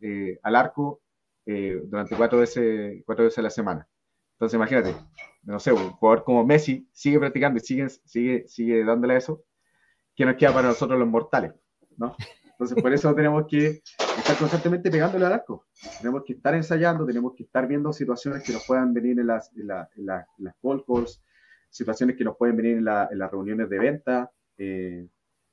eh, 0.00 0.38
al 0.42 0.56
arco 0.56 1.02
eh, 1.46 1.80
durante 1.84 2.16
cuatro 2.16 2.38
veces, 2.38 3.02
cuatro 3.04 3.24
veces 3.24 3.38
a 3.38 3.42
la 3.42 3.50
semana. 3.50 3.88
Entonces 4.34 4.56
imagínate, 4.56 4.94
no 5.42 5.60
sé, 5.60 5.72
un 5.72 5.92
jugador 5.92 6.24
como 6.24 6.44
Messi 6.44 6.88
sigue 6.92 7.18
practicando 7.18 7.58
y 7.58 7.60
sigue, 7.60 7.88
sigue, 7.88 8.48
sigue 8.48 8.84
dándole 8.84 9.16
eso, 9.16 9.44
que 10.14 10.24
nos 10.24 10.36
queda 10.36 10.52
para 10.52 10.68
nosotros 10.68 10.98
los 10.98 11.08
mortales, 11.08 11.52
¿no? 11.96 12.16
Entonces 12.54 12.80
por 12.80 12.92
eso 12.92 13.14
tenemos 13.14 13.46
que 13.48 13.82
estar 14.18 14.36
constantemente 14.38 14.90
pegándole 14.90 15.26
al 15.26 15.32
arco. 15.32 15.66
Tenemos 15.98 16.22
que 16.24 16.34
estar 16.34 16.54
ensayando, 16.54 17.04
tenemos 17.04 17.34
que 17.34 17.42
estar 17.42 17.66
viendo 17.66 17.92
situaciones 17.92 18.42
que 18.44 18.52
nos 18.52 18.64
puedan 18.66 18.94
venir 18.94 19.18
en 19.18 19.26
las, 19.26 19.50
en, 19.56 19.66
las 19.66 20.54
call 20.62 20.84
calls, 20.86 21.22
situaciones 21.74 22.16
que 22.16 22.24
nos 22.24 22.36
pueden 22.36 22.56
venir 22.56 22.78
en, 22.78 22.84
las 22.84 23.30
reuniones 23.30 23.68
de 23.68 23.78
venta. 23.78 24.30
Eh, 24.56 25.06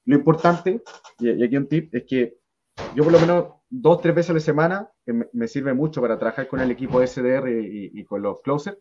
lo 0.06 0.16
importante, 0.16 0.82
y, 1.20 1.44
aquí 1.44 1.58
un 1.58 1.68
tip, 1.68 1.94
es 1.96 2.04
que 2.08 2.38
yo 2.96 3.04
por 3.04 3.12
lo 3.12 3.20
menos 3.20 3.46
dos, 3.70 4.02
tres 4.02 4.14
veces 4.14 4.30
a 4.30 4.34
la 4.34 4.40
semana 4.40 4.90
me, 5.34 5.48
sirve 5.48 5.74
mucho 5.74 6.00
para 6.00 6.18
trabajar 6.18 6.48
con 6.48 6.60
el 6.60 6.72
equipo 6.72 7.06
SDR 7.06 7.50
y, 7.50 7.92
y 7.94 8.06
con 8.06 8.22
los 8.22 8.42
closers. 8.42 8.78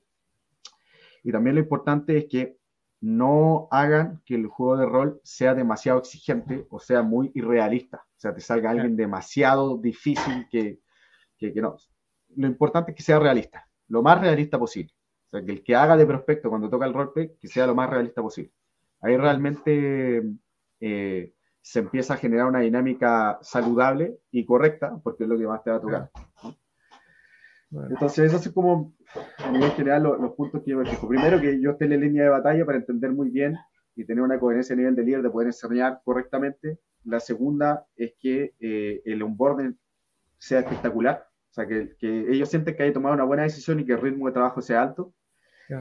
Y 1.22 1.32
también 1.32 1.56
lo 1.56 1.62
importante 1.62 2.16
es 2.16 2.26
que 2.26 2.56
no 3.00 3.68
hagan 3.70 4.20
que 4.26 4.34
el 4.34 4.46
juego 4.46 4.76
de 4.76 4.86
rol 4.86 5.20
sea 5.24 5.54
demasiado 5.54 5.98
exigente 5.98 6.66
o 6.68 6.78
sea 6.78 7.02
muy 7.02 7.30
irrealista. 7.34 8.04
O 8.16 8.20
sea, 8.20 8.34
te 8.34 8.42
salga 8.42 8.70
alguien 8.70 8.96
demasiado 8.96 9.78
difícil 9.78 10.46
que, 10.50 10.80
que, 11.38 11.52
no. 11.54 11.76
Lo 12.36 12.46
importante 12.46 12.90
es 12.90 12.96
que 12.96 13.02
sea 13.02 13.18
realista, 13.18 13.66
lo 13.88 14.02
más 14.02 14.20
realista 14.20 14.58
posible. 14.58 14.92
O 15.30 15.36
sea, 15.36 15.44
que 15.44 15.52
el 15.52 15.62
que 15.62 15.76
haga 15.76 15.96
de 15.96 16.06
prospecto 16.06 16.48
cuando 16.48 16.68
toca 16.68 16.86
el 16.86 16.92
roleplay, 16.92 17.36
que 17.40 17.46
sea 17.46 17.66
lo 17.66 17.74
más 17.74 17.88
realista 17.88 18.20
posible. 18.20 18.52
Ahí 19.00 19.16
realmente 19.16 20.22
eh, 20.80 21.34
se 21.62 21.78
empieza 21.78 22.14
a 22.14 22.16
generar 22.16 22.46
una 22.46 22.60
dinámica 22.60 23.38
saludable 23.40 24.18
y 24.32 24.44
correcta, 24.44 24.98
porque 25.04 25.24
es 25.24 25.28
lo 25.28 25.38
que 25.38 25.46
más 25.46 25.62
te 25.62 25.70
va 25.70 25.76
a 25.76 25.80
tocar. 25.80 26.10
Entonces, 27.88 28.32
eso 28.32 28.36
es 28.38 28.50
como, 28.50 28.92
a 29.38 29.50
nivel 29.52 29.70
general, 29.72 30.02
los, 30.02 30.32
puntos 30.32 30.62
que 30.64 30.72
yo 30.72 30.78
me 30.78 30.90
fijo. 30.90 31.06
Primero, 31.06 31.40
que 31.40 31.60
yo 31.60 31.70
esté 31.70 31.84
en 31.84 31.90
la 31.90 31.96
línea 31.96 32.24
de 32.24 32.30
batalla 32.30 32.66
para 32.66 32.78
entender 32.78 33.12
muy 33.12 33.30
bien 33.30 33.56
y 33.94 34.04
tener 34.04 34.24
una 34.24 34.40
coherencia 34.40 34.74
a 34.74 34.76
nivel 34.76 34.96
de 34.96 35.04
líder, 35.04 35.22
de 35.22 35.30
poder 35.30 35.46
enseñar 35.46 36.00
correctamente. 36.04 36.80
La 37.04 37.20
segunda 37.20 37.86
es 37.94 38.14
que 38.18 38.54
eh, 38.58 39.00
el 39.04 39.22
onboarding 39.22 39.78
sea 40.38 40.60
espectacular, 40.60 41.26
o 41.50 41.52
sea, 41.52 41.66
que, 41.66 41.94
que, 41.98 42.32
ellos 42.32 42.48
sienten 42.48 42.76
que 42.76 42.82
hay 42.82 42.92
tomado 42.92 43.14
una 43.14 43.24
buena 43.24 43.42
decisión 43.42 43.78
y 43.78 43.84
que 43.84 43.92
el 43.92 44.00
ritmo 44.00 44.26
de 44.26 44.32
trabajo 44.32 44.60
sea 44.60 44.82
alto. 44.82 45.12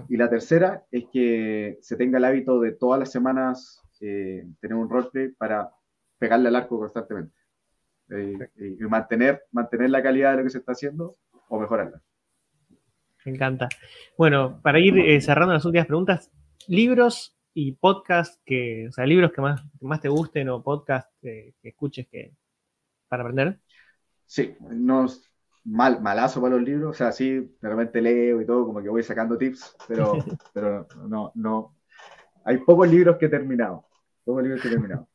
Y 0.08 0.18
la 0.18 0.30
tercera 0.30 0.86
es 0.92 1.06
que 1.12 1.78
se 1.82 1.96
tenga 1.96 2.18
el 2.18 2.26
hábito 2.26 2.60
de 2.60 2.74
todas 2.74 3.00
las 3.00 3.12
semanas 3.12 3.82
eh, 4.02 4.46
tener 4.60 4.76
un 4.76 4.90
roleplay 4.90 5.30
para 5.30 5.72
pegarle 6.18 6.50
al 6.50 6.56
arco 6.56 6.80
constantemente. 6.80 7.36
Eh, 8.10 8.50
y 8.58 8.84
mantener, 8.86 9.44
mantener 9.52 9.90
la 9.90 10.02
calidad 10.02 10.32
de 10.32 10.38
lo 10.38 10.44
que 10.44 10.50
se 10.50 10.60
está 10.60 10.72
haciendo 10.72 11.18
o 11.48 11.60
mejorarla. 11.60 12.02
Me 13.26 13.34
encanta. 13.34 13.68
Bueno, 14.18 14.60
para 14.62 14.80
ir 14.80 14.98
eh, 14.98 15.20
cerrando 15.22 15.54
las 15.54 15.66
últimas 15.66 15.88
preguntas, 15.88 16.32
libros 16.68 17.38
y 17.54 17.74
podcasts 17.74 18.40
que, 18.46 18.88
o 18.88 18.92
sea, 18.92 19.06
libros 19.06 19.32
que 19.32 19.42
más, 19.42 19.62
más 19.82 20.02
te 20.02 20.10
gusten 20.10 20.50
o 20.50 20.64
podcasts 20.64 21.14
que, 21.22 21.54
escuches 21.62 22.08
que, 22.08 22.34
para 23.08 23.24
aprender. 23.24 23.60
Sí, 24.26 24.56
no 24.60 25.08
mal, 25.70 26.02
malazo 26.02 26.42
para 26.42 26.56
los 26.56 26.64
libros, 26.64 26.92
o 26.92 26.94
sea, 26.94 27.12
sí, 27.12 27.56
realmente 27.62 28.02
leo 28.02 28.42
y 28.42 28.46
todo, 28.46 28.66
como 28.66 28.82
que 28.82 28.90
voy 28.90 29.04
sacando 29.04 29.38
tips, 29.38 29.76
pero, 29.88 30.14
pero 30.54 30.88
no, 31.08 31.32
no. 31.36 31.76
Hay 32.44 32.58
pocos 32.58 32.90
libros 32.90 33.18
que 33.18 33.28
he 33.28 33.30
terminado. 33.30 33.86
Pocos 34.24 34.44
libros 34.44 34.62
que 34.62 34.68
he 34.68 34.72
terminado. 34.72 35.08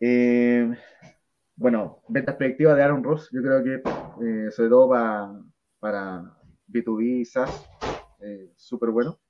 Eh, 0.00 0.68
bueno, 1.54 2.02
venta 2.08 2.36
perspectiva 2.36 2.74
de 2.74 2.82
Aaron 2.82 3.04
Ross, 3.04 3.28
yo 3.30 3.40
creo 3.40 3.62
que 3.62 3.74
eh, 4.26 4.50
sobre 4.50 4.68
todo 4.68 4.88
para, 4.88 5.32
para 5.78 6.24
B2B, 6.66 7.24
SaaS, 7.24 7.68
eh, 8.20 8.50
súper 8.56 8.90
bueno. 8.90 9.20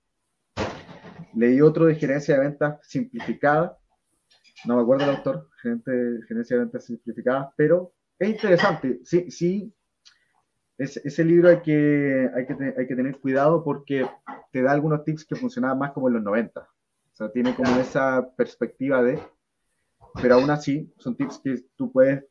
Leí 1.34 1.60
otro 1.60 1.86
de 1.86 1.94
gerencia 1.94 2.34
de 2.34 2.40
ventas 2.40 2.78
simplificada, 2.82 3.78
no 4.64 4.76
me 4.76 4.82
acuerdo 4.82 5.04
el 5.04 5.16
autor, 5.16 5.48
gerencia 5.60 6.56
de 6.56 6.62
ventas 6.62 6.84
simplificada, 6.84 7.52
pero 7.56 7.92
es 8.18 8.28
interesante. 8.28 9.00
Sí, 9.02 9.30
sí, 9.30 9.74
ese 10.84 11.24
libro 11.24 11.48
hay 11.48 11.60
que, 11.60 12.30
hay, 12.34 12.46
que, 12.46 12.74
hay 12.78 12.86
que 12.86 12.96
tener 12.96 13.18
cuidado 13.18 13.62
porque 13.64 14.06
te 14.50 14.62
da 14.62 14.72
algunos 14.72 15.04
tips 15.04 15.24
que 15.24 15.36
funcionaban 15.36 15.78
más 15.78 15.92
como 15.92 16.08
en 16.08 16.14
los 16.14 16.22
90. 16.22 16.60
O 16.60 17.14
sea, 17.14 17.30
tiene 17.30 17.54
como 17.54 17.78
esa 17.78 18.28
perspectiva 18.36 19.02
de 19.02 19.20
pero 20.20 20.34
aún 20.34 20.50
así 20.50 20.92
son 20.98 21.16
tips 21.16 21.40
que 21.42 21.64
tú 21.76 21.90
puedes 21.90 22.24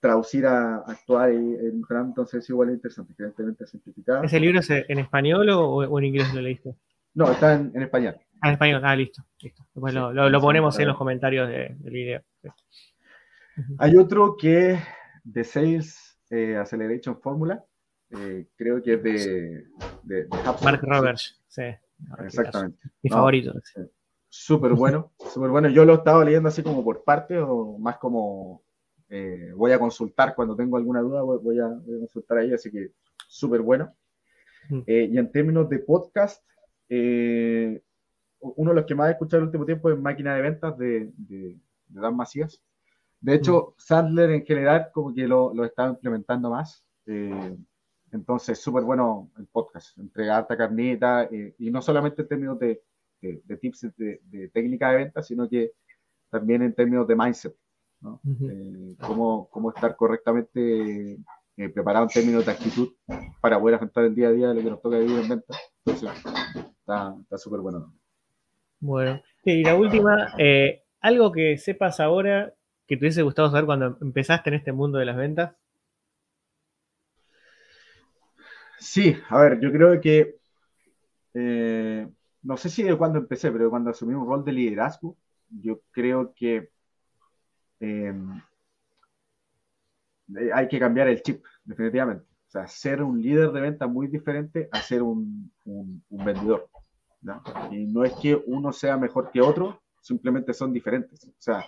traducir 0.00 0.46
a, 0.46 0.76
actuar 0.86 1.32
y, 1.32 1.38
mejorar, 1.38 2.04
entonces 2.04 2.44
es 2.44 2.50
igual 2.50 2.70
interesante, 2.70 3.14
evidentemente 3.18 3.66
simplificado. 3.66 4.22
¿Ese 4.22 4.38
libro 4.38 4.60
es 4.60 4.70
en 4.70 4.98
español 4.98 5.48
o, 5.50 5.98
en 5.98 6.04
inglés 6.04 6.32
lo 6.34 6.42
leíste? 6.42 6.74
No, 7.14 7.30
está 7.30 7.54
en, 7.54 7.80
español. 7.80 8.16
Ah, 8.40 8.48
en 8.48 8.52
español, 8.52 8.82
ah, 8.84 8.96
listo. 8.96 9.22
listo. 9.40 9.66
Después 9.74 9.94
lo, 9.94 10.12
lo, 10.12 10.40
ponemos 10.40 10.78
en 10.78 10.88
los 10.88 10.96
comentarios 10.96 11.48
del 11.48 11.92
video. 11.92 12.22
Hay 13.78 13.96
otro 13.96 14.36
que 14.36 14.78
de 15.22 15.44
Sales 15.44 16.18
eh, 16.30 16.56
Acceleration 16.56 17.20
Formula, 17.20 17.64
eh, 18.18 18.46
creo 18.56 18.82
que 18.82 18.94
es 18.94 19.02
de, 19.02 19.66
de, 20.02 20.28
Mark 20.62 20.80
Roberts, 20.82 21.40
sí. 21.48 21.62
Exactamente. 22.18 22.78
Mi 23.02 23.10
favorito. 23.10 23.52
Sí 23.62 23.80
súper 24.36 24.72
bueno, 24.72 25.12
súper 25.32 25.48
bueno. 25.50 25.68
Yo 25.68 25.84
lo 25.84 25.92
he 25.92 25.96
estado 25.96 26.24
leyendo 26.24 26.48
así 26.48 26.60
como 26.60 26.82
por 26.82 27.04
parte 27.04 27.38
o 27.38 27.78
más 27.78 27.98
como 27.98 28.64
eh, 29.08 29.52
voy 29.54 29.70
a 29.70 29.78
consultar 29.78 30.34
cuando 30.34 30.56
tengo 30.56 30.76
alguna 30.76 31.00
duda, 31.02 31.22
voy, 31.22 31.60
a, 31.60 31.68
consultar 32.00 32.38
ahí, 32.38 32.52
así 32.52 32.68
que 32.68 32.90
súper 33.28 33.60
bueno. 33.60 33.94
Eh, 34.86 35.08
y 35.12 35.18
en 35.18 35.30
términos 35.30 35.68
de 35.68 35.78
podcast, 35.78 36.44
eh, 36.88 37.80
uno 38.40 38.70
de 38.70 38.74
los 38.74 38.86
que 38.86 38.96
más 38.96 39.08
he 39.08 39.12
escuchado 39.12 39.42
el 39.42 39.46
último 39.46 39.64
tiempo 39.64 39.88
es 39.88 39.98
Máquina 39.98 40.34
de 40.34 40.42
Ventas 40.42 40.76
de, 40.78 41.12
de, 41.16 41.56
Dan 41.86 42.16
Macías. 42.16 42.60
De 43.20 43.34
hecho. 43.34 43.74
Sandler 43.78 44.30
en 44.30 44.44
general 44.44 44.88
como 44.92 45.14
que 45.14 45.28
lo, 45.28 45.54
lo 45.54 45.64
está 45.64 45.86
implementando 45.86 46.50
más. 46.50 46.84
Entonces, 48.14 48.58
súper 48.60 48.84
bueno 48.84 49.30
el 49.38 49.46
podcast, 49.46 49.98
entrega 49.98 50.38
alta 50.38 50.56
carnita 50.56 51.28
y 51.58 51.70
no 51.70 51.82
solamente 51.82 52.22
en 52.22 52.28
términos 52.28 52.58
de 52.58 52.82
de, 53.46 53.56
tips 53.56 53.88
de, 53.96 54.50
técnica 54.52 54.90
de 54.90 54.96
venta, 54.98 55.22
sino 55.22 55.48
que 55.48 55.72
también 56.30 56.62
en 56.62 56.74
términos 56.74 57.06
de 57.06 57.16
mindset, 57.16 57.54
¿no? 58.00 58.20
Eh, 58.50 58.96
cómo, 59.00 59.48
cómo, 59.50 59.70
estar 59.70 59.96
correctamente 59.96 61.12
eh, 61.56 61.68
preparado 61.70 62.04
en 62.04 62.10
términos 62.10 62.44
de 62.44 62.52
actitud 62.52 62.92
para 63.40 63.58
poder 63.58 63.76
afrontar 63.76 64.04
el 64.04 64.14
día 64.14 64.28
a 64.28 64.32
día 64.32 64.48
de 64.48 64.54
lo 64.54 64.62
que 64.62 64.70
nos 64.70 64.82
toca 64.82 64.98
vivir 64.98 65.20
en 65.20 65.28
venta. 65.28 65.56
Entonces, 65.84 66.10
está 66.80 67.38
súper 67.38 67.60
bueno. 67.60 67.94
Bueno, 68.80 69.22
y 69.44 69.64
la 69.64 69.76
última, 69.76 70.34
eh, 70.38 70.82
algo 71.00 71.32
que 71.32 71.56
sepas 71.56 72.00
ahora 72.00 72.52
que 72.86 72.96
te 72.96 73.04
hubiese 73.04 73.22
gustado 73.22 73.50
saber 73.50 73.64
cuando 73.64 73.96
empezaste 74.02 74.50
en 74.50 74.56
este 74.56 74.72
mundo 74.72 74.98
de 74.98 75.06
las 75.06 75.16
ventas. 75.16 75.56
Sí, 78.78 79.16
a 79.28 79.40
ver, 79.40 79.60
yo 79.60 79.72
creo 79.72 80.00
que 80.00 80.36
no 82.44 82.58
sé 82.58 82.68
si 82.68 82.82
de 82.82 82.96
cuando 82.96 83.18
empecé, 83.18 83.50
pero 83.50 83.70
cuando 83.70 83.90
asumí 83.90 84.14
un 84.14 84.26
rol 84.26 84.44
de 84.44 84.52
liderazgo, 84.52 85.16
yo 85.48 85.80
creo 85.90 86.32
que 86.34 86.68
em, 87.80 88.40
eh, 90.36 90.50
hay 90.52 90.68
que 90.68 90.78
cambiar 90.78 91.08
el 91.08 91.22
chip, 91.22 91.42
definitivamente. 91.64 92.24
O 92.24 92.50
sea, 92.50 92.66
ser 92.68 93.02
un 93.02 93.20
líder 93.20 93.50
de 93.50 93.60
venta 93.62 93.86
muy 93.86 94.08
diferente 94.08 94.68
a 94.70 94.80
ser 94.80 95.02
un, 95.02 95.50
vendedor. 96.10 96.68
Y 97.70 97.86
no 97.86 98.04
es 98.04 98.12
que 98.14 98.40
uno 98.46 98.72
sea 98.72 98.98
mejor 98.98 99.30
que 99.32 99.40
otro, 99.40 99.80
simplemente 100.02 100.52
son 100.52 100.72
diferentes. 100.72 101.24
O 101.24 101.32
sea, 101.38 101.64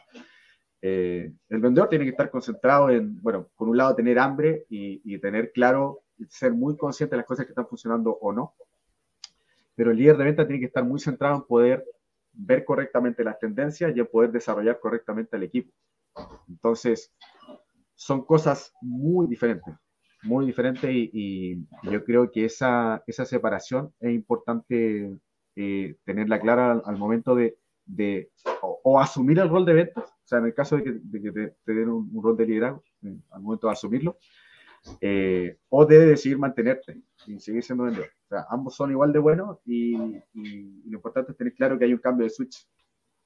eh, 0.83 1.33
el 1.49 1.61
vendedor 1.61 1.89
tiene 1.89 2.05
que 2.05 2.11
estar 2.11 2.31
concentrado 2.31 2.91
en, 2.91 3.21
bueno, 3.23 3.49
por 3.57 3.69
un 3.69 3.79
lado 3.79 3.97
tener 3.97 4.19
hambre 4.19 4.67
y 4.69 5.19
tener 5.19 5.53
claro, 5.53 6.03
ser 6.29 6.53
muy 6.53 6.77
consciente 6.77 7.15
de 7.15 7.19
las 7.19 7.27
cosas 7.27 7.47
que 7.47 7.53
están 7.53 7.67
funcionando 7.67 8.13
o 8.21 8.33
no 8.33 8.55
pero 9.77 9.91
el 9.91 9.99
líder 9.99 10.17
de 10.17 10.25
venta 10.25 10.47
tiene 10.47 10.59
que 10.59 10.67
estar 10.67 10.85
muy 10.85 10.99
centrado 10.99 11.37
en 11.37 11.43
poder 11.43 11.85
ver 12.33 12.65
correctamente 12.65 13.23
las 13.23 13.39
tendencias 13.39 13.95
y 13.95 14.01
en 14.01 14.07
poder 14.07 14.33
desarrollar 14.33 14.81
correctamente 14.81 15.37
el 15.37 15.45
equipo. 15.45 15.73
Entonces, 16.49 17.15
son 17.95 18.25
cosas 18.25 18.73
muy 18.81 19.27
diferentes, 19.27 19.75
muy 20.23 20.47
diferentes 20.47 20.91
y, 20.91 21.63
yo 21.83 22.05
creo 22.05 22.31
que 22.33 22.47
esa, 22.47 23.03
esa 23.07 23.25
separación 23.27 23.93
es 24.01 24.13
importante 24.13 25.19
eh, 25.55 25.97
tenerla 26.05 26.41
clara 26.41 26.83
al, 26.85 26.97
momento 26.97 27.35
de, 27.35 27.59
de 27.85 28.31
o, 28.63 28.99
asumir 28.99 29.39
el 29.39 29.49
rol 29.49 29.67
de 29.67 29.75
ventas, 29.75 30.05
o 30.05 30.27
sea, 30.27 30.39
en 30.39 30.47
el 30.47 30.55
caso 30.55 30.77
de 30.77 30.85
que, 30.85 31.53
te, 31.65 31.75
den 31.75 31.89
un, 31.89 32.23
rol 32.23 32.37
de 32.37 32.47
liderazgo, 32.47 32.83
eh, 33.03 33.17
al 33.31 33.43
momento 33.43 33.67
de 33.67 33.73
asumirlo, 33.75 34.19
eh, 35.01 35.59
o 35.69 35.85
de 35.85 36.07
decidir 36.07 36.39
mantenerte 36.39 37.01
y 37.27 37.39
seguir 37.41 37.63
siendo 37.63 37.85
vendedor. 37.85 38.09
O 38.25 38.29
sea, 38.29 38.47
ambos 38.51 38.75
son 38.75 38.91
igual 38.91 39.13
de 39.13 39.19
buenos 39.19 39.59
y, 39.65 39.97
lo 39.97 40.97
importante 40.97 41.33
es 41.33 41.39
tener 41.39 41.55
claro 41.55 41.79
que 41.79 41.85
hay 41.85 41.93
un 41.93 41.99
cambio 41.99 42.25
de 42.25 42.31
switch 42.31 42.69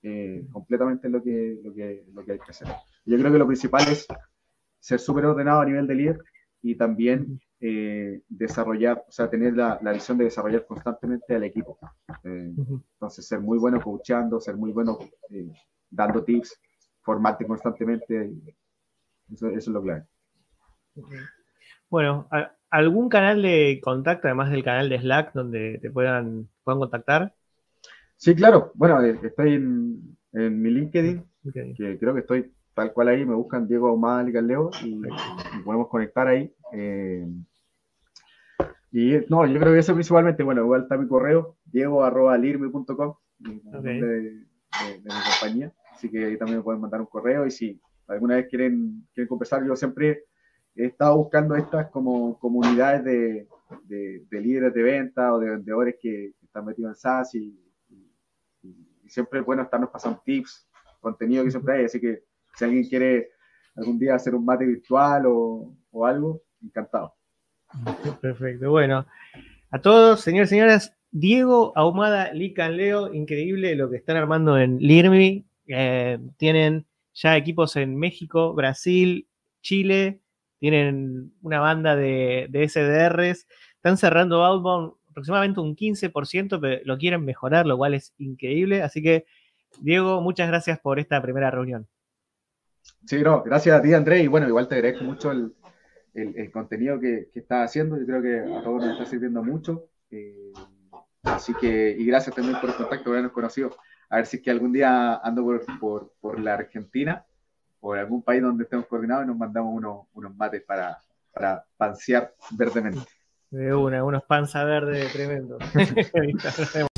eh, 0.03 0.47
completamente 0.51 1.09
lo 1.09 1.23
que, 1.23 1.59
lo, 1.63 1.75
que, 1.75 2.05
lo 2.13 2.25
que 2.25 2.33
hay 2.33 2.39
que 2.39 2.51
hacer. 2.51 2.69
Yo 3.05 3.19
creo 3.19 3.33
que 3.33 3.39
lo 3.39 3.47
principal 3.47 3.87
es 3.89 4.07
ser 4.79 4.99
súper 4.99 5.27
ordenado 5.27 5.61
a 5.61 5.67
nivel 5.67 5.87
de 5.87 5.95
líder 5.95 6.19
y 6.63 6.75
también 6.75 7.41
eh, 7.61 8.23
desarrollar, 8.29 9.05
o 9.07 9.13
sea, 9.13 9.29
tener 9.29 9.55
la, 9.55 9.79
la, 9.83 9.93
visión 9.93 10.17
de 10.17 10.25
desarrollar 10.25 10.67
constantemente 10.67 11.35
al 11.35 11.45
equipo. 11.45 11.79
entonces, 12.25 13.27
ser 13.27 13.41
muy 13.41 13.59
bueno 13.59 13.81
coachando, 13.81 14.41
ser 14.41 14.57
muy 14.57 14.73
bueno 14.73 14.99
dando 15.91 16.25
tips, 16.25 16.59
formarte 17.03 17.47
constantemente, 17.47 18.33
eso, 19.31 19.49
eso 19.49 19.57
es 19.57 19.67
lo 19.69 19.83
clave. 19.83 20.07
Bueno, 21.91 22.29
¿algún 22.71 23.09
canal 23.09 23.43
de 23.43 23.81
contacto, 23.83 24.29
además 24.29 24.51
del 24.51 24.63
canal 24.63 24.89
de 24.89 25.01
Slack, 25.01 25.33
donde 25.35 25.79
te 25.83 25.91
puedan, 25.91 26.49
puedan 26.63 26.79
contactar? 26.79 27.35
Sí, 28.17 28.35
claro. 28.37 28.71
Bueno, 28.75 29.03
eh, 29.03 29.19
estoy 29.23 29.55
en, 29.55 30.17
mi 30.33 30.71
LinkedIn, 30.71 31.25
que 31.53 31.99
creo 31.99 32.15
que 32.15 32.21
estoy 32.21 32.53
tal 32.75 32.93
cual 32.93 33.09
ahí. 33.09 33.27
Me 33.27 33.35
buscan 33.35 33.67
Diego 33.67 33.89
Ahumada 33.89 34.23
y, 34.23 34.87
y, 34.87 35.63
podemos 35.65 35.89
conectar 35.89 36.29
ahí. 36.29 36.55
Eh, 36.73 37.27
y 38.93 39.19
no, 39.29 39.45
yo 39.47 39.59
creo 39.59 39.73
que 39.73 39.81
eso 39.81 39.95
principalmente, 39.95 40.45
bueno, 40.45 40.63
igual 40.63 40.83
está 40.83 40.97
mi 40.97 41.09
correo, 41.09 41.57
diego.lirme.com, 41.65 43.15
okay. 43.75 44.01
de, 44.01 44.07
de, 44.07 44.31
de, 44.31 45.03
mi 45.03 45.41
compañía. 45.41 45.73
Así 45.93 46.09
que 46.09 46.25
ahí 46.25 46.39
también 46.39 46.59
me 46.59 46.65
pueden 46.65 46.81
mandar 46.81 47.01
un 47.01 47.07
correo 47.07 47.47
y 47.47 47.51
si 47.51 47.81
alguna 48.07 48.37
vez 48.37 48.49
quieren, 48.49 49.09
quieren 49.13 49.29
conversar, 49.29 49.65
yo 49.67 49.75
siempre 49.75 50.25
he 50.75 50.87
estado 50.87 51.17
buscando 51.17 51.57
estas 51.57 51.91
como 51.91 52.39
comunidades 52.39 53.05
de, 53.05 53.47
de 53.89 54.41
líderes 54.41 54.73
de 54.75 54.83
venta 54.83 55.35
o 55.35 55.39
de 55.39 55.51
vendedores 55.51 55.97
que, 56.01 56.33
están 56.51 56.65
metidos 56.65 56.91
en 56.91 56.97
SaaS 56.97 57.35
y, 57.37 57.57
siempre 59.07 59.41
es 59.41 59.47
bueno 59.47 59.63
estarnos 59.63 59.91
pasando 59.91 60.23
tips, 60.25 60.69
contenido 61.01 61.43
que 61.43 61.51
siempre 61.51 61.75
hay. 61.75 61.85
Así 61.85 62.01
que 62.01 62.23
si 62.55 62.65
alguien 62.65 62.85
quiere 62.85 63.31
algún 63.75 63.99
día 63.99 64.15
hacer 64.15 64.37
un 64.37 64.45
mate 64.45 64.65
virtual 64.65 65.27
o, 65.27 65.75
o 65.91 66.07
algo, 66.07 66.43
encantado. 66.63 67.15
Perfecto. 68.21 68.71
Bueno, 68.71 69.07
a 69.71 69.81
todos, 69.81 70.21
señores 70.21 70.49
y 70.49 70.55
señoras, 70.55 70.97
Diego 71.11 71.73
Ahumada, 71.75 72.33
Lican 72.33 72.77
Leo, 72.77 73.13
increíble 73.13 73.75
lo 73.75 73.91
que 73.91 73.97
están 73.97 74.17
armando 74.17 74.57
en 74.59 74.79
Lirmi. 74.79 75.45
Eh, 75.67 76.19
tienen 76.37 76.87
ya 77.13 77.37
equipos 77.37 77.75
en 77.75 77.97
México, 77.97 78.55
Brasil, 78.55 79.29
Chile, 79.61 80.21
tienen 80.61 81.33
una 81.43 81.59
banda 81.59 81.97
de, 81.97 82.49
SDRs, 82.53 83.49
están 83.77 83.97
cerrando 83.97 84.45
Outbound 84.45 84.93
aproximadamente 85.09 85.59
un 85.61 85.75
15%, 85.75 86.61
pero 86.61 86.83
lo 86.85 86.99
quieren 86.99 87.25
mejorar, 87.25 87.67
lo 87.67 87.77
cual 87.77 87.95
es 87.95 88.15
increíble. 88.19 88.83
Así 88.83 89.03
que, 89.03 89.25
Diego, 89.81 90.21
muchas 90.21 90.49
gracias 90.49 90.79
por 90.79 91.01
esta 91.01 91.21
primera 91.21 91.51
reunión. 91.51 91.89
Sí, 93.07 93.23
no, 93.23 93.43
gracias 93.43 93.79
a 93.79 93.83
ti, 93.83 93.93
Andrés, 93.95 94.23
y 94.23 94.29
bueno, 94.29 94.47
igual 94.47 94.69
te 94.69 94.77
agradezco 94.77 95.05
mucho 95.05 95.33
el, 95.33 95.53
contenido 96.53 97.01
que, 97.01 97.31
estás 97.35 97.71
haciendo. 97.71 97.99
Yo 97.99 98.07
creo 98.07 98.23
que 98.23 98.55
a 98.55 98.63
todos 98.63 98.85
nos 98.85 98.93
está 98.93 99.07
sirviendo 99.07 99.43
mucho. 99.43 99.87
Eh, 100.11 100.53
así 101.23 101.55
que, 101.55 101.97
y 101.99 102.05
gracias 102.05 102.37
también 102.37 102.61
por 102.61 102.71
el 102.71 102.77
contacto, 102.77 103.11
habernos 103.11 103.33
conocido. 103.33 103.75
A 104.11 104.17
ver 104.17 104.27
si 104.27 104.37
es 104.37 104.43
que 104.43 104.51
algún 104.51 104.73
día 104.73 105.17
ando 105.17 105.45
por, 105.81 106.13
por 106.21 106.39
la 106.39 106.55
Argentina 106.55 107.25
o 107.81 107.95
en 107.95 108.01
algún 108.01 108.23
país 108.23 108.43
donde 108.43 108.65
estemos 108.65 108.87
coordinados 108.87 109.25
y 109.25 109.29
nos 109.29 109.37
mandamos 109.37 109.75
unos, 109.75 110.07
unos 110.15 110.37
mates 110.37 110.63
para, 110.63 110.99
para 111.33 111.65
pansear 111.77 112.35
verdemente. 112.53 113.01
De 113.51 113.75
una, 113.75 114.05
unos 114.05 114.23
panza 114.25 114.65
verde 114.65 115.07
tremendo. 115.13 115.59